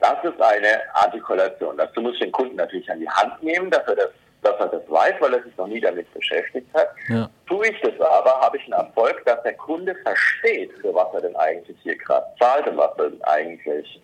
Das 0.00 0.22
ist 0.22 0.40
eine 0.40 0.82
Artikulation. 0.94 1.76
Dazu 1.76 2.00
muss 2.00 2.14
ich 2.14 2.20
den 2.20 2.32
Kunden 2.32 2.56
natürlich 2.56 2.90
an 2.90 3.00
die 3.00 3.08
Hand 3.08 3.42
nehmen, 3.42 3.70
dass 3.70 3.86
er 3.86 3.96
das 3.96 4.10
dass 4.42 4.58
er 4.58 4.68
das 4.68 4.82
weiß, 4.88 5.14
weil 5.20 5.34
er 5.34 5.42
sich 5.42 5.56
noch 5.56 5.66
nie 5.66 5.80
damit 5.80 6.12
beschäftigt 6.14 6.66
hat. 6.74 6.88
Ja. 7.08 7.28
Tue 7.46 7.68
ich 7.68 7.80
das 7.82 8.00
aber, 8.00 8.40
habe 8.40 8.56
ich 8.56 8.64
einen 8.64 8.86
Erfolg, 8.86 9.24
dass 9.26 9.42
der 9.42 9.54
Kunde 9.54 9.94
versteht, 9.96 10.72
für 10.80 10.94
was 10.94 11.12
er 11.14 11.22
denn 11.22 11.36
eigentlich 11.36 11.76
hier 11.82 11.96
gerade 11.96 12.26
zahlt 12.38 12.66
und 12.66 12.76
was 12.76 12.96
denn 12.96 13.22
eigentlich, 13.24 14.00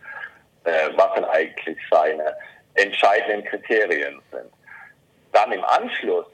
äh, 0.65 0.89
was 0.97 1.15
denn 1.15 1.25
eigentlich 1.25 1.79
seine 1.91 2.37
entscheidenden 2.75 3.45
Kriterien 3.45 4.21
sind. 4.31 4.53
Dann 5.33 5.53
im 5.53 5.65
Anschluss 5.65 6.27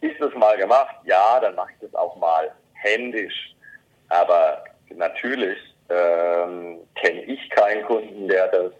ist 0.00 0.20
es 0.20 0.34
mal 0.34 0.56
gemacht, 0.56 0.94
ja, 1.04 1.40
dann 1.40 1.54
mache 1.54 1.70
ich 1.72 1.88
das 1.88 1.94
auch 1.94 2.16
mal 2.16 2.52
händisch. 2.74 3.54
Aber 4.08 4.64
natürlich 4.90 5.58
ähm, 5.88 6.78
kenne 6.94 7.22
ich 7.22 7.50
keinen 7.50 7.84
Kunden, 7.86 8.28
der 8.28 8.48
das 8.48 8.72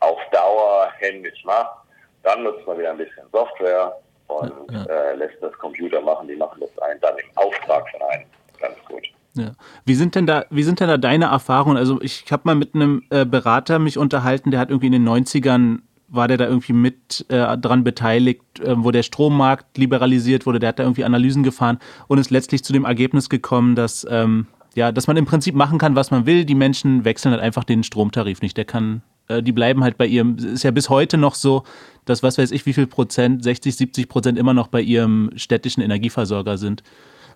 auf 0.00 0.18
Dauer 0.32 0.92
händisch 0.98 1.44
macht. 1.44 1.78
Dann 2.22 2.42
nutzt 2.42 2.66
man 2.66 2.78
wieder 2.78 2.90
ein 2.90 2.98
bisschen 2.98 3.28
Software 3.32 3.96
und 4.28 4.52
ja. 4.70 4.84
Äh, 4.84 5.16
lässt 5.16 5.42
das 5.42 5.52
Computer 5.54 6.00
machen. 6.00 6.28
Die 6.28 6.36
machen 6.36 6.60
das 6.60 6.70
ein, 6.78 6.98
dann 7.00 7.16
im 7.18 7.36
Auftrag 7.36 7.88
von 7.90 8.02
einem. 8.02 8.24
Ganz 8.60 8.76
gut. 8.86 9.02
Ja. 9.34 9.52
Wie 9.84 9.94
sind 9.94 10.14
denn 10.14 10.26
da, 10.26 10.46
wie 10.50 10.62
sind 10.62 10.80
denn 10.80 10.88
da 10.88 10.96
deine 10.96 11.26
Erfahrungen? 11.26 11.76
Also 11.76 12.00
ich 12.00 12.24
habe 12.30 12.42
mal 12.44 12.54
mit 12.54 12.74
einem 12.74 13.04
äh, 13.10 13.24
Berater 13.24 13.78
mich 13.78 13.98
unterhalten, 13.98 14.50
der 14.50 14.60
hat 14.60 14.70
irgendwie 14.70 14.86
in 14.86 14.92
den 14.92 15.08
90ern 15.08 15.80
war 16.10 16.26
der 16.26 16.38
da 16.38 16.46
irgendwie 16.46 16.72
mit 16.72 17.26
äh, 17.28 17.58
dran 17.58 17.84
beteiligt, 17.84 18.60
äh, 18.60 18.82
wo 18.82 18.90
der 18.90 19.02
Strommarkt 19.02 19.76
liberalisiert 19.76 20.46
wurde, 20.46 20.58
der 20.58 20.70
hat 20.70 20.78
da 20.78 20.82
irgendwie 20.82 21.04
Analysen 21.04 21.42
gefahren 21.42 21.78
und 22.06 22.16
ist 22.16 22.30
letztlich 22.30 22.64
zu 22.64 22.72
dem 22.72 22.86
Ergebnis 22.86 23.28
gekommen, 23.28 23.74
dass 23.74 24.06
ähm, 24.08 24.46
ja, 24.74 24.92
dass 24.92 25.06
man 25.06 25.16
im 25.16 25.24
Prinzip 25.24 25.54
machen 25.54 25.78
kann, 25.78 25.96
was 25.96 26.10
man 26.10 26.24
will. 26.24 26.44
Die 26.44 26.54
Menschen 26.54 27.04
wechseln 27.04 27.32
halt 27.32 27.42
einfach 27.42 27.64
den 27.64 27.82
Stromtarif 27.82 28.42
nicht. 28.42 28.56
Der 28.56 28.64
kann 28.64 29.02
äh, 29.28 29.42
die 29.42 29.52
bleiben 29.52 29.84
halt 29.84 29.98
bei 29.98 30.06
ihrem, 30.06 30.36
ist 30.36 30.64
ja 30.64 30.70
bis 30.70 30.88
heute 30.88 31.16
noch 31.16 31.34
so, 31.34 31.64
dass 32.04 32.22
was 32.22 32.38
weiß 32.38 32.50
ich, 32.50 32.66
wie 32.66 32.72
viel 32.72 32.86
Prozent, 32.86 33.44
60, 33.44 33.76
70 33.76 34.08
Prozent 34.08 34.38
immer 34.38 34.54
noch 34.54 34.68
bei 34.68 34.80
ihrem 34.80 35.30
städtischen 35.36 35.82
Energieversorger 35.82 36.58
sind. 36.58 36.82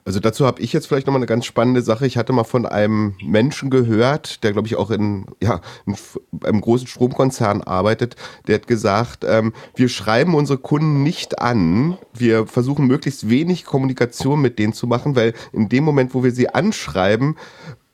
Also 0.04 0.18
dazu 0.18 0.46
habe 0.46 0.60
ich 0.60 0.72
jetzt 0.72 0.88
vielleicht 0.88 1.06
nochmal 1.06 1.20
eine 1.20 1.26
ganz 1.26 1.46
spannende 1.46 1.80
Sache. 1.80 2.06
Ich 2.06 2.16
hatte 2.16 2.32
mal 2.32 2.42
von 2.42 2.66
einem 2.66 3.14
Menschen 3.22 3.70
gehört, 3.70 4.42
der 4.42 4.52
glaube 4.52 4.66
ich 4.66 4.74
auch 4.74 4.90
in, 4.90 5.26
ja, 5.40 5.60
in 5.86 5.94
einem 6.42 6.60
großen 6.60 6.88
Stromkonzern 6.88 7.62
arbeitet, 7.62 8.16
der 8.48 8.56
hat 8.56 8.66
gesagt, 8.66 9.24
ähm, 9.24 9.52
wir 9.76 9.88
schreiben 9.88 10.34
unsere 10.34 10.58
Kunden 10.58 11.04
nicht 11.04 11.38
an, 11.40 11.98
wir 12.12 12.46
versuchen 12.46 12.86
möglichst 12.88 13.30
wenig 13.30 13.64
Kommunikation 13.64 14.40
mit 14.40 14.58
denen 14.58 14.72
zu 14.72 14.88
machen, 14.88 15.14
weil 15.14 15.34
in 15.52 15.68
dem 15.68 15.84
Moment, 15.84 16.14
wo 16.14 16.24
wir 16.24 16.32
sie 16.32 16.48
anschreiben, 16.48 17.36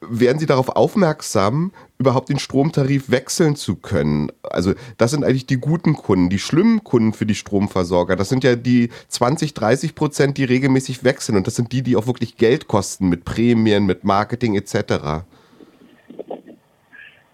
werden 0.01 0.39
Sie 0.39 0.47
darauf 0.47 0.69
aufmerksam, 0.69 1.73
überhaupt 1.99 2.29
den 2.29 2.39
Stromtarif 2.39 3.11
wechseln 3.11 3.57
zu 3.57 3.77
können? 3.77 4.31
Also 4.43 4.75
das 4.97 5.11
sind 5.11 5.25
eigentlich 5.25 5.47
die 5.47 5.57
guten 5.57 5.95
Kunden, 5.95 6.31
die 6.31 6.39
schlimmen 6.39 6.85
Kunden 6.85 7.13
für 7.13 7.27
die 7.27 7.35
Stromversorger. 7.35 8.17
Das 8.17 8.29
sind 8.29 8.45
ja 8.45 8.55
die 8.55 8.91
20, 9.09 9.55
30 9.55 9.95
Prozent, 9.95 10.39
die 10.39 10.45
regelmäßig 10.45 11.05
wechseln. 11.05 11.37
Und 11.37 11.47
das 11.47 11.57
sind 11.57 11.73
die, 11.73 11.83
die 11.83 11.97
auch 11.97 12.07
wirklich 12.07 12.37
Geld 12.37 12.69
kosten 12.69 13.09
mit 13.09 13.25
Prämien, 13.25 13.87
mit 13.87 14.05
Marketing 14.05 14.55
etc. 14.55 15.25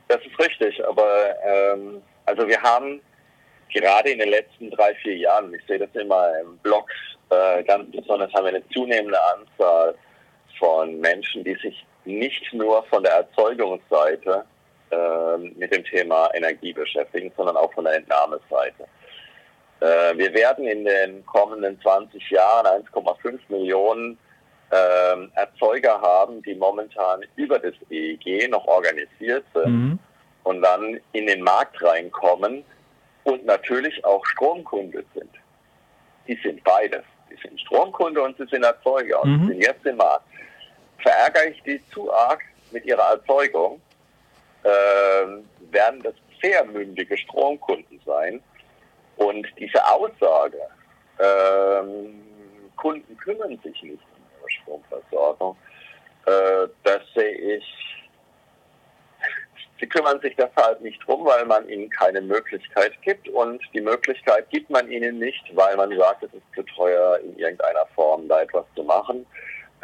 Das 0.09 0.21
ist 0.21 0.39
richtig, 0.39 0.87
aber 0.87 1.35
ähm, 1.45 2.03
also 2.25 2.47
wir 2.47 2.61
haben 2.63 3.01
gerade 3.73 4.11
in 4.11 4.19
den 4.19 4.29
letzten 4.29 4.71
drei, 4.71 4.95
vier 4.97 5.17
Jahren, 5.17 5.53
ich 5.53 5.63
sehe 5.67 5.79
das 5.79 5.91
immer 5.95 6.31
im 6.41 6.57
Blog, 6.59 6.89
äh, 7.31 7.63
ganz 7.65 7.91
besonders 7.91 8.33
haben 8.33 8.45
wir 8.45 8.55
eine 8.55 8.69
zunehmende 8.69 9.19
Anzahl 9.35 9.95
von 10.59 11.01
Menschen, 11.01 11.43
die 11.45 11.55
sich 11.57 11.85
nicht 12.05 12.53
nur 12.53 12.83
von 12.85 13.03
der 13.03 13.13
Erzeugungsseite 13.13 14.45
äh, 14.91 15.39
mit 15.39 15.75
dem 15.75 15.85
Thema 15.85 16.29
Energie 16.35 16.73
beschäftigen, 16.73 17.33
sondern 17.37 17.57
auch 17.57 17.73
von 17.73 17.85
der 17.85 17.95
Entnahmeseite. 17.95 18.87
Äh, 19.81 20.17
wir 20.17 20.33
werden 20.35 20.67
in 20.67 20.85
den 20.85 21.25
kommenden 21.27 21.81
20 21.81 22.31
Jahren 22.31 22.67
1,5 22.67 23.39
Millionen 23.49 24.19
äh, 24.71 25.29
Erzeuger 25.35 26.01
haben, 26.01 26.43
die 26.43 26.55
momentan 26.55 27.21
über 27.37 27.59
das 27.59 27.75
EEG 27.91 28.49
noch 28.51 28.67
organisiert 28.67 29.45
sind 29.55 29.67
mhm. 29.67 29.99
und 30.45 30.63
dann 30.63 31.01
in 31.13 31.27
den 31.27 31.43
Markt 31.43 31.83
reinkommen 31.83 32.65
und 33.25 33.45
natürlich 33.45 34.05
auch 34.05 34.25
Stromkunde 34.27 35.05
sind. 35.15 35.31
Die 36.27 36.39
sind 36.43 36.63
beides. 36.65 37.03
Die 37.31 37.37
sind 37.47 37.61
Stromkunde 37.61 38.23
und 38.23 38.37
sie 38.37 38.47
sind 38.47 38.65
Erzeuger 38.65 39.23
und 39.23 39.43
mhm. 39.43 39.49
sind 39.49 39.63
jetzt 39.63 39.85
im 39.85 39.97
Markt 39.97 40.25
verärgere 41.05 41.51
ich 41.51 41.63
die 41.63 41.81
zu 41.93 42.13
arg 42.13 42.41
mit 42.71 42.85
ihrer 42.87 43.13
Erzeugung, 43.13 43.81
ähm, 44.65 45.49
werden 45.71 46.03
das 46.03 46.15
sehr 46.43 46.65
mündige 46.65 47.17
Stromkunden 47.17 48.01
sein. 48.05 48.43
Und 49.17 49.47
diese 49.59 49.87
Aussage, 49.87 50.61
ähm, 51.21 52.21
Kunden 52.77 53.17
kümmern 53.19 53.59
sich 53.63 53.83
nicht 53.83 54.03
um 54.17 54.23
ihre 54.41 54.51
Stromversorgung, 54.51 55.57
äh, 56.27 56.69
das 56.83 57.03
sehe 57.15 57.57
ich, 57.57 57.65
sie 59.79 59.87
kümmern 59.87 60.21
sich 60.21 60.35
deshalb 60.37 60.81
nicht 60.81 60.99
drum, 61.07 61.25
weil 61.25 61.45
man 61.45 61.69
ihnen 61.69 61.91
keine 61.91 62.21
Möglichkeit 62.23 63.01
gibt. 63.03 63.29
Und 63.29 63.63
die 63.75 63.81
Möglichkeit 63.83 64.49
gibt 64.51 64.71
man 64.71 64.91
ihnen 64.91 65.19
nicht, 65.19 65.45
weil 65.55 65.77
man 65.77 65.97
sagt, 65.97 66.25
es 66.25 66.33
ist 66.33 66.55
zu 66.55 66.63
teuer, 66.63 67.19
in 67.19 67.37
irgendeiner 67.39 67.87
Form 67.95 68.27
da 68.27 68.41
etwas 68.41 68.65
zu 68.75 68.83
machen. 68.83 69.27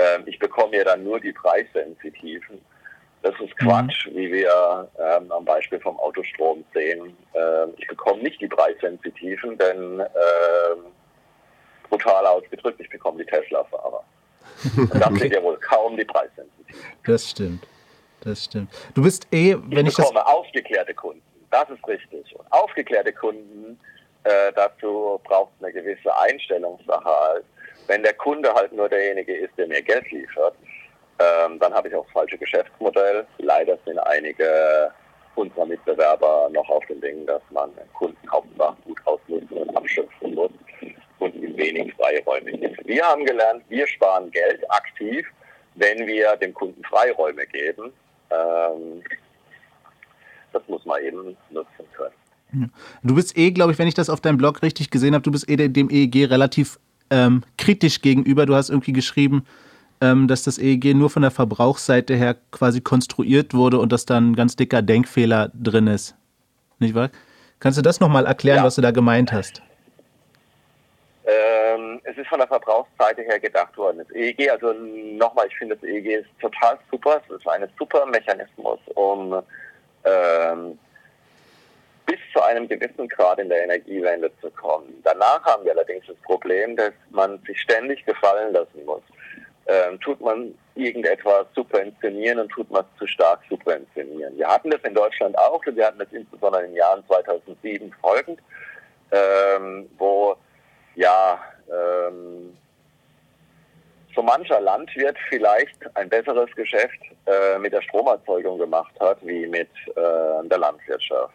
Ähm, 0.00 0.22
ich 0.26 0.38
bekomme 0.38 0.76
ja 0.76 0.84
dann 0.84 1.04
nur 1.04 1.20
die 1.20 1.32
Preissensitiven. 1.32 2.60
Das 3.22 3.34
ist 3.40 3.54
Quatsch, 3.58 4.06
mhm. 4.06 4.16
wie 4.16 4.32
wir 4.32 4.88
ähm, 4.98 5.30
am 5.30 5.44
Beispiel 5.44 5.78
vom 5.80 5.98
Autostrom 6.00 6.64
sehen. 6.72 7.16
Ähm, 7.34 7.74
ich 7.76 7.86
bekomme 7.86 8.22
nicht 8.22 8.40
die 8.40 8.48
Preissensitiven, 8.48 9.58
denn 9.58 10.00
ähm, 10.00 10.84
brutal 11.88 12.26
ausgedrückt, 12.26 12.80
ich 12.80 12.88
bekomme 12.88 13.22
die 13.22 13.30
Tesla-Fahrer. 13.30 14.02
Das 14.92 15.06
okay. 15.06 15.18
sind 15.18 15.34
ja 15.34 15.42
wohl 15.42 15.56
kaum 15.58 15.96
die 15.96 16.04
Preissensitiven. 16.04 16.80
Das 17.06 17.30
stimmt. 17.30 17.66
Das 18.22 18.44
stimmt. 18.44 18.70
Du 18.94 19.02
bist 19.02 19.26
eh, 19.32 19.56
wenn 19.56 19.86
ich, 19.86 19.92
ich 19.92 19.96
bekomme 19.96 20.26
aufgeklärte 20.26 20.94
Kunden. 20.94 21.22
Das 21.50 21.68
ist 21.70 21.86
richtig. 21.88 22.34
Und 22.36 22.52
aufgeklärte 22.52 23.12
Kunden, 23.12 23.78
äh, 24.24 24.52
dazu 24.54 25.20
braucht 25.24 25.52
es 25.58 25.64
eine 25.64 25.72
gewisse 25.72 26.16
Einstellungssache. 26.18 27.42
Wenn 27.90 28.04
der 28.04 28.14
Kunde 28.14 28.54
halt 28.54 28.72
nur 28.72 28.88
derjenige 28.88 29.34
ist, 29.34 29.50
der 29.58 29.66
mir 29.66 29.82
Geld 29.82 30.08
liefert, 30.12 30.54
ähm, 31.18 31.58
dann 31.58 31.74
habe 31.74 31.88
ich 31.88 31.94
auch 31.96 32.04
das 32.04 32.12
falsche 32.12 32.38
Geschäftsmodell. 32.38 33.26
Leider 33.38 33.76
sind 33.84 33.98
einige 33.98 34.92
unserer 35.34 35.66
Mitbewerber 35.66 36.48
noch 36.52 36.68
auf 36.68 36.86
dem 36.86 37.00
Ding, 37.00 37.26
dass 37.26 37.42
man 37.50 37.74
den 37.74 37.92
Kunden 37.94 38.30
hauptsächlich 38.30 38.84
gut 38.84 39.00
ausnutzen 39.06 39.56
und 39.56 39.76
abschöpfen 39.76 40.34
muss 40.36 40.52
und 41.18 41.34
ihm 41.34 41.56
wenig 41.56 41.92
Freiräume 41.94 42.52
gibt. 42.52 42.86
Wir 42.86 43.04
haben 43.04 43.24
gelernt, 43.24 43.64
wir 43.68 43.88
sparen 43.88 44.30
Geld 44.30 44.70
aktiv, 44.70 45.26
wenn 45.74 46.06
wir 46.06 46.36
dem 46.36 46.54
Kunden 46.54 46.84
Freiräume 46.84 47.44
geben. 47.48 47.92
Ähm, 48.30 49.02
das 50.52 50.62
muss 50.68 50.84
man 50.84 51.02
eben 51.02 51.36
nutzen 51.50 51.86
können. 51.96 52.72
Du 53.02 53.16
bist 53.16 53.36
eh, 53.36 53.50
glaube 53.50 53.72
ich, 53.72 53.80
wenn 53.80 53.88
ich 53.88 53.94
das 53.94 54.08
auf 54.08 54.20
deinem 54.20 54.38
Blog 54.38 54.62
richtig 54.62 54.90
gesehen 54.90 55.14
habe, 55.14 55.22
du 55.22 55.32
bist 55.32 55.50
eh 55.50 55.56
dem 55.56 55.90
EEG 55.90 56.30
relativ 56.30 56.78
ähm, 57.10 57.42
kritisch 57.58 58.00
gegenüber. 58.00 58.46
Du 58.46 58.54
hast 58.54 58.70
irgendwie 58.70 58.92
geschrieben, 58.92 59.44
ähm, 60.00 60.28
dass 60.28 60.42
das 60.44 60.58
EEG 60.58 60.94
nur 60.94 61.10
von 61.10 61.22
der 61.22 61.30
Verbrauchsseite 61.30 62.14
her 62.14 62.36
quasi 62.50 62.80
konstruiert 62.80 63.54
wurde 63.54 63.78
und 63.78 63.92
dass 63.92 64.06
da 64.06 64.16
ein 64.16 64.34
ganz 64.34 64.56
dicker 64.56 64.82
Denkfehler 64.82 65.50
drin 65.54 65.86
ist. 65.86 66.14
Nicht 66.78 66.94
wahr? 66.94 67.10
Kannst 67.58 67.76
du 67.76 67.82
das 67.82 68.00
nochmal 68.00 68.26
erklären, 68.26 68.58
ja. 68.58 68.64
was 68.64 68.76
du 68.76 68.82
da 68.82 68.90
gemeint 68.90 69.32
hast? 69.32 69.60
Ähm, 71.26 72.00
es 72.04 72.16
ist 72.16 72.28
von 72.28 72.38
der 72.38 72.48
Verbrauchsseite 72.48 73.22
her 73.22 73.38
gedacht 73.38 73.76
worden. 73.76 73.98
Das 73.98 74.10
EEG, 74.16 74.50
also 74.50 74.72
nochmal, 74.72 75.46
ich 75.48 75.56
finde 75.56 75.76
das 75.76 75.84
EEG 75.84 76.20
ist 76.20 76.28
total 76.40 76.78
super. 76.90 77.20
Es 77.28 77.36
ist 77.36 77.46
ein 77.46 77.68
super 77.78 78.06
Mechanismus, 78.06 78.78
um 78.94 79.42
ähm, 80.04 80.78
bis 82.10 82.18
zu 82.32 82.42
einem 82.42 82.66
gewissen 82.66 83.08
Grad 83.08 83.38
in 83.38 83.48
der 83.48 83.62
Energiewende 83.62 84.32
zu 84.40 84.50
kommen. 84.50 85.00
Danach 85.04 85.44
haben 85.44 85.64
wir 85.64 85.70
allerdings 85.70 86.04
das 86.08 86.16
Problem, 86.24 86.74
dass 86.74 86.92
man 87.10 87.40
sich 87.46 87.60
ständig 87.60 88.04
gefallen 88.04 88.52
lassen 88.52 88.84
muss. 88.84 89.02
Ähm, 89.68 90.00
tut 90.00 90.20
man 90.20 90.52
irgendetwas 90.74 91.46
subventionieren 91.54 92.40
und 92.40 92.48
tut 92.48 92.68
man 92.68 92.82
es 92.82 92.98
zu 92.98 93.06
stark 93.06 93.38
subventionieren. 93.48 94.36
Wir 94.36 94.48
hatten 94.48 94.70
das 94.70 94.80
in 94.82 94.94
Deutschland 94.94 95.38
auch, 95.38 95.62
wir 95.64 95.86
hatten 95.86 96.00
das 96.00 96.10
insbesondere 96.10 96.64
in 96.64 96.70
den 96.70 96.78
Jahren 96.78 97.06
2007 97.06 97.94
folgend, 98.00 98.40
ähm, 99.12 99.88
wo 99.96 100.34
ja 100.96 101.38
ähm, 101.68 102.56
so 104.16 104.22
mancher 104.22 104.60
Landwirt 104.60 105.16
vielleicht 105.28 105.76
ein 105.94 106.08
besseres 106.08 106.50
Geschäft 106.56 106.98
äh, 107.26 107.56
mit 107.58 107.72
der 107.72 107.82
Stromerzeugung 107.82 108.58
gemacht 108.58 108.94
hat, 108.98 109.24
wie 109.24 109.46
mit 109.46 109.70
äh, 109.94 110.48
der 110.48 110.58
Landwirtschaft. 110.58 111.34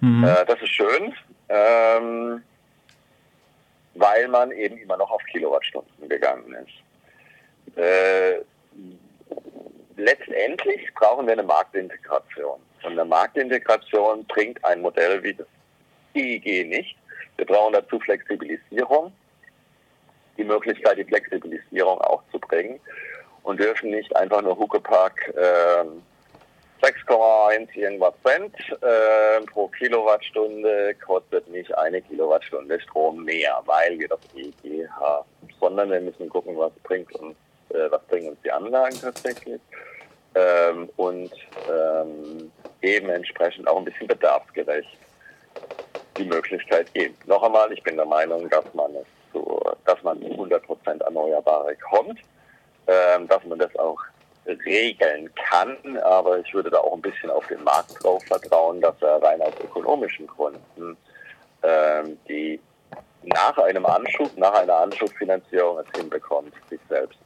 Mhm. 0.00 0.24
Äh, 0.24 0.44
das 0.46 0.60
ist 0.60 0.70
schön, 0.70 1.14
ähm, 1.48 2.42
weil 3.94 4.28
man 4.28 4.52
eben 4.52 4.78
immer 4.78 4.96
noch 4.96 5.10
auf 5.10 5.22
Kilowattstunden 5.24 6.08
gegangen 6.08 6.54
ist. 6.54 7.76
Äh, 7.76 8.40
letztendlich 9.96 10.92
brauchen 10.94 11.26
wir 11.26 11.32
eine 11.32 11.42
Marktintegration. 11.42 12.60
Und 12.82 12.92
eine 12.92 13.04
Marktintegration 13.04 14.24
bringt 14.26 14.64
ein 14.64 14.80
Modell 14.80 15.22
wie 15.22 15.34
das 15.34 15.46
EEG 16.14 16.68
nicht. 16.68 16.96
Wir 17.36 17.46
brauchen 17.46 17.72
dazu 17.72 17.98
Flexibilisierung 18.00 19.12
die 20.36 20.44
Möglichkeit, 20.44 20.98
die 20.98 21.04
Flexibilisierung 21.04 22.00
auch 22.00 22.22
zu 22.30 22.38
bringen 22.38 22.80
und 23.42 23.58
dürfen 23.60 23.90
nicht 23.90 24.14
einfach 24.16 24.40
nur 24.40 24.56
Huckepack 24.56 25.34
äh, 25.36 25.84
6,1 26.82 27.74
irgendwas 27.74 28.14
Cent 28.24 28.54
äh, 28.82 29.44
pro 29.46 29.68
Kilowattstunde 29.68 30.94
kostet 31.04 31.48
nicht 31.48 31.76
eine 31.76 32.00
Kilowattstunde 32.02 32.80
Strom 32.80 33.24
mehr, 33.24 33.60
weil 33.66 33.98
wir 33.98 34.08
das 34.08 34.20
EEG 34.34 34.88
haben, 34.88 35.26
sondern 35.60 35.90
wir 35.90 36.00
müssen 36.00 36.28
gucken, 36.28 36.56
was 36.56 36.72
bringt 36.84 37.12
uns, 37.16 37.34
äh, 37.70 37.90
was 37.90 38.02
bringen 38.04 38.30
uns 38.30 38.38
die 38.44 38.52
Anlagen 38.52 38.96
tatsächlich 39.00 39.60
ähm, 40.34 40.88
und 40.96 41.32
ähm, 41.68 42.50
eben 42.82 43.08
entsprechend 43.10 43.66
auch 43.68 43.78
ein 43.78 43.84
bisschen 43.84 44.06
bedarfsgerecht 44.06 44.98
die 46.16 46.24
Möglichkeit 46.24 46.92
geben. 46.94 47.16
Noch 47.26 47.42
einmal, 47.42 47.72
ich 47.72 47.82
bin 47.82 47.96
der 47.96 48.06
Meinung, 48.06 48.48
dass 48.48 48.64
man 48.74 48.94
es 48.96 49.06
so, 49.32 49.60
dass 49.84 50.02
man 50.02 50.18
100% 50.20 51.02
Erneuerbare 51.02 51.76
kommt, 51.76 52.20
ähm, 52.86 53.28
dass 53.28 53.44
man 53.44 53.58
das 53.58 53.74
auch 53.76 53.98
regeln 54.64 55.30
kann, 55.34 55.96
aber 55.98 56.38
ich 56.38 56.52
würde 56.54 56.70
da 56.70 56.78
auch 56.78 56.94
ein 56.94 57.02
bisschen 57.02 57.30
auf 57.30 57.46
den 57.48 57.62
Markt 57.64 58.02
drauf 58.02 58.22
vertrauen, 58.24 58.80
dass 58.80 59.00
er 59.02 59.22
rein 59.22 59.40
aus 59.42 59.54
ökonomischen 59.62 60.26
Gründen 60.26 60.96
ähm, 61.62 62.18
die 62.28 62.60
nach 63.24 63.58
einem 63.58 63.84
Anschub, 63.84 64.36
nach 64.36 64.54
einer 64.54 64.76
Anschubfinanzierung 64.76 65.78
es 65.78 66.00
hinbekommt, 66.00 66.52
sich 66.70 66.80
selbst 66.88 67.18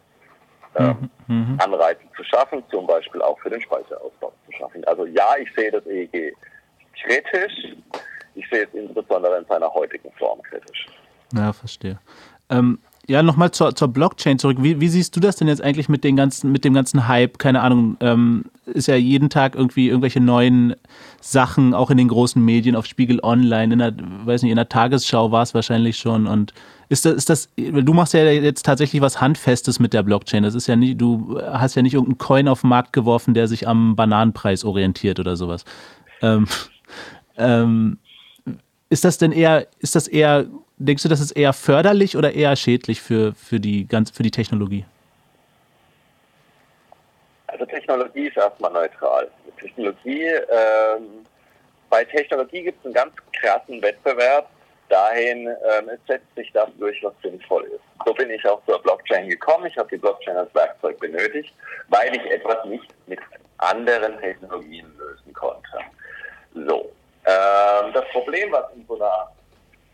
ähm, 0.77 1.11
mhm. 1.27 1.35
mhm. 1.35 1.59
Anreize 1.61 2.01
zu 2.17 2.25
schaffen, 2.25 2.63
zum 2.71 2.87
Beispiel 2.87 3.21
auch 3.23 3.39
für 3.41 3.51
den 3.51 3.61
Speicherausbau 3.61 4.33
zu 4.47 4.53
schaffen. 4.53 4.85
Also 4.85 5.07
ja, 5.07 5.37
ich 5.39 5.53
sehe 5.55 5.71
das 5.71 5.85
EEG 5.87 6.35
kritisch, 7.03 7.77
ich 8.35 8.49
sehe 8.51 8.65
es 8.65 8.75
insbesondere 8.75 9.39
in 9.39 9.45
seiner 9.47 9.73
heutigen 9.73 10.11
Form 10.13 10.43
kritisch. 10.43 10.87
Ja, 11.35 11.53
verstehe. 11.53 11.99
Ähm, 12.51 12.79
ja, 13.09 13.23
nochmal 13.23 13.51
zur, 13.51 13.75
zur 13.75 13.89
Blockchain 13.89 14.39
zurück. 14.39 14.59
Wie, 14.61 14.81
wie, 14.81 14.89
siehst 14.89 15.17
du 15.17 15.21
das 15.21 15.35
denn 15.35 15.49
jetzt 15.49 15.61
eigentlich 15.61 15.89
mit, 15.89 16.05
den 16.05 16.15
ganzen, 16.15 16.53
mit 16.53 16.65
dem 16.65 16.73
ganzen 16.73 17.09
Hype? 17.09 17.39
Keine 17.39 17.61
Ahnung, 17.61 17.97
ähm, 18.01 18.45
ist 18.67 18.87
ja 18.87 18.95
jeden 18.95 19.29
Tag 19.29 19.57
irgendwie 19.57 19.89
irgendwelche 19.89 20.21
neuen 20.21 20.77
Sachen, 21.21 21.75
auch 21.75 21.91
in 21.91 21.97
den 21.97 22.07
großen 22.07 22.43
Medien, 22.43 22.77
auf 22.77 22.87
Spiegel 22.87 23.19
Online, 23.23 23.73
in 23.73 23.79
der, 23.81 23.95
weiß 24.25 24.43
nicht, 24.43 24.53
in 24.53 24.57
der 24.57 24.69
Tagesschau 24.69 25.33
war 25.33 25.43
es 25.43 25.53
wahrscheinlich 25.53 25.97
schon. 25.97 26.29
Und 26.29 26.55
ist 26.89 27.05
das, 27.05 27.15
ist 27.15 27.29
das, 27.29 27.49
du 27.57 27.93
machst 27.93 28.15
ja 28.15 28.23
jetzt 28.25 28.65
tatsächlich 28.65 29.03
was 29.03 29.21
Handfestes 29.21 29.81
mit 29.81 29.93
der 29.93 30.05
Blockchain. 30.05 30.45
Das 30.45 30.55
ist 30.55 30.69
ja 30.69 30.77
nicht, 30.77 31.01
du 31.01 31.41
hast 31.41 31.75
ja 31.75 31.83
nicht 31.83 31.95
irgendeinen 31.95 32.19
Coin 32.19 32.47
auf 32.47 32.61
den 32.61 32.69
Markt 32.69 32.93
geworfen, 32.93 33.35
der 33.35 33.49
sich 33.49 33.67
am 33.67 33.97
Bananenpreis 33.97 34.65
orientiert 34.65 35.19
oder 35.19 35.35
sowas. 35.35 35.65
Ähm, 36.21 36.47
ähm, 37.37 37.99
ist 38.91 39.05
das 39.05 39.19
denn 39.19 39.33
eher, 39.33 39.67
ist 39.81 39.97
das 39.97 40.07
eher 40.07 40.47
denkst 40.85 41.03
du, 41.03 41.09
das 41.09 41.21
ist 41.21 41.33
eher 41.33 41.53
förderlich 41.53 42.17
oder 42.17 42.33
eher 42.33 42.55
schädlich 42.57 43.01
für, 43.01 43.35
für, 43.35 43.61
die, 43.61 43.87
ganz, 43.87 44.11
für 44.11 44.23
die 44.23 44.31
Technologie? 44.31 44.85
Also 47.47 47.67
Technologie 47.67 48.29
ist 48.29 48.37
erstmal 48.37 48.73
neutral. 48.73 49.31
Technologie, 49.59 50.25
ähm, 50.25 51.27
bei 51.89 52.05
Technologie 52.05 52.63
gibt 52.63 52.79
es 52.81 52.87
einen 52.87 52.95
ganz 52.95 53.13
krassen 53.39 53.81
Wettbewerb 53.83 54.49
dahin, 54.89 55.47
ähm, 55.47 55.89
es 55.89 56.01
setzt 56.07 56.35
sich 56.35 56.51
das 56.53 56.69
durch, 56.79 57.03
was 57.03 57.15
sinnvoll 57.23 57.65
ist. 57.65 57.81
So 58.05 58.13
bin 58.13 58.31
ich 58.31 58.45
auch 58.47 58.63
zur 58.67 58.81
Blockchain 58.83 59.29
gekommen. 59.29 59.67
Ich 59.67 59.77
habe 59.79 59.89
die 59.89 59.97
Blockchain 59.97 60.37
als 60.37 60.55
Werkzeug 60.55 60.99
benötigt, 61.01 61.53
weil 61.89 62.15
ich 62.15 62.31
etwas 62.31 62.65
nicht 62.67 62.87
mit 63.07 63.21
anderen 63.59 64.19
Technologien 64.19 64.87
lösen 64.99 65.33
konnte. 65.33 65.79
So. 66.55 66.91
Ähm, 67.25 67.93
das 67.95 68.05
Problem, 68.13 68.51
was 68.51 68.65
in 68.75 68.85
so 68.87 68.97
einer 68.97 69.29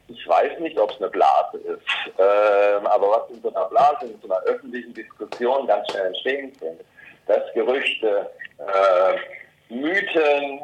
ich 0.08 0.26
weiß 0.26 0.58
nicht, 0.60 0.78
ob 0.78 0.90
es 0.90 0.96
eine 0.96 1.10
Blase 1.10 1.58
ist, 1.58 1.82
ähm, 2.18 2.86
aber 2.86 3.10
was 3.10 3.30
in 3.30 3.42
so 3.42 3.54
einer 3.54 3.66
Blase, 3.66 4.06
in 4.06 4.20
so 4.20 4.28
einer 4.28 4.42
öffentlichen 4.44 4.94
Diskussion 4.94 5.66
ganz 5.66 5.90
schnell 5.90 6.06
entstehen 6.06 6.52
kann, 6.58 6.78
dass 7.26 7.52
Gerüchte, 7.52 8.30
äh, 8.58 9.74
Mythen, 9.74 10.60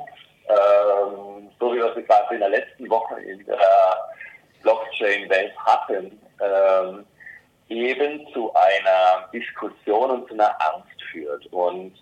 ähm, 0.49 1.51
so 1.61 1.73
wie 1.73 1.77
wir 1.77 1.95
es 1.95 2.07
gerade 2.07 2.35
in 2.35 2.41
der 2.41 2.49
letzten 2.49 2.89
Woche 2.89 3.21
in 3.21 3.45
der 3.45 3.59
Blockchain-Welt 4.63 5.53
hatten, 5.59 6.19
ähm, 6.41 7.05
eben 7.69 8.27
zu 8.33 8.53
einer 8.55 9.29
Diskussion 9.33 10.11
und 10.11 10.29
zu 10.29 10.35
einer 10.35 10.57
Angst 10.73 11.03
führt. 11.13 11.47
Und 11.53 11.93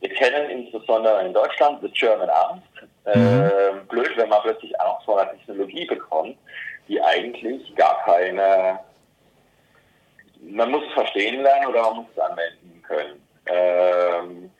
wir 0.00 0.14
kennen 0.14 0.50
insbesondere 0.50 1.26
in 1.26 1.34
Deutschland 1.34 1.80
the 1.82 1.90
German 1.90 2.30
Angst. 2.30 2.66
Mhm. 3.14 3.50
Ähm, 3.50 3.86
blöd, 3.88 4.10
wenn 4.16 4.28
man 4.28 4.42
plötzlich 4.42 4.78
Angst 4.80 5.04
vor 5.04 5.20
einer 5.20 5.30
Technologie 5.32 5.86
bekommt 5.86 6.36
die 6.88 7.00
eigentlich 7.00 7.74
gar 7.74 8.02
keine, 8.04 8.78
man 10.40 10.70
muss 10.70 10.84
es 10.86 10.92
verstehen 10.92 11.42
lernen 11.42 11.66
oder 11.66 11.82
man 11.82 11.96
muss 11.96 12.06
es 12.12 12.18
anwenden 12.18 12.82
können. 12.82 13.22
Ähm, 13.46 14.50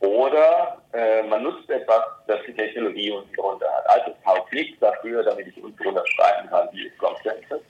oder 0.00 0.78
äh, 0.92 1.22
man 1.22 1.42
nutzt 1.42 1.68
etwas, 1.70 2.02
das 2.26 2.40
die 2.46 2.54
Technologie 2.54 3.10
unten 3.10 3.32
drunter 3.34 3.66
hat. 3.72 3.88
Also 3.88 4.10
es 4.10 4.24
taugt 4.24 4.52
nichts 4.52 4.78
dafür, 4.80 5.22
damit 5.22 5.46
ich 5.46 5.62
unten 5.62 5.82
drunter 5.82 6.04
schreiben 6.08 6.48
kann, 6.48 6.68
wie 6.72 6.86
es 6.86 6.92
ist. 6.92 7.64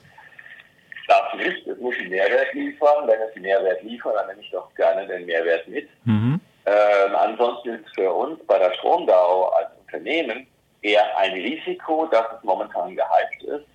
Das 1.07 1.33
nicht, 1.35 1.67
es 1.67 1.77
muss 1.77 1.95
einen 1.99 2.09
Mehrwert 2.09 2.53
liefern. 2.53 3.07
Wenn 3.07 3.21
es 3.21 3.33
einen 3.35 3.43
Mehrwert 3.43 3.83
liefert, 3.83 4.15
dann 4.15 4.27
nehme 4.27 4.41
ich 4.41 4.49
doch 4.49 4.73
gerne 4.73 5.05
den 5.07 5.25
Mehrwert 5.25 5.67
mit. 5.67 5.87
Mhm. 6.03 6.41
Ähm, 6.65 7.15
ansonsten 7.15 7.75
ist 7.75 7.85
es 7.85 7.93
für 7.93 8.11
uns 8.11 8.43
bei 8.47 8.57
der 8.57 8.73
Stromdau 8.73 9.49
als 9.49 9.69
Unternehmen 9.85 10.47
eher 10.81 11.17
ein 11.17 11.33
Risiko, 11.33 12.07
dass 12.07 12.25
es 12.35 12.43
momentan 12.43 12.95
gehypt 12.95 13.43
ist 13.43 13.74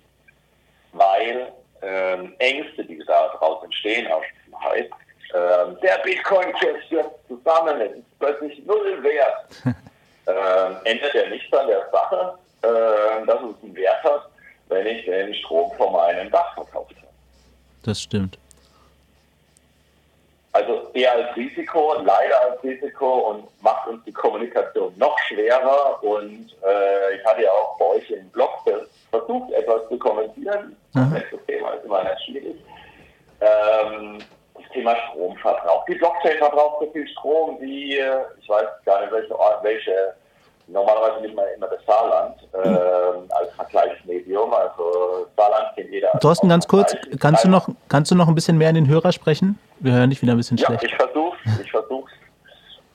weil 0.93 1.51
ähm, 1.81 2.33
Ängste, 2.39 2.85
die 2.85 2.99
daraus 3.05 3.63
entstehen 3.63 4.11
aus 4.11 4.23
diesem 4.45 4.63
Hype, 4.63 4.91
ähm, 5.33 5.77
der 5.81 5.97
Bitcoin-Kurs 6.03 6.83
stürzt 6.85 7.27
zusammen, 7.27 7.81
es 7.81 7.97
ist 7.97 8.19
plötzlich 8.19 8.65
null 8.65 9.01
wert. 9.03 9.47
ähm, 10.27 10.77
ändert 10.83 11.15
er 11.15 11.29
nichts 11.29 11.51
an 11.53 11.67
der 11.67 11.89
Sache, 11.91 12.37
äh, 12.63 13.25
dass 13.25 13.39
es 13.39 13.63
einen 13.63 13.75
Wert 13.75 14.03
hat, 14.03 14.29
wenn 14.67 14.85
ich 14.85 15.05
den 15.05 15.33
Strom 15.35 15.71
von 15.77 15.93
meinem 15.93 16.29
Dach 16.31 16.53
verkauft 16.53 16.95
habe. 16.95 17.07
Das 17.83 18.01
stimmt. 18.01 18.37
Also 20.53 20.91
eher 20.93 21.13
als 21.13 21.35
Risiko, 21.35 21.95
leider 22.03 22.41
als 22.41 22.61
Risiko 22.61 23.29
und 23.29 23.63
macht 23.63 23.87
uns 23.87 24.03
die 24.03 24.11
Kommunikation 24.11 24.93
noch 24.97 25.17
schwerer. 25.19 26.03
Und 26.03 26.55
äh, 26.63 27.15
ich 27.15 27.25
hatte 27.25 27.43
ja 27.43 27.51
auch 27.51 27.77
bei 27.79 27.85
euch 27.85 28.11
im 28.11 28.29
Blog 28.31 28.49
versucht, 29.09 29.51
etwas 29.53 29.87
zu 29.87 29.97
kommentieren. 29.97 30.75
Mhm. 30.93 31.13
Das 31.31 31.45
Thema 31.47 31.71
ist 31.71 31.85
immer 31.85 32.03
nicht 32.03 32.21
schwierig. 32.25 32.55
Ähm, 33.41 34.19
das 34.55 34.63
Thema 34.73 34.95
Stromverbrauch. 35.09 35.85
Die 35.85 35.95
Blockchain 35.95 36.37
verbraucht 36.37 36.85
so 36.85 36.91
viel 36.91 37.07
Strom 37.07 37.57
wie, 37.59 37.95
ich 37.95 38.49
weiß 38.49 38.65
gar 38.85 39.01
nicht, 39.01 39.11
welche, 39.11 39.33
welche 39.61 40.13
normalerweise 40.67 41.21
nicht 41.21 41.35
mal 41.35 41.47
immer 41.55 41.67
das 41.67 41.83
Saarland 41.85 42.35
äh, 42.53 43.33
als 43.33 43.53
Vergleichsmedium. 43.55 44.53
Also 44.53 45.27
Saarland 45.37 45.75
kennt 45.75 45.91
jeder. 45.91 46.11
Thorsten, 46.19 46.49
ganz 46.49 46.67
kurz, 46.67 46.95
kannst 47.19 47.43
du, 47.43 47.49
noch, 47.49 47.67
kannst 47.89 48.11
du 48.11 48.15
noch 48.15 48.27
ein 48.27 48.35
bisschen 48.35 48.57
mehr 48.57 48.69
in 48.69 48.75
den 48.75 48.87
Hörer 48.87 49.11
sprechen? 49.11 49.59
Wir 49.79 49.93
hören 49.93 50.09
dich 50.09 50.21
wieder 50.21 50.33
ein 50.33 50.37
bisschen 50.37 50.57
ja, 50.57 50.67
schlecht. 50.67 50.83
ich 50.83 50.95
versuch's, 50.95 51.39
ich 51.61 51.71
versuch's. 51.71 52.11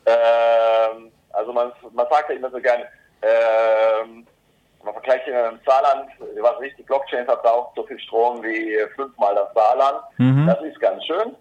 Ähm, 0.06 1.10
also 1.32 1.52
man, 1.52 1.72
man 1.92 2.06
sagt 2.10 2.30
ja 2.30 2.36
immer 2.36 2.50
so 2.50 2.58
gerne, 2.58 2.84
ähm, 3.22 4.26
man 4.86 4.94
vergleicht 4.94 5.26
im 5.28 5.58
Saarland, 5.66 6.10
was 6.40 6.60
richtig 6.60 6.86
Blockchain 6.86 7.26
verbraucht, 7.26 7.72
so 7.76 7.82
viel 7.84 7.98
Strom 8.00 8.42
wie 8.42 8.78
fünfmal 8.94 9.34
das 9.34 9.52
Saarland. 9.54 9.98
Mhm. 10.18 10.46
Das 10.46 10.62
ist 10.62 10.80
ganz 10.80 11.04
schön. 11.04 11.34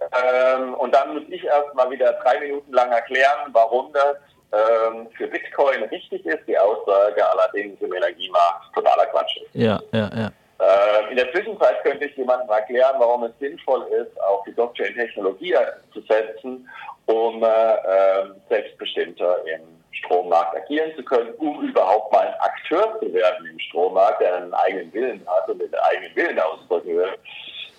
Ähm, 0.00 0.74
und 0.74 0.94
dann 0.94 1.14
muss 1.14 1.24
ich 1.28 1.44
erst 1.44 1.74
mal 1.74 1.90
wieder 1.90 2.12
drei 2.24 2.40
Minuten 2.40 2.72
lang 2.72 2.90
erklären, 2.90 3.50
warum 3.52 3.92
das 3.92 4.16
ähm, 4.52 5.08
für 5.16 5.26
Bitcoin 5.26 5.84
richtig 5.84 6.24
ist, 6.26 6.46
die 6.46 6.58
Aussage 6.58 7.24
allerdings 7.32 7.80
im 7.80 7.92
Energiemarkt 7.92 8.74
totaler 8.74 9.06
Quatsch 9.06 9.36
ist. 9.36 9.54
Ja, 9.54 9.80
ja, 9.92 10.10
ja. 10.14 10.32
Ähm, 10.60 11.10
in 11.10 11.16
der 11.16 11.32
Zwischenzeit 11.32 11.82
könnte 11.82 12.04
ich 12.04 12.16
jemandem 12.16 12.48
erklären, 12.48 12.94
warum 12.98 13.24
es 13.24 13.32
sinnvoll 13.40 13.82
ist, 13.88 14.20
auf 14.22 14.44
die 14.44 14.52
Blockchain-Technologie 14.52 15.56
zu 15.92 16.00
setzen, 16.02 16.68
um 17.06 17.42
äh, 17.42 17.46
ähm, 17.46 18.34
selbstbestimmter 18.48 19.38
im 19.46 19.81
Strommarkt 19.92 20.56
agieren 20.56 20.90
zu 20.96 21.02
können, 21.04 21.32
um 21.38 21.62
überhaupt 21.62 22.12
mal 22.12 22.26
ein 22.26 22.34
Akteur 22.40 22.98
zu 23.00 23.12
werden 23.12 23.46
im 23.46 23.58
Strommarkt, 23.58 24.20
der 24.20 24.36
einen 24.36 24.54
eigenen 24.54 24.92
Willen 24.92 25.26
hat 25.26 25.48
und 25.48 25.60
den 25.60 25.74
eigenen 25.74 26.14
Willen 26.16 26.38
ausdrücken 26.38 26.96
will. 26.96 27.16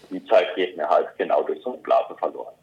Die 0.09 0.25
Zeit 0.25 0.55
geht 0.55 0.77
mir 0.77 0.87
halt 0.87 1.07
genau 1.17 1.43
durch 1.43 1.61
so 1.63 1.73
eine 1.73 1.81
Blase 1.81 2.15
verloren. 2.17 2.53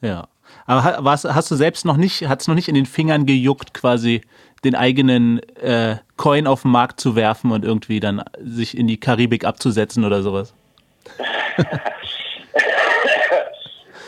Ja. 0.00 0.28
Aber 0.66 1.10
hast, 1.10 1.24
hast 1.24 1.50
du 1.50 1.54
selbst 1.54 1.84
noch 1.84 1.96
nicht, 1.96 2.28
hat 2.28 2.40
es 2.40 2.48
noch 2.48 2.54
nicht 2.54 2.68
in 2.68 2.74
den 2.74 2.86
Fingern 2.86 3.26
gejuckt, 3.26 3.74
quasi 3.74 4.22
den 4.64 4.74
eigenen 4.74 5.40
äh, 5.56 5.96
Coin 6.16 6.46
auf 6.46 6.62
den 6.62 6.70
Markt 6.70 7.00
zu 7.00 7.16
werfen 7.16 7.50
und 7.50 7.64
irgendwie 7.64 8.00
dann 8.00 8.22
sich 8.40 8.76
in 8.76 8.86
die 8.86 9.00
Karibik 9.00 9.44
abzusetzen 9.44 10.04
oder 10.04 10.22
sowas? 10.22 10.54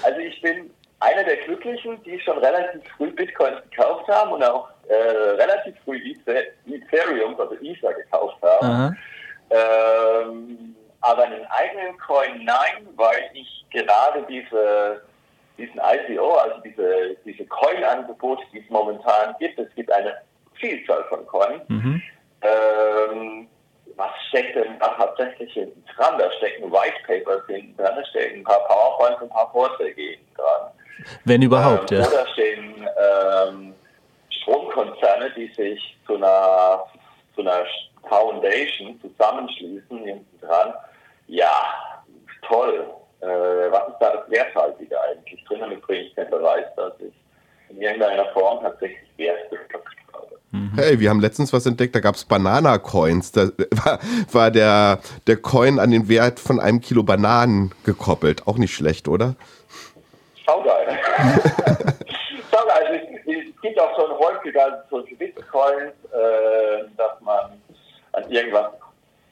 also 0.03 0.21
ich 0.21 0.41
bin 0.41 0.71
einer 1.05 1.25
der 1.25 1.37
Glücklichen, 1.39 2.03
die 2.05 2.19
schon 2.21 2.39
relativ 2.39 2.83
früh 2.97 3.11
Bitcoins 3.11 3.63
gekauft 3.71 4.09
haben 4.09 4.33
und 4.33 4.43
auch 4.43 4.69
äh, 4.89 4.95
relativ 4.95 5.75
früh 5.85 5.99
Ethereum, 6.67 7.39
also 7.39 7.55
Ether 7.61 7.93
gekauft 7.95 8.37
haben. 8.43 8.97
Ähm, 9.51 10.75
aber 11.01 11.25
einen 11.25 11.47
eigenen 11.47 11.99
Coin 11.99 12.45
nein, 12.45 12.89
weil 12.97 13.31
ich 13.35 13.67
gerade 13.71 14.25
diese 14.29 15.03
diesen 15.59 15.79
ICO, 15.79 16.35
also 16.35 16.61
diese, 16.61 17.17
diese 17.25 17.47
Coin-Angebote, 17.47 18.43
die 18.53 18.61
es 18.61 18.71
momentan 18.71 19.35
gibt. 19.39 19.59
Es 19.59 19.73
gibt 19.75 19.91
eine 19.93 20.17
Vielzahl 20.55 21.05
von 21.05 21.27
Coins. 21.27 21.63
Mhm. 21.69 22.03
Ähm, 22.43 23.49
was 23.97 24.11
steckt 24.29 24.57
denn 24.57 24.79
da 24.81 24.89
tatsächlich 24.89 25.53
hinten 25.53 25.85
dran? 25.95 26.19
Da 26.19 26.31
stecken 26.33 26.73
White 26.73 26.97
Papers 27.07 27.43
hinten 27.47 27.77
dran, 27.77 27.95
da 27.95 28.05
stecken 28.07 28.41
ein 28.41 28.45
paar 28.45 28.67
PowerPoints 28.67 29.23
und 29.23 29.31
ein 29.31 29.35
paar 29.35 29.53
Vorträge 29.53 30.03
hinten 30.03 30.35
dran. 30.35 30.73
Wenn 31.25 31.43
überhaupt, 31.43 31.93
ähm, 31.93 32.01
ja. 32.01 32.07
Oder 32.07 32.27
stehen 32.29 32.89
ähm, 33.05 33.75
Stromkonzerne, 34.31 35.31
die 35.37 35.53
sich 35.55 35.97
zu 36.07 36.17
einer, 36.17 36.85
zu 37.35 37.43
einer 37.43 37.65
Foundation 38.09 39.01
zusammenschließen 39.01 40.05
hinten 40.05 40.41
dran. 40.41 40.75
Ja, 41.27 41.51
toll. 42.47 42.87
Äh, 43.21 43.27
was 43.27 43.89
ist 43.89 43.99
da 44.01 44.17
das 44.17 44.31
Werthaltige 44.31 45.01
eigentlich 45.01 45.43
drin? 45.45 45.61
Damit 45.61 45.81
bringe 45.83 46.03
ich 46.03 46.15
den 46.15 46.29
Beweis, 46.29 46.67
dass 46.77 46.93
ich 47.01 47.15
in 47.71 47.81
irgendeiner 47.81 48.27
Form 48.33 48.63
tatsächlich 48.63 49.09
Wert 49.17 49.51
geschöpft 49.51 49.97
habe. 50.13 50.39
Mhm. 50.51 50.73
Hey, 50.77 51.01
wir 51.01 51.11
haben 51.11 51.21
letztens 51.21 51.53
was 51.53 51.67
entdeckt, 51.67 51.95
da 51.95 52.01
gab 52.01 52.15
es 52.15 52.25
Banana-Coins. 52.25 53.33
Da 53.33 53.49
war, 53.85 53.99
war, 54.31 54.51
der, 54.51 55.01
der 55.27 55.37
Coin 55.39 55.79
an 55.79 55.91
den 55.91 56.09
Wert 56.09 56.39
von 56.39 56.61
einem 56.61 56.81
Kilo 56.81 57.03
Bananen 57.03 57.73
gekoppelt. 57.85 58.47
Auch 58.47 58.59
nicht 58.59 58.75
schlecht, 58.75 59.09
oder? 59.09 59.37
Saugeil. 60.47 60.87
Saugeil. 62.51 62.87
Also 62.87 62.95
es, 63.27 63.61
gibt 63.63 63.81
auch 63.81 63.97
so 63.97 64.07
ein 64.09 64.19
häufiger 64.19 64.85
so 64.91 65.03
Bitcoins, 65.19 65.93
äh, 66.13 66.85
dass 66.97 67.21
man 67.21 67.61
an 68.13 68.31
irgendwas 68.31 68.73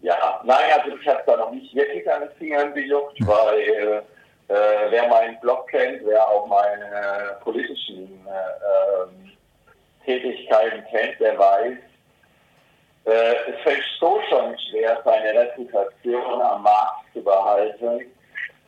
ja, 0.03 0.41
nein, 0.43 0.65
also 0.73 0.97
ich 0.97 1.07
habe 1.07 1.23
da 1.27 1.37
noch 1.37 1.53
nicht 1.53 1.73
wirklich 1.77 2.11
an 2.11 2.23
den 2.23 2.31
Fingern 2.33 2.75
gejuckt, 2.75 3.17
weil 3.21 4.03
äh, 4.49 4.55
wer 4.91 5.09
meinen 5.09 5.39
Blog 5.41 5.69
kennt, 5.69 6.05
wer 6.05 6.29
auch 6.29 6.47
meine 6.49 7.37
politischen 7.41 8.27
äh, 8.27 9.03
ähm, 9.03 9.33
Tätigkeiten 10.05 10.85
kennt, 10.91 11.21
der 11.21 11.39
weiß, 11.39 11.79
äh, 13.05 13.35
es 13.51 13.61
fällt 13.63 13.83
so 14.01 14.21
schon 14.29 14.59
schwer, 14.59 15.01
seine 15.05 15.39
Reputation 15.39 16.43
am 16.43 16.63
Markt 16.63 17.05
zu 17.13 17.23
behalten. 17.23 18.07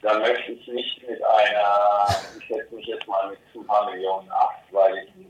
Da 0.05 0.19
möchte 0.21 0.53
ich 0.53 0.69
nicht 0.69 1.09
mit 1.09 1.21
einer, 1.25 2.07
ich 2.39 2.47
setze 2.47 2.75
mich 2.75 2.87
jetzt 2.87 3.09
mal 3.09 3.31
mit 3.31 3.39
ein 3.55 3.67
paar 3.67 3.91
Millionen 3.91 4.31
ab, 4.31 4.63
weil 4.71 4.99
ich 4.99 5.11
einen 5.15 5.29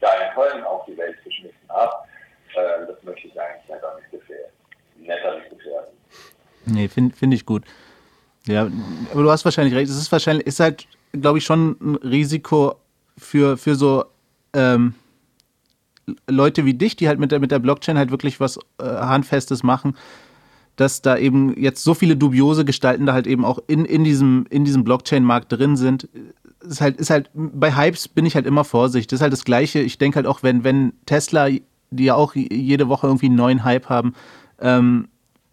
geilen 0.00 0.34
Köln 0.34 0.64
auf 0.64 0.84
die 0.84 0.98
Welt 0.98 1.16
geschmissen 1.24 1.68
habe. 1.68 1.94
Äh, 2.54 2.86
das 2.86 3.02
möchte 3.04 3.28
ich 3.28 3.40
eigentlich 3.40 3.68
nicht 3.68 3.82
damit 3.82 4.10
gefährden 4.10 4.52
netter 5.06 5.36
nicht 5.36 5.50
gefährden. 5.50 5.94
Nee, 6.66 6.88
finde 6.88 7.14
find 7.14 7.34
ich 7.34 7.46
gut. 7.46 7.64
Ja, 8.46 8.68
aber 9.12 9.22
du 9.22 9.30
hast 9.30 9.44
wahrscheinlich 9.44 9.74
recht. 9.74 9.90
Es 9.90 9.96
ist 9.96 10.12
wahrscheinlich, 10.12 10.46
ist 10.46 10.60
halt, 10.60 10.86
glaube 11.12 11.38
ich, 11.38 11.44
schon 11.44 11.76
ein 11.80 11.94
Risiko 11.96 12.76
für, 13.18 13.56
für 13.56 13.74
so 13.74 14.04
ähm, 14.52 14.94
Leute 16.28 16.64
wie 16.64 16.74
dich, 16.74 16.96
die 16.96 17.08
halt 17.08 17.18
mit 17.18 17.32
der, 17.32 17.40
mit 17.40 17.50
der 17.50 17.58
Blockchain 17.58 17.98
halt 17.98 18.10
wirklich 18.10 18.38
was 18.38 18.58
äh, 18.78 18.84
Handfestes 18.84 19.62
machen, 19.62 19.96
dass 20.76 21.02
da 21.02 21.16
eben 21.16 21.58
jetzt 21.58 21.82
so 21.82 21.94
viele 21.94 22.16
dubiose 22.16 22.64
Gestalten 22.64 23.06
da 23.06 23.14
halt 23.14 23.26
eben 23.26 23.44
auch 23.44 23.58
in, 23.66 23.84
in 23.84 24.04
diesem, 24.04 24.46
in 24.50 24.64
diesem 24.64 24.84
Blockchain-Markt 24.84 25.52
drin 25.52 25.76
sind. 25.76 26.08
Ist 26.60 26.80
halt, 26.80 26.98
ist 26.98 27.10
halt, 27.10 27.30
bei 27.34 27.74
Hypes 27.74 28.08
bin 28.08 28.26
ich 28.26 28.34
halt 28.34 28.46
immer 28.46 28.64
vorsichtig. 28.64 29.08
Das 29.08 29.18
ist 29.18 29.22
halt 29.22 29.32
das 29.32 29.44
Gleiche. 29.44 29.80
Ich 29.80 29.98
denke 29.98 30.16
halt 30.16 30.26
auch, 30.26 30.42
wenn, 30.42 30.64
wenn 30.64 30.92
Tesla, 31.06 31.48
die 31.48 32.04
ja 32.04 32.14
auch 32.14 32.34
jede 32.34 32.88
Woche 32.88 33.06
irgendwie 33.06 33.26
einen 33.26 33.36
neuen 33.36 33.64
Hype 33.64 33.88
haben, 33.88 34.14
ähm, 34.60 35.08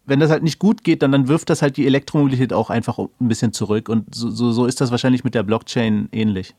wenn 0.06 0.20
das 0.20 0.30
halt 0.30 0.44
nicht 0.44 0.60
gut 0.60 0.84
geht, 0.84 1.02
dann, 1.02 1.12
dann 1.14 1.30
wirft 1.30 1.50
das 1.50 1.62
halt 1.62 1.78
die 1.78 1.86
Elektromobilität 1.86 2.52
auch 2.52 2.70
einfach 2.70 2.98
ein 2.98 3.28
bisschen 3.28 3.54
zurück. 3.54 3.88
Und 3.88 4.14
so, 4.14 4.30
so, 4.30 4.52
so 4.52 4.66
ist 4.66 4.82
das 4.82 4.92
wahrscheinlich 4.92 5.24
mit 5.24 5.36
der 5.36 5.44
Blockchain 5.44 6.10
ähnlich. 6.12 6.54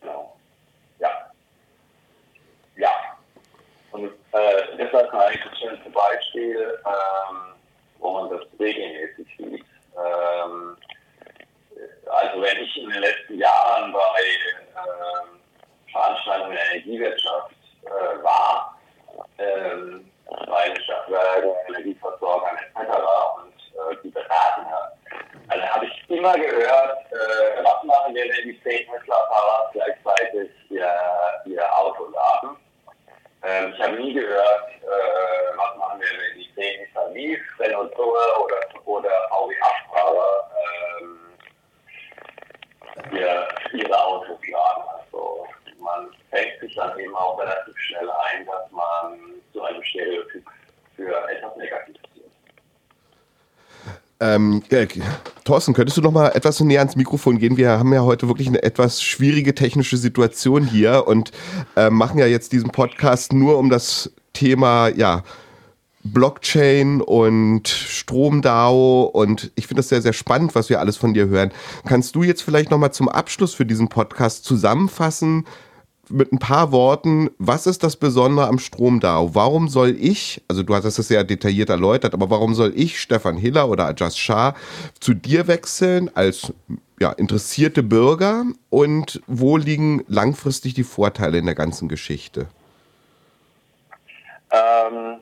Genau. 0.00 0.36
Ja. 1.00 1.08
Ja. 2.76 2.88
Und 3.90 4.04
äh, 4.04 4.69
deshalb 4.80 5.10
kann 5.10 5.32
ich 5.32 5.40
das 5.44 5.58
schönste 5.58 5.90
Beispiel, 5.90 6.78
ähm, 6.86 7.54
wo 7.98 8.10
man 8.12 8.30
das 8.30 8.46
regelmäßig 8.58 9.26
sieht. 9.36 9.64
Ähm, 9.96 10.76
also 12.06 12.42
wenn 12.42 12.58
ich 12.58 12.76
in 12.76 12.90
den 12.90 13.00
letzten 13.00 13.38
Jahren 13.38 13.92
bei 13.92 13.98
äh, 13.98 15.92
Veranstaltungen 15.92 16.52
der 16.52 16.70
Energiewirtschaft 16.72 17.54
äh, 17.84 18.22
war, 18.22 18.78
ähm, 19.38 20.10
bei 20.46 20.74
Stadtwerken, 20.82 21.50
Energieversorgern 21.68 22.56
etc. 22.56 22.90
und 23.36 23.52
äh, 23.52 23.96
die 24.02 24.10
beraten 24.10 24.70
hat. 24.70 24.92
Also 25.48 25.64
habe 25.66 25.86
ich 25.86 26.10
immer 26.10 26.34
gehört, 26.38 26.98
äh, 27.10 27.64
was 27.64 27.82
machen 27.84 28.14
wir, 28.14 28.24
wenn 28.24 28.48
die 28.48 28.60
Tesla-Fahrer 28.60 29.70
gleichzeitig 29.72 30.50
ihr, 30.70 30.94
ihr 31.46 31.78
Auto 31.78 32.06
laden. 32.06 32.56
Ähm, 33.42 33.72
ich 33.72 33.80
habe 33.80 33.96
nie 33.96 34.12
gehört, 34.12 34.68
äh, 34.82 35.56
was 35.56 35.76
machen 35.76 36.00
wir, 36.00 36.08
wenn 36.08 36.38
die 36.38 36.50
Nissan 36.78 37.14
Leaf, 37.14 37.40
Renault 37.58 37.94
Zoe 37.96 38.18
oder, 38.44 38.60
oder 38.84 39.10
VW 39.30 39.54
Fahrer 39.92 40.50
ähm, 41.00 41.18
ihr, 43.12 43.48
ihre 43.72 44.04
Autos 44.04 44.38
laden. 44.46 44.84
Also 44.98 45.46
man 45.78 46.10
fängt 46.30 46.60
sich 46.60 46.74
dann 46.74 46.98
eben 46.98 47.14
auch 47.16 47.38
relativ 47.40 47.78
schnell 47.78 48.10
ein, 48.10 48.46
dass 48.46 48.70
man 48.70 49.18
so 49.54 49.62
einem 49.62 49.82
Stereotyp 49.84 50.44
für 50.96 51.28
etwas 51.30 51.56
Negatives 51.56 51.96
ist. 51.96 51.99
Ähm, 54.20 54.62
äh, 54.68 54.86
Thorsten, 55.44 55.72
könntest 55.72 55.96
du 55.96 56.02
noch 56.02 56.12
mal 56.12 56.28
etwas 56.28 56.60
näher 56.60 56.80
ans 56.80 56.94
Mikrofon 56.94 57.38
gehen? 57.38 57.56
Wir 57.56 57.70
haben 57.70 57.92
ja 57.92 58.02
heute 58.02 58.28
wirklich 58.28 58.48
eine 58.48 58.62
etwas 58.62 59.02
schwierige 59.02 59.54
technische 59.54 59.96
Situation 59.96 60.66
hier 60.66 61.06
und 61.06 61.32
äh, 61.74 61.88
machen 61.88 62.18
ja 62.18 62.26
jetzt 62.26 62.52
diesen 62.52 62.70
Podcast 62.70 63.32
nur 63.32 63.56
um 63.58 63.70
das 63.70 64.12
Thema, 64.34 64.88
ja, 64.88 65.22
Blockchain 66.02 67.02
und 67.02 67.68
StromDAO 67.68 69.04
und 69.04 69.52
ich 69.54 69.66
finde 69.66 69.80
das 69.80 69.90
sehr, 69.90 70.00
sehr 70.02 70.14
spannend, 70.14 70.54
was 70.54 70.70
wir 70.70 70.80
alles 70.80 70.96
von 70.96 71.12
dir 71.12 71.28
hören. 71.28 71.50
Kannst 71.86 72.14
du 72.14 72.22
jetzt 72.22 72.42
vielleicht 72.42 72.70
nochmal 72.70 72.92
zum 72.92 73.08
Abschluss 73.08 73.54
für 73.54 73.66
diesen 73.66 73.88
Podcast 73.88 74.44
zusammenfassen, 74.44 75.46
mit 76.10 76.32
ein 76.32 76.38
paar 76.38 76.72
Worten, 76.72 77.30
was 77.38 77.66
ist 77.66 77.82
das 77.82 77.96
Besondere 77.96 78.46
am 78.48 78.58
StromDAO? 78.58 79.34
Warum 79.34 79.68
soll 79.68 79.96
ich, 79.98 80.42
also 80.48 80.62
du 80.62 80.74
hast 80.74 80.84
es 80.84 80.96
sehr 80.96 81.24
detailliert 81.24 81.70
erläutert, 81.70 82.14
aber 82.14 82.30
warum 82.30 82.54
soll 82.54 82.72
ich, 82.74 83.00
Stefan 83.00 83.36
Hiller 83.36 83.68
oder 83.68 83.86
Ajas 83.86 84.18
Shah, 84.18 84.54
zu 84.98 85.14
dir 85.14 85.46
wechseln 85.46 86.10
als 86.14 86.52
ja, 86.98 87.12
interessierte 87.12 87.82
Bürger 87.82 88.44
und 88.68 89.22
wo 89.26 89.56
liegen 89.56 90.04
langfristig 90.08 90.74
die 90.74 90.84
Vorteile 90.84 91.38
in 91.38 91.46
der 91.46 91.54
ganzen 91.54 91.88
Geschichte? 91.88 92.46
Ähm, 94.50 95.19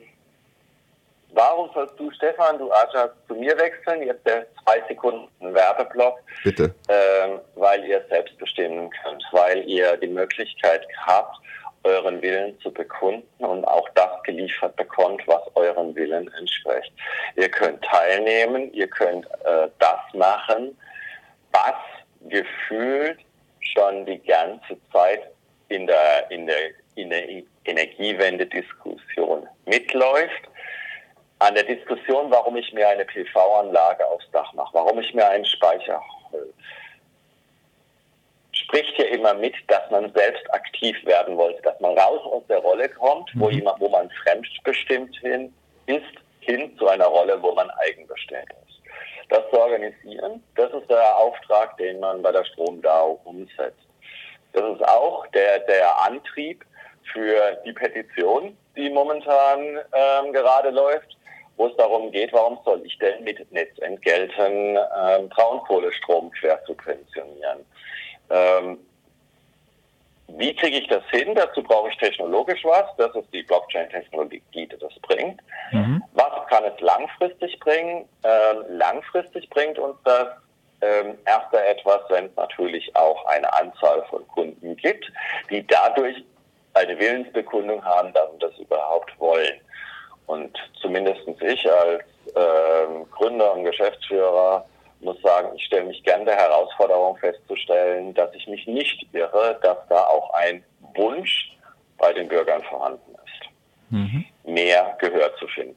Warum 1.39 1.69
sollst 1.73 1.97
du, 1.97 2.11
Stefan, 2.11 2.57
du 2.57 2.69
Aja, 2.69 3.09
zu 3.25 3.33
mir 3.33 3.57
wechseln? 3.57 4.03
Jetzt 4.03 4.27
der 4.27 4.45
zwei 4.61 4.83
Sekunden 4.89 5.29
Werbeblock. 5.39 6.19
Bitte. 6.43 6.75
Ähm, 6.89 7.39
weil 7.55 7.85
ihr 7.85 8.03
selbst 8.09 8.37
bestimmen 8.37 8.89
könnt, 9.01 9.23
weil 9.31 9.63
ihr 9.63 9.95
die 9.95 10.07
Möglichkeit 10.07 10.85
habt, 11.05 11.37
euren 11.85 12.21
Willen 12.21 12.59
zu 12.59 12.69
bekunden 12.73 13.45
und 13.45 13.63
auch 13.63 13.87
das 13.95 14.21
geliefert 14.23 14.75
bekommt, 14.75 15.25
was 15.27 15.41
euren 15.55 15.95
Willen 15.95 16.29
entspricht. 16.37 16.91
Ihr 17.37 17.47
könnt 17.47 17.81
teilnehmen, 17.85 18.73
ihr 18.73 18.87
könnt 18.87 19.25
äh, 19.45 19.69
das 19.79 19.99
machen, 20.13 20.77
was 21.53 21.75
gefühlt 22.27 23.19
schon 23.61 24.05
die 24.05 24.21
ganze 24.23 24.75
Zeit 24.91 25.21
in 25.69 25.87
der, 25.87 26.29
in 26.31 26.47
der, 26.47 26.71
in 26.95 27.09
der 27.09 27.23
Energiewende-Diskussion 27.63 29.47
mitläuft. 29.65 30.48
An 31.39 31.55
der 31.55 31.63
Diskussion, 31.63 32.29
warum 32.29 32.57
ich 32.57 32.71
mir 32.73 32.87
eine 32.87 33.05
PV-Anlage 33.05 34.05
aufs 34.05 34.29
Dach 34.31 34.51
mache, 34.53 34.73
warum 34.73 34.99
ich 34.99 35.13
mir 35.13 35.27
einen 35.27 35.45
Speicher 35.45 36.01
hole, 36.31 36.53
spricht 38.51 38.97
ja 38.97 39.05
immer 39.05 39.33
mit, 39.33 39.55
dass 39.67 39.89
man 39.89 40.11
selbst 40.13 40.53
aktiv 40.53 40.97
werden 41.05 41.37
wollte, 41.37 41.61
dass 41.61 41.79
man 41.79 41.97
raus 41.97 42.21
aus 42.25 42.43
der 42.47 42.59
Rolle 42.59 42.89
kommt, 42.89 43.31
wo, 43.35 43.47
mhm. 43.47 43.53
jemand, 43.53 43.79
wo 43.79 43.89
man 43.89 44.09
fremdbestimmt 44.23 45.15
hin 45.17 45.53
ist, 45.85 46.03
hin 46.41 46.77
zu 46.77 46.87
einer 46.87 47.05
Rolle, 47.05 47.41
wo 47.41 47.53
man 47.53 47.69
eigenbestimmt 47.71 48.49
ist. 48.67 48.81
Das 49.29 49.41
zu 49.49 49.59
organisieren, 49.59 50.43
das 50.55 50.71
ist 50.73 50.89
der 50.89 51.15
Auftrag, 51.17 51.77
den 51.77 51.99
man 51.99 52.21
bei 52.21 52.31
der 52.31 52.43
StromDAO 52.45 53.19
umsetzt. 53.23 53.79
Das 54.53 54.63
ist 54.75 54.87
auch 54.87 55.25
der, 55.27 55.59
der 55.59 56.05
Antrieb 56.05 56.65
für 57.13 57.57
die 57.65 57.73
Petition, 57.73 58.57
die 58.75 58.89
momentan 58.89 59.79
ähm, 59.93 60.33
gerade 60.33 60.69
läuft, 60.71 61.17
wo 61.59 61.67
es 61.67 61.75
darum 61.75 62.09
geht, 62.11 62.31
warum 62.31 62.57
soll 62.63 62.81
ich 62.85 62.97
denn 62.99 63.23
mit 63.25 63.51
Netzentgelten 63.51 64.77
ähm, 64.77 65.27
Braunkohlestrom 65.27 66.31
quer 66.31 66.59
subventionieren? 66.65 67.65
Ähm, 68.29 68.79
wie 70.37 70.55
kriege 70.55 70.77
ich 70.77 70.87
das 70.87 71.03
hin? 71.09 71.35
Dazu 71.35 71.61
brauche 71.61 71.89
ich 71.89 71.97
technologisch 71.97 72.63
was. 72.63 72.85
Das 72.97 73.13
ist 73.13 73.27
die 73.33 73.43
Blockchain-Technologie, 73.43 74.41
die 74.53 74.67
das 74.67 74.93
bringt. 75.01 75.41
Mhm. 75.71 76.01
Was 76.13 76.47
kann 76.47 76.63
es 76.63 76.79
langfristig 76.79 77.59
bringen? 77.59 78.07
Ähm, 78.23 78.77
langfristig 78.77 79.49
bringt 79.49 79.77
uns 79.79 79.97
das 80.05 80.27
ähm, 80.81 81.17
erster 81.25 81.65
etwas, 81.65 81.99
wenn 82.07 82.27
es 82.27 82.35
natürlich 82.37 82.95
auch 82.95 83.25
eine 83.25 83.51
Anzahl 83.51 84.05
von 84.09 84.25
Kunden 84.29 84.77
gibt, 84.77 85.11
die 85.49 85.67
dadurch 85.67 86.23
eine 86.73 86.97
Willensbekundung 86.97 87.83
haben, 87.83 88.13
dass 88.13 88.31
sie 88.31 88.39
das 88.39 88.57
überhaupt 88.59 89.19
wollen. 89.19 89.59
Und 90.29 90.55
zumindest 90.79 91.21
ich 91.27 91.71
als 91.71 92.03
ähm, 92.35 93.07
Gründer 93.09 93.51
und 93.55 93.63
Geschäftsführer 93.63 94.63
muss 94.99 95.19
sagen, 95.23 95.49
ich 95.55 95.65
stelle 95.65 95.85
mich 95.85 96.03
gern 96.03 96.23
der 96.23 96.35
Herausforderung 96.35 97.17
festzustellen, 97.17 98.13
dass 98.13 98.31
ich 98.35 98.45
mich 98.45 98.67
nicht 98.67 99.07
irre, 99.11 99.57
dass 99.63 99.77
da 99.89 100.03
auch 100.03 100.31
ein 100.35 100.63
Wunsch 100.93 101.57
bei 101.97 102.13
den 102.13 102.27
Bürgern 102.27 102.61
vorhanden 102.61 103.15
ist, 103.25 103.49
mhm. 103.89 104.25
mehr 104.45 104.95
Gehör 104.99 105.35
zu 105.39 105.47
finden. 105.47 105.75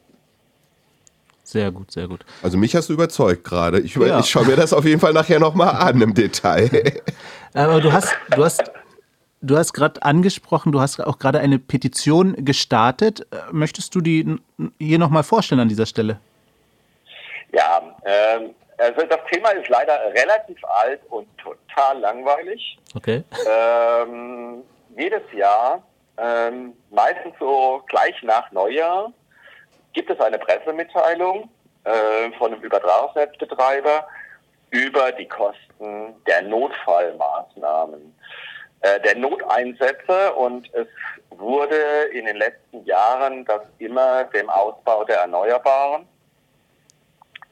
Sehr 1.45 1.71
gut, 1.71 1.91
sehr 1.91 2.07
gut. 2.07 2.21
Also 2.43 2.59
mich 2.59 2.77
hast 2.77 2.91
du 2.91 2.93
überzeugt 2.93 3.45
gerade. 3.45 3.81
Ich, 3.81 3.95
ja. 3.95 4.21
ich 4.21 4.27
schaue 4.27 4.45
mir 4.45 4.57
das 4.57 4.75
auf 4.75 4.85
jeden 4.85 5.01
Fall 5.01 5.15
nachher 5.15 5.41
nochmal 5.41 5.77
an 5.77 5.99
im 6.03 6.13
Detail. 6.13 7.01
Aber 7.55 7.81
du 7.81 7.91
hast, 7.91 8.15
du 8.31 8.45
hast, 8.45 8.71
du 9.43 9.57
hast 9.57 9.73
gerade 9.73 10.03
angesprochen, 10.03 10.73
du 10.73 10.81
hast 10.81 11.01
auch 11.01 11.19
gerade 11.19 11.41
eine 11.41 11.59
Petition 11.59 12.45
gestartet. 12.45 13.27
Möchtest 13.51 13.95
du 13.95 14.01
die 14.01 14.37
hier 14.79 14.99
nochmal 14.99 15.23
vorstellen 15.23 15.61
an 15.61 15.69
dieser 15.69 15.87
Stelle? 15.87 16.19
Ja, 17.53 17.83
ähm, 18.05 18.55
also 18.79 19.03
das 19.07 19.21
Thema 19.31 19.51
ist 19.51 19.69
leider 19.69 19.99
relativ 20.15 20.59
alt 20.65 21.01
und 21.11 21.29
total 21.39 21.99
langweilig. 21.99 22.79
Okay. 22.95 23.23
Ähm, 23.49 24.63
jedes 24.97 25.23
Jahr, 25.33 25.83
ähm, 26.17 26.75
meistens 26.91 27.35
so 27.39 27.83
gleich 27.89 28.15
nach 28.23 28.51
Neujahr, 28.53 29.13
gibt 29.93 30.11
es 30.11 30.19
eine 30.21 30.39
Pressemitteilung 30.39 31.51
äh, 31.85 32.33
von 32.39 32.53
einem 32.53 32.63
Übertragungsnetzbetreiber 32.63 34.07
über 34.71 35.13
die 35.13 35.29
Kosten 35.29 36.15
der 36.27 36.43
Notfallmaßnahmen, 36.43 38.15
äh, 38.83 39.01
der 39.01 39.17
Noteinsätze 39.17 40.33
und 40.35 40.73
es 40.75 40.87
wurde 41.31 41.77
in 42.13 42.27
den 42.27 42.37
letzten 42.37 42.85
Jahren 42.85 43.45
das 43.45 43.63
immer 43.79 44.25
dem 44.25 44.49
Ausbau 44.51 45.05
der 45.05 45.19
Erneuerbaren 45.19 46.07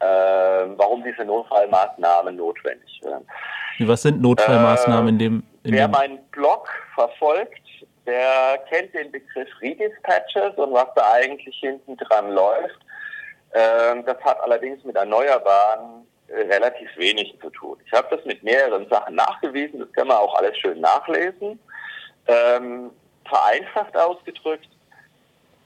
äh, 0.00 0.04
warum 0.04 1.04
diese 1.04 1.24
Notfallmaßnahmen 1.24 2.36
notwendig 2.36 3.00
werden. 3.02 3.26
Was 3.80 4.02
sind 4.02 4.20
Notfallmaßnahmen 4.20 5.08
in 5.10 5.18
dem? 5.18 5.42
In 5.62 5.74
wer 5.74 5.88
meinen 5.88 6.18
Blog 6.30 6.68
verfolgt, 6.94 7.60
der 8.06 8.58
kennt 8.70 8.94
den 8.94 9.12
Begriff 9.12 9.48
Redispatches 9.60 10.54
und 10.56 10.72
was 10.72 10.88
da 10.96 11.12
eigentlich 11.12 11.54
hinten 11.60 11.96
dran 11.98 12.30
läuft. 12.30 12.78
Ähm, 13.52 14.04
das 14.06 14.16
hat 14.22 14.40
allerdings 14.40 14.82
mit 14.84 14.96
Erneuerbaren 14.96 16.06
äh, 16.06 16.09
relativ 16.32 16.88
wenig 16.96 17.34
zu 17.40 17.50
tun. 17.50 17.78
Ich 17.86 17.92
habe 17.92 18.14
das 18.14 18.24
mit 18.24 18.42
mehreren 18.42 18.88
Sachen 18.88 19.14
nachgewiesen, 19.14 19.80
das 19.80 19.92
kann 19.92 20.08
man 20.08 20.18
auch 20.18 20.34
alles 20.36 20.56
schön 20.58 20.80
nachlesen. 20.80 21.58
Ähm, 22.26 22.90
vereinfacht 23.28 23.96
ausgedrückt, 23.96 24.68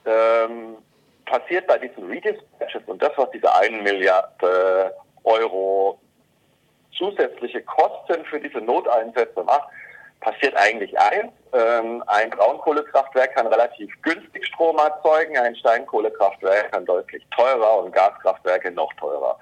ähm, 0.05 0.77
passiert 1.25 1.67
bei 1.67 1.77
diesen 1.77 2.07
Redispatches 2.09 2.83
und 2.85 3.01
das, 3.01 3.11
was 3.15 3.29
diese 3.31 3.53
1 3.53 3.83
Milliarde 3.83 4.93
Euro 5.23 5.99
zusätzliche 6.95 7.61
Kosten 7.63 8.23
für 8.25 8.39
diese 8.39 8.59
Noteinsätze 8.59 9.43
macht, 9.43 9.67
passiert 10.21 10.55
eigentlich 10.55 10.97
eins. 10.97 11.31
Ähm, 11.53 12.03
ein 12.07 12.29
Braunkohlekraftwerk 12.29 13.35
kann 13.35 13.47
relativ 13.47 13.91
günstig 14.01 14.45
Strom 14.47 14.77
erzeugen, 14.77 15.37
ein 15.37 15.55
Steinkohlekraftwerk 15.55 16.71
kann 16.71 16.85
deutlich 16.85 17.23
teurer 17.35 17.83
und 17.83 17.91
Gaskraftwerke 17.91 18.71
noch 18.71 18.93
teurer 18.93 19.37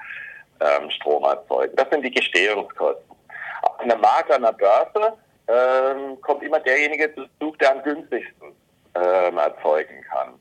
ähm, 0.63 0.89
Strom 0.91 1.23
erzeugen. 1.23 1.75
Das 1.75 1.89
sind 1.89 2.03
die 2.03 2.11
Gestehungskosten. 2.11 3.15
Auf 3.63 3.79
einem 3.79 3.99
Markt 4.01 4.31
an 4.31 4.43
der 4.43 4.53
Börse 4.53 5.13
ähm, 5.47 6.19
kommt 6.21 6.43
immer 6.43 6.59
derjenige 6.59 7.13
zu 7.15 7.25
Zug, 7.39 7.59
der 7.59 7.71
am 7.71 7.83
günstigsten 7.83 8.55
ähm, 8.95 9.37
erzeugen 9.37 10.03
kann. 10.09 10.33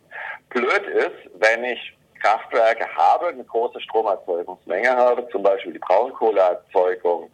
Blöd 0.51 0.87
ist, 0.87 1.31
wenn 1.39 1.65
ich 1.65 1.97
Kraftwerke 2.21 2.87
habe, 2.95 3.29
eine 3.29 3.45
große 3.45 3.81
Stromerzeugungsmenge 3.81 4.91
habe, 4.91 5.29
zum 5.31 5.43
Beispiel 5.43 5.73
die 5.73 5.79
Braunkohleerzeugung, 5.81 7.31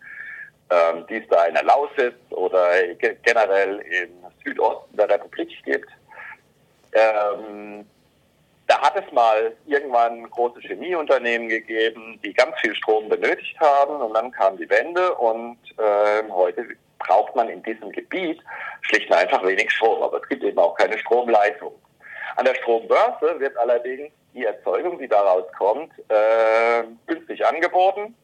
ähm, 0.70 1.06
die 1.08 1.16
es 1.16 1.28
da 1.28 1.44
in 1.44 1.54
der 1.54 1.64
Lausitz 1.64 2.14
oder 2.30 2.70
generell 3.22 3.78
im 3.80 4.10
Südosten 4.44 4.96
der 4.96 5.10
Republik 5.10 5.50
gibt. 5.64 5.90
Ähm, 6.92 7.84
da 8.68 8.80
hat 8.82 8.96
es 8.96 9.10
mal 9.12 9.56
irgendwann 9.66 10.28
große 10.30 10.60
Chemieunternehmen 10.60 11.48
gegeben, 11.48 12.20
die 12.22 12.34
ganz 12.34 12.54
viel 12.60 12.74
Strom 12.74 13.08
benötigt 13.08 13.58
haben 13.58 13.96
und 13.96 14.12
dann 14.14 14.30
kam 14.30 14.58
die 14.58 14.68
Wende 14.68 15.14
und 15.14 15.58
äh, 15.78 16.30
heute 16.30 16.68
braucht 16.98 17.34
man 17.34 17.48
in 17.48 17.62
diesem 17.62 17.90
Gebiet 17.90 18.40
schlicht 18.82 19.10
und 19.10 19.16
einfach 19.16 19.42
wenig 19.42 19.70
Strom, 19.70 20.02
aber 20.02 20.18
es 20.22 20.28
gibt 20.28 20.44
eben 20.44 20.58
auch 20.58 20.74
keine 20.74 20.98
Stromleitung. 20.98 21.72
An 22.36 22.44
der 22.44 22.54
Strombörse 22.56 23.40
wird 23.40 23.56
allerdings 23.56 24.12
die 24.34 24.44
Erzeugung, 24.44 24.98
die 24.98 25.08
daraus 25.08 25.44
kommt, 25.56 25.90
äh, 26.10 26.84
günstig 27.06 27.44
angeboten. 27.44 28.14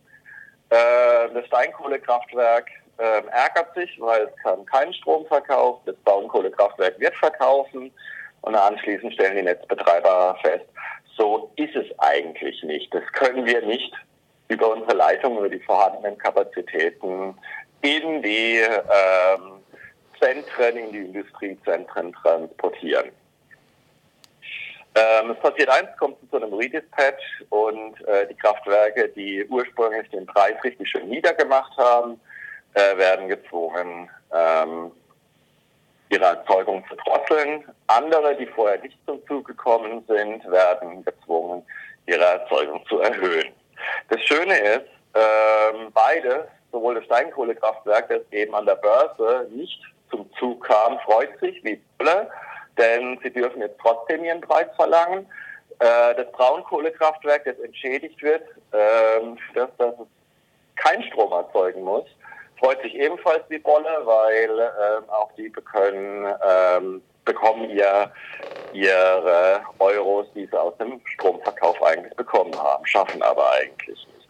Äh, 0.69 1.33
das 1.33 1.47
Steinkohlekraftwerk 1.47 2.69
äh, 2.99 3.23
ärgert 3.31 3.75
sich, 3.75 3.99
weil 3.99 4.25
es 4.25 4.43
kann 4.43 4.67
keinen 4.67 4.93
Strom 4.93 5.25
verkaufen. 5.27 5.81
Das 5.87 5.97
Braunkohlekraftwerk 6.05 7.01
wird 7.01 7.17
verkaufen 7.17 7.91
und 8.45 8.55
anschließend 8.55 9.15
stellen 9.15 9.37
die 9.37 9.43
Netzbetreiber 9.43 10.39
fest, 10.43 10.67
so 11.17 11.51
ist 11.57 11.75
es 11.75 11.87
eigentlich 11.99 12.63
nicht. 12.63 12.93
Das 12.93 13.05
können 13.13 13.47
wir 13.47 13.63
nicht 13.63 13.93
über 14.49 14.73
unsere 14.73 14.95
Leitung, 14.95 15.39
über 15.39 15.49
die 15.49 15.61
vorhandenen 15.61 16.19
Kapazitäten 16.19 17.35
in 17.81 18.23
die 18.23 18.59
ähm, 18.59 19.63
Zentren, 20.21 20.77
in 20.77 20.93
die 20.93 20.99
Industriezentren 20.99 22.13
transportieren. 22.13 23.11
Ähm, 24.97 25.31
es 25.31 25.39
passiert 25.41 25.71
eins, 25.71 25.89
kommt 25.99 26.17
zu 26.31 26.37
einem 26.37 26.53
Redispatch 26.53 27.45
und 27.49 28.01
äh, 28.07 28.29
die 28.29 28.35
Kraftwerke, 28.35 29.09
die 29.09 29.45
ursprünglich 29.47 30.09
den 30.11 30.27
Preis 30.27 30.55
richtig 30.63 30.89
schön 30.89 31.09
niedergemacht 31.09 31.77
haben, 31.79 32.21
äh, 32.75 32.97
werden 32.97 33.29
gezwungen, 33.29 34.09
ähm, 34.33 34.93
ihre 36.11 36.25
Erzeugung 36.25 36.85
zu 36.89 36.97
drosseln. 36.97 37.65
Andere, 37.87 38.37
die 38.37 38.47
vorher 38.47 38.81
nicht 38.81 38.99
zum 39.07 39.25
Zug 39.27 39.47
gekommen 39.47 40.05
sind, 40.09 40.51
werden 40.51 41.05
gezwungen, 41.05 41.65
ihre 42.07 42.25
Erzeugung 42.25 42.85
zu 42.87 43.01
erhöhen. 43.01 43.53
Das 44.09 44.21
Schöne 44.23 44.57
ist, 44.59 44.87
ähm, 45.15 45.93
beide, 45.93 46.49
sowohl 46.73 46.97
das 46.97 47.05
Steinkohlekraftwerk, 47.05 48.09
das 48.09 48.23
eben 48.33 48.55
an 48.55 48.67
der 48.67 48.77
Börse 48.77 49.49
nicht 49.51 49.81
zum 50.11 50.29
Zug 50.39 50.65
kam, 50.65 50.99
freut 51.01 51.39
sich 51.41 51.63
wie 51.65 51.81
Bulle, 51.99 52.31
denn 52.79 53.19
sie 53.23 53.31
dürfen 53.31 53.61
jetzt 53.61 53.79
trotzdem 53.81 54.25
ihren 54.25 54.41
Preis 54.41 54.69
verlangen. 54.77 55.27
Äh, 55.79 56.15
das 56.15 56.31
Braunkohlekraftwerk, 56.33 57.45
das 57.45 57.59
entschädigt 57.61 58.23
wird, 58.23 58.43
ähm, 58.73 59.39
dass, 59.55 59.69
dass 59.79 59.95
es 59.95 60.07
keinen 60.77 61.03
Strom 61.05 61.33
erzeugen 61.33 61.83
muss, 61.83 62.05
freut 62.59 62.81
sich 62.83 62.95
ebenfalls 62.95 63.43
wie 63.49 63.59
Bolle, 63.59 64.03
weil 64.05 64.51
ähm, 64.51 65.11
auch 65.11 65.31
die 65.37 65.51
können, 65.51 66.35
ähm, 66.47 67.03
bekommen 67.25 67.71
ihr, 67.71 68.13
ihre 68.73 69.63
Euros, 69.79 70.27
die 70.35 70.47
sie 70.47 70.61
aus 70.61 70.77
dem 70.79 71.01
Stromverkauf 71.05 71.83
eigentlich 71.83 72.15
bekommen 72.17 72.55
haben, 72.57 72.85
schaffen 72.87 73.23
aber 73.23 73.53
eigentlich 73.55 73.89
nicht. 73.89 74.29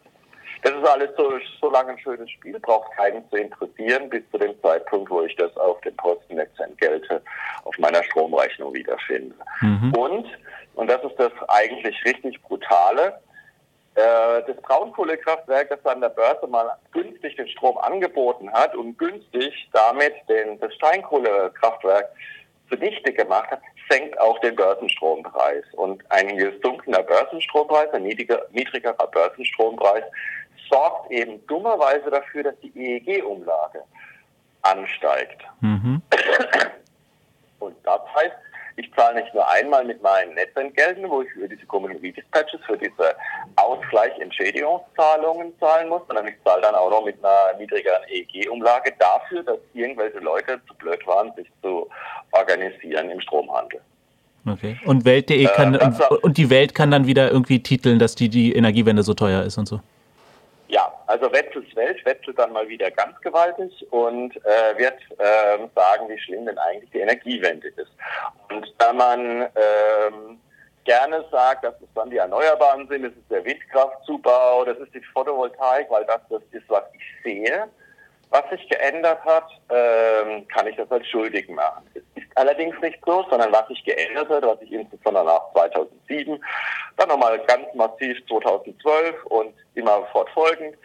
Das 0.62 0.72
ist 0.72 0.88
alles 0.88 1.10
so, 1.16 1.30
so 1.60 1.70
lange 1.70 1.90
ein 1.92 1.98
schönes 1.98 2.30
Spiel, 2.30 2.58
braucht 2.58 2.90
keinen 2.96 3.28
zu 3.28 3.36
interessieren, 3.36 4.08
bis 4.08 4.22
zu 4.30 4.38
dem 4.38 4.58
Zeitpunkt, 4.62 5.10
wo 5.10 5.22
ich 5.22 5.36
das 5.36 5.54
auf 5.58 5.78
den 5.82 5.94
Postnetzentgelte 5.96 7.20
auf 7.64 7.76
meiner 7.78 8.02
Stromrechnung 8.04 8.72
wiederfinde. 8.72 9.34
Mhm. 9.60 9.92
Und, 9.94 10.26
und 10.74 10.86
das 10.88 11.02
ist 11.04 11.16
das 11.18 11.32
eigentlich 11.48 12.02
richtig 12.06 12.40
Brutale, 12.42 13.08
äh, 13.08 13.34
das 13.95 14.57
Braunkohlekraftwerk, 14.62 15.68
das 15.68 15.86
an 15.86 16.01
der 16.01 16.09
Börse 16.09 16.47
mal 16.49 16.76
günstig 16.92 17.36
den 17.36 17.49
Strom 17.49 17.78
angeboten 17.78 18.53
hat 18.53 18.74
und 18.74 18.99
günstig 18.99 19.68
damit 19.72 20.14
den, 20.28 20.59
das 20.59 20.74
Steinkohlekraftwerk 20.74 22.09
zunichte 22.68 23.12
gemacht 23.12 23.51
hat, 23.51 23.61
senkt 23.88 24.18
auch 24.18 24.38
den 24.40 24.57
Börsenstrompreis. 24.57 25.64
Und 25.72 26.03
ein 26.11 26.36
gesunkener 26.36 27.03
Börsenstrompreis, 27.03 27.92
ein 27.92 28.03
niedriger, 28.03 28.42
niedrigerer 28.51 29.07
Börsenstrompreis, 29.07 30.05
sorgt 30.70 31.11
eben 31.12 31.47
dummerweise 31.47 32.11
dafür, 32.11 32.45
dass 32.45 32.55
die 32.61 32.72
EEG-Umlage 32.74 33.82
ansteigt. 34.62 35.42
Mhm. 35.61 36.03
Und 37.61 37.76
das 37.84 38.01
heißt, 38.16 38.34
ich 38.76 38.92
zahle 38.95 39.22
nicht 39.22 39.32
nur 39.32 39.49
einmal 39.49 39.84
mit 39.84 40.03
meinen 40.03 40.34
Netzentgelten, 40.34 41.09
wo 41.09 41.22
ich 41.22 41.30
für 41.32 41.49
diese 41.49 41.64
Community-Dispatches, 41.66 42.61
für 42.66 42.76
diese 42.76 43.14
Ausgleich-Entschädigungszahlungen 43.64 45.58
zahlen 45.58 45.88
muss, 45.88 46.02
sondern 46.06 46.28
ich 46.28 46.34
zahle 46.44 46.62
dann 46.62 46.74
auch 46.74 46.90
noch 46.90 47.04
mit 47.04 47.16
einer 47.24 47.58
niedrigeren 47.58 48.02
EEG-Umlage 48.08 48.92
dafür, 48.98 49.42
dass 49.42 49.58
irgendwelche 49.72 50.18
Leute 50.18 50.60
zu 50.68 50.74
blöd 50.74 51.06
waren, 51.06 51.32
sich 51.34 51.48
zu 51.62 51.88
organisieren 52.32 53.10
im 53.10 53.20
Stromhandel. 53.20 53.80
Okay. 54.46 54.78
Und 54.84 55.04
Welt.de 55.04 55.46
kann 55.46 55.74
äh, 55.74 55.90
und 56.22 56.36
die 56.36 56.50
Welt 56.50 56.74
kann 56.74 56.90
dann 56.90 57.06
wieder 57.06 57.30
irgendwie 57.30 57.62
titeln, 57.62 57.98
dass 57.98 58.14
die, 58.14 58.28
die 58.28 58.54
Energiewende 58.54 59.02
so 59.02 59.14
teuer 59.14 59.42
ist 59.42 59.56
und 59.56 59.66
so. 59.66 59.80
Ja, 60.68 60.92
also 61.06 61.32
Wetzels 61.32 61.74
Welt 61.76 62.04
wetzelt 62.04 62.38
dann 62.38 62.52
mal 62.52 62.68
wieder 62.68 62.90
ganz 62.90 63.18
gewaltig 63.20 63.86
und 63.90 64.36
äh, 64.36 64.76
wird 64.76 65.00
äh, 65.18 65.58
sagen, 65.74 66.08
wie 66.08 66.18
schlimm 66.18 66.46
denn 66.46 66.58
eigentlich 66.58 66.90
die 66.90 66.98
Energiewende 66.98 67.68
ist. 67.68 67.92
Und 68.50 68.72
da 68.78 68.92
man 68.92 69.42
ähm, 69.42 70.38
gerne 70.85 71.24
sagt, 71.30 71.64
dass 71.64 71.74
es 71.80 71.89
dann 71.95 72.11
die 72.11 72.18
Erneuerbaren 72.18 72.87
sind, 72.89 73.03
das 73.03 73.12
ist 73.12 73.30
der 73.30 73.45
Windkraftzubau, 73.45 74.64
das 74.64 74.78
ist 74.78 74.95
die 74.95 75.03
Photovoltaik, 75.12 75.91
weil 75.91 76.05
das 76.05 76.20
das 76.28 76.43
ist, 76.53 76.68
was 76.68 76.85
ich 76.95 77.03
sehe, 77.22 77.68
was 78.30 78.43
sich 78.51 78.68
geändert 78.68 79.24
hat, 79.24 79.49
ähm, 79.70 80.47
kann 80.49 80.66
ich 80.66 80.76
das 80.76 80.91
als 80.91 81.07
schuldig 81.07 81.49
machen. 81.49 81.85
Es 81.95 82.03
ist 82.16 82.37
allerdings 82.37 82.74
nicht 82.80 82.99
so, 83.07 83.24
sondern 83.30 83.53
was 83.53 83.68
sich 83.68 83.85
geändert 83.85 84.28
hat, 84.28 84.45
was 84.45 84.59
sich 84.61 84.72
insbesondere 84.72 85.24
nach 85.24 85.53
2007, 85.53 86.45
dann 86.97 87.09
nochmal 87.09 87.39
ganz 87.47 87.72
massiv 87.74 88.18
2012 88.26 89.24
und 89.26 89.55
immer 89.74 90.05
fortfolgend 90.12 90.76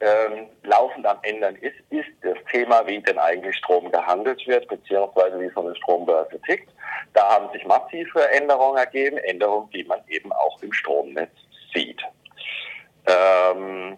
ähm, 0.00 0.46
laufend 0.64 1.06
am 1.06 1.18
Ändern 1.22 1.56
ist, 1.56 1.76
ist 1.90 2.08
das 2.22 2.36
Thema, 2.52 2.86
wie 2.86 3.00
denn 3.00 3.18
eigentlich 3.18 3.56
Strom 3.56 3.90
gehandelt 3.90 4.46
wird, 4.46 4.68
beziehungsweise 4.68 5.40
wie 5.40 5.50
so 5.54 5.60
eine 5.60 5.74
Strombörse 5.76 6.40
tickt. 6.42 6.68
Da 7.14 7.28
haben 7.28 7.50
sich 7.52 7.64
massive 7.64 8.30
Änderungen 8.32 8.76
ergeben, 8.76 9.16
Änderungen, 9.18 9.70
die 9.70 9.84
man 9.84 10.00
eben 10.08 10.32
auch 10.32 10.60
im 10.62 10.72
Stromnetz 10.72 11.32
sieht. 11.74 12.02
Ähm, 13.06 13.96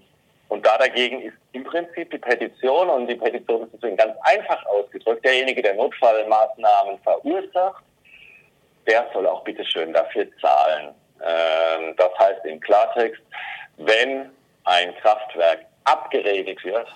und 0.48 0.64
da 0.64 0.78
dagegen 0.78 1.22
ist 1.22 1.36
im 1.52 1.64
Prinzip 1.64 2.10
die 2.10 2.18
Petition, 2.18 2.88
und 2.88 3.06
die 3.06 3.16
Petition 3.16 3.64
ist 3.64 3.74
deswegen 3.74 3.96
ganz 3.96 4.16
einfach 4.22 4.64
ausgedrückt, 4.66 5.24
derjenige, 5.24 5.62
der 5.62 5.74
Notfallmaßnahmen 5.74 6.98
verursacht, 7.02 7.82
der 8.86 9.06
soll 9.12 9.26
auch 9.26 9.44
bitteschön 9.44 9.92
dafür 9.92 10.26
zahlen. 10.40 10.94
Ähm, 11.22 11.94
das 11.96 12.10
heißt 12.18 12.44
im 12.44 12.60
Klartext, 12.60 13.20
wenn 13.78 14.30
ein 14.64 14.94
Kraftwerk 14.96 15.66
abgeregelt 15.90 16.62
wird, 16.64 16.88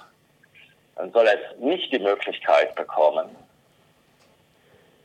dann 0.97 1.13
soll 1.13 1.27
es 1.27 1.59
nicht 1.59 1.93
die 1.93 1.99
Möglichkeit 1.99 2.75
bekommen, 2.75 3.29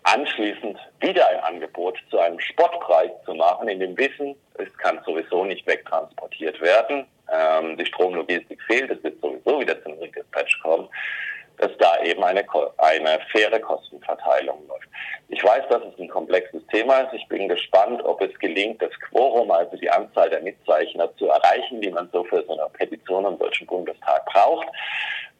anschließend 0.03 0.77
wieder 0.99 1.27
ein 1.27 1.39
Angebot 1.41 1.97
zu 2.09 2.19
einem 2.19 2.39
Spottpreis 2.39 3.11
zu 3.25 3.33
machen, 3.33 3.67
in 3.67 3.79
dem 3.79 3.97
Wissen, 3.97 4.35
es 4.55 4.75
kann 4.77 4.99
sowieso 5.05 5.45
nicht 5.45 5.65
wegtransportiert 5.67 6.59
werden, 6.61 7.05
ähm, 7.31 7.77
die 7.77 7.85
Stromlogistik 7.85 8.61
fehlt, 8.63 8.91
es 8.91 9.03
wird 9.03 9.19
sowieso 9.21 9.59
wieder 9.59 9.81
zum 9.83 9.93
Redispatch 9.99 10.61
kommen, 10.61 10.87
dass 11.57 11.71
da 11.79 12.01
eben 12.03 12.23
eine, 12.23 12.45
eine 12.77 13.19
faire 13.31 13.59
Kostenverteilung 13.59 14.67
läuft. 14.67 14.87
Ich 15.29 15.43
weiß, 15.43 15.63
dass 15.69 15.81
es 15.83 15.99
ein 15.99 16.07
komplexes 16.07 16.61
Thema 16.67 16.99
ist. 17.01 17.13
Ich 17.13 17.27
bin 17.27 17.47
gespannt, 17.47 18.03
ob 18.03 18.21
es 18.21 18.37
gelingt, 18.39 18.81
das 18.81 18.91
Quorum, 19.09 19.51
also 19.51 19.75
die 19.77 19.89
Anzahl 19.89 20.29
der 20.29 20.41
Mitzeichner 20.41 21.09
zu 21.17 21.27
erreichen, 21.27 21.81
die 21.81 21.89
man 21.89 22.09
so 22.13 22.23
für 22.23 22.43
so 22.45 22.53
eine 22.53 22.69
Petition 22.69 23.25
im 23.25 23.37
Deutschen 23.37 23.67
Bundestag 23.67 24.25
braucht. 24.25 24.67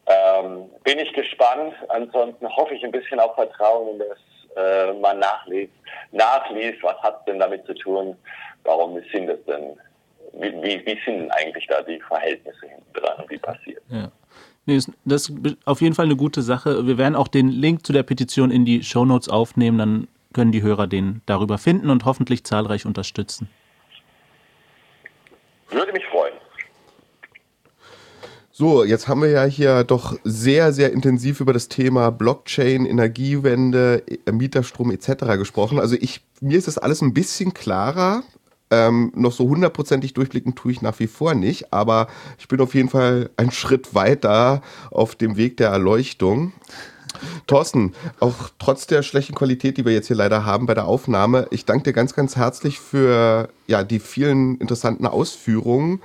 Ähm, 0.08 0.70
bin 0.84 1.00
ich 1.00 1.14
gespannt. 1.14 1.74
Ansonsten 1.90 2.48
hoffe 2.56 2.74
ich 2.74 2.84
ein 2.84 2.92
bisschen 2.92 3.20
auf 3.20 3.36
Vertrauen, 3.36 4.00
dass 4.00 4.18
äh, 4.56 4.94
man 4.94 5.20
nachliest, 5.20 5.74
nachliest, 6.12 6.82
was 6.82 6.98
hat 7.04 7.20
es 7.20 7.26
denn 7.26 7.40
damit 7.40 7.66
zu 7.66 7.74
tun, 7.74 8.18
warum 8.64 9.02
sind 9.12 9.30
es 9.30 9.44
denn 9.46 9.78
wie, 10.34 10.54
wie, 10.62 10.86
wie 10.86 11.00
sind 11.06 11.20
denn 11.20 11.32
eigentlich 11.32 11.66
da 11.68 11.82
die 11.82 12.00
Verhältnisse 12.02 12.68
hinten 12.68 12.94
dran 12.94 13.18
und 13.20 13.30
wie 13.30 13.38
passiert? 13.38 13.82
Ja. 13.90 14.12
Nee, 14.68 14.80
das 15.06 15.30
ist 15.30 15.58
auf 15.64 15.82
jeden 15.82 15.96
Fall 15.96 16.06
eine 16.06 16.18
gute 16.18 16.42
Sache. 16.42 16.86
Wir 16.86 16.98
werden 16.98 17.16
auch 17.16 17.30
den 17.30 17.48
Link 17.48 17.86
zu 17.86 17.94
der 17.94 18.04
Petition 18.04 18.52
in 18.52 18.66
die 18.66 18.84
Show 18.84 19.06
Notes 19.06 19.30
aufnehmen, 19.30 19.78
dann 19.78 20.08
können 20.34 20.52
die 20.52 20.62
Hörer 20.62 20.88
den 20.88 21.22
darüber 21.26 21.58
finden 21.58 21.90
und 21.90 22.04
hoffentlich 22.04 22.44
zahlreich 22.44 22.86
unterstützen. 22.86 23.50
Würde 25.70 25.94
mich 25.94 26.06
freuen. 26.12 26.34
So, 28.52 28.84
jetzt 28.84 29.08
haben 29.08 29.22
wir 29.22 29.30
ja 29.30 29.46
hier 29.46 29.84
doch 29.86 30.18
sehr, 30.24 30.74
sehr 30.74 30.92
intensiv 30.92 31.40
über 31.40 31.54
das 31.54 31.70
Thema 31.70 32.10
Blockchain, 32.10 32.86
Energiewende, 32.86 34.04
Mieterstrom 34.30 34.92
etc. 34.92 35.38
gesprochen. 35.38 35.80
Also 35.80 35.96
ich, 35.98 36.22
mir 36.42 36.58
ist 36.58 36.68
das 36.68 36.78
alles 36.78 37.02
ein 37.02 37.14
bisschen 37.14 37.54
klarer. 37.54 38.24
Ähm, 38.70 39.12
noch 39.16 39.32
so 39.32 39.48
hundertprozentig 39.48 40.14
durchblicken 40.14 40.56
tue 40.56 40.74
ich 40.74 40.82
nach 40.82 41.00
wie 41.00 41.08
vor 41.08 41.34
nicht, 41.34 41.72
aber 41.72 42.08
ich 42.38 42.48
bin 42.48 42.60
auf 42.60 42.76
jeden 42.76 42.90
Fall 42.90 43.30
einen 43.38 43.52
Schritt 43.52 43.96
weiter 43.96 44.62
auf 44.92 45.16
dem 45.16 45.38
Weg 45.38 45.58
der 45.58 45.70
Erleuchtung. 45.70 46.54
Thorsten, 47.48 47.96
auch 48.20 48.50
trotz 48.60 48.86
der 48.86 49.02
schlechten 49.02 49.34
Qualität, 49.34 49.78
die 49.78 49.86
wir 49.86 49.94
jetzt 49.94 50.08
hier 50.08 50.16
leider 50.16 50.46
haben 50.46 50.66
bei 50.66 50.74
der 50.74 50.86
Aufnahme, 50.86 51.48
ich 51.50 51.66
danke 51.66 51.86
dir 51.86 51.94
ganz, 51.94 52.14
ganz 52.14 52.36
herzlich 52.36 52.80
für 52.80 53.50
ja, 53.66 53.84
die 53.84 54.00
vielen 54.00 54.58
interessanten 54.60 55.08
Ausführungen 55.08 56.04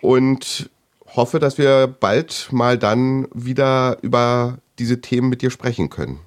und 0.00 0.70
hoffe, 1.14 1.38
dass 1.38 1.58
wir 1.58 1.86
bald 1.86 2.48
mal 2.50 2.78
dann 2.78 3.28
wieder 3.34 3.98
über 4.02 4.58
diese 4.78 5.00
Themen 5.00 5.28
mit 5.28 5.42
dir 5.42 5.50
sprechen 5.50 5.90
können. 5.90 6.20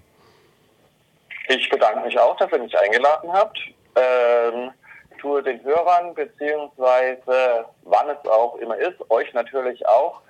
Ich 1.49 1.69
bedanke 1.69 2.05
mich 2.05 2.19
auch, 2.19 2.37
dass 2.37 2.51
ihr 2.51 2.59
mich 2.59 2.77
eingeladen 2.77 3.31
habt. 3.31 3.57
Ähm 3.95 4.71
tue 5.17 5.43
den 5.43 5.63
Hörern, 5.63 6.13
beziehungsweise 6.13 7.65
wann 7.83 8.09
es 8.09 8.29
auch 8.29 8.55
immer 8.55 8.77
ist, 8.77 8.95
euch 9.09 9.33
natürlich 9.33 9.85
auch, 9.87 10.21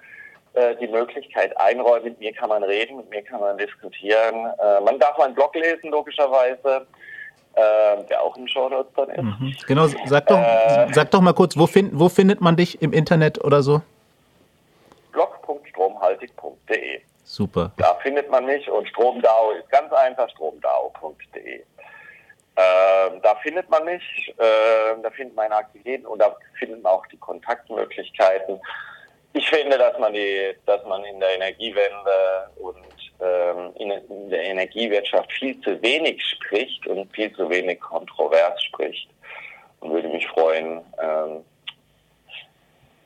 äh, 0.54 0.76
die 0.78 0.88
Möglichkeit 0.88 1.56
einräumen. 1.60 2.06
Mit 2.06 2.20
mir 2.20 2.34
kann 2.34 2.50
man 2.50 2.64
reden, 2.64 2.98
mit 2.98 3.10
mir 3.10 3.22
kann 3.22 3.40
man 3.40 3.58
diskutieren. 3.58 4.48
Äh, 4.60 4.82
man 4.82 5.00
darf 5.00 5.18
meinen 5.18 5.36
Blog 5.36 5.56
lesen, 5.56 5.92
logischerweise. 5.92 6.88
Äh, 7.54 8.04
der 8.04 8.22
auch 8.22 8.38
im 8.38 8.48
Shownotes 8.48 8.94
dann 8.96 9.10
ist. 9.10 9.24
Mhm. 9.24 9.56
Genau, 9.66 9.88
sag 10.06 10.28
doch, 10.28 10.38
äh, 10.38 10.94
sag 10.94 11.10
doch 11.10 11.22
mal 11.22 11.34
kurz, 11.34 11.58
wo, 11.58 11.66
find, 11.66 11.90
wo 11.92 12.08
findet 12.08 12.40
man 12.40 12.56
dich 12.56 12.80
im 12.84 12.94
Internet 12.94 13.44
oder 13.44 13.64
so? 13.64 13.82
blog.stromhaltig.de 15.12 17.02
Super. 17.24 17.72
Da 17.78 17.96
findet 17.96 18.30
man 18.30 18.46
mich 18.46 18.70
und 18.70 18.88
Stromdau 18.88 19.52
ist 19.60 19.68
ganz 19.72 19.92
einfach 19.92 20.30
stromdau.de. 20.30 21.64
Äh, 22.58 23.20
da 23.22 23.36
findet 23.44 23.70
man 23.70 23.86
mich, 23.86 24.34
äh, 24.40 25.00
da 25.04 25.12
findet 25.12 25.36
man 25.36 25.52
Aktivitäten 25.52 26.08
und 26.08 26.18
da 26.18 26.36
findet 26.58 26.82
man 26.82 26.94
auch 26.94 27.06
die 27.06 27.18
Kontaktmöglichkeiten. 27.18 28.60
Ich 29.34 29.48
finde, 29.48 29.78
dass 29.78 30.00
man 30.00 30.12
die, 30.14 30.56
dass 30.66 30.84
man 30.86 31.06
in 31.06 31.20
der 31.20 31.36
Energiewende 31.36 32.50
und 32.56 32.76
ähm, 33.22 33.74
in, 33.76 33.92
in, 33.92 34.30
der 34.32 34.44
Energiewirtschaft 34.46 35.32
viel 35.34 35.62
zu 35.62 35.80
wenig 35.84 36.20
spricht 36.26 36.88
und 36.88 37.14
viel 37.14 37.32
zu 37.36 37.48
wenig 37.48 37.80
kontrovers 37.80 38.60
spricht. 38.64 39.08
Und 39.82 39.92
würde 39.92 40.08
mich 40.08 40.28
freuen. 40.28 40.82
Ähm, 41.00 41.46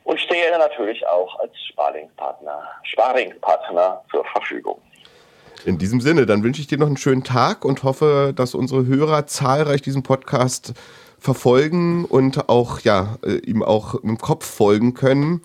und 0.04 0.18
stehe 0.18 0.50
natürlich 0.58 1.06
auch 1.06 1.38
als 1.40 1.52
Sparingspartner, 1.68 2.70
Sparingspartner 2.84 4.02
zur 4.10 4.24
Verfügung. 4.24 4.80
In 5.64 5.78
diesem 5.78 6.00
Sinne, 6.00 6.26
dann 6.26 6.42
wünsche 6.42 6.60
ich 6.60 6.66
dir 6.66 6.78
noch 6.78 6.86
einen 6.86 6.96
schönen 6.96 7.22
Tag 7.22 7.64
und 7.64 7.82
hoffe, 7.82 8.32
dass 8.34 8.54
unsere 8.54 8.86
Hörer 8.86 9.26
zahlreich 9.26 9.82
diesen 9.82 10.02
Podcast 10.02 10.74
verfolgen 11.18 12.04
und 12.04 12.48
auch, 12.48 12.80
ja, 12.80 13.18
äh, 13.24 13.36
ihm 13.36 13.62
auch 13.62 13.94
im 13.94 14.18
Kopf 14.18 14.44
folgen 14.44 14.94
können. 14.94 15.40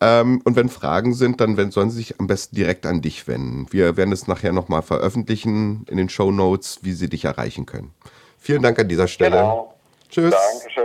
Ähm, 0.00 0.42
und 0.44 0.54
wenn 0.54 0.68
Fragen 0.68 1.14
sind, 1.14 1.40
dann 1.40 1.70
sollen 1.70 1.88
sie 1.88 1.96
sich 1.96 2.20
am 2.20 2.26
besten 2.26 2.56
direkt 2.56 2.84
an 2.84 3.00
dich 3.00 3.26
wenden. 3.26 3.66
Wir 3.70 3.96
werden 3.96 4.12
es 4.12 4.26
nachher 4.26 4.52
nochmal 4.52 4.82
veröffentlichen 4.82 5.86
in 5.88 5.96
den 5.96 6.10
Show 6.10 6.30
Notes, 6.30 6.80
wie 6.82 6.92
sie 6.92 7.08
dich 7.08 7.24
erreichen 7.24 7.64
können. 7.64 7.92
Vielen 8.38 8.62
Dank 8.62 8.78
an 8.78 8.88
dieser 8.88 9.08
Stelle. 9.08 9.36
Genau. 9.36 9.74
Tschüss. 10.10 10.34
Dankeschön. 10.34 10.83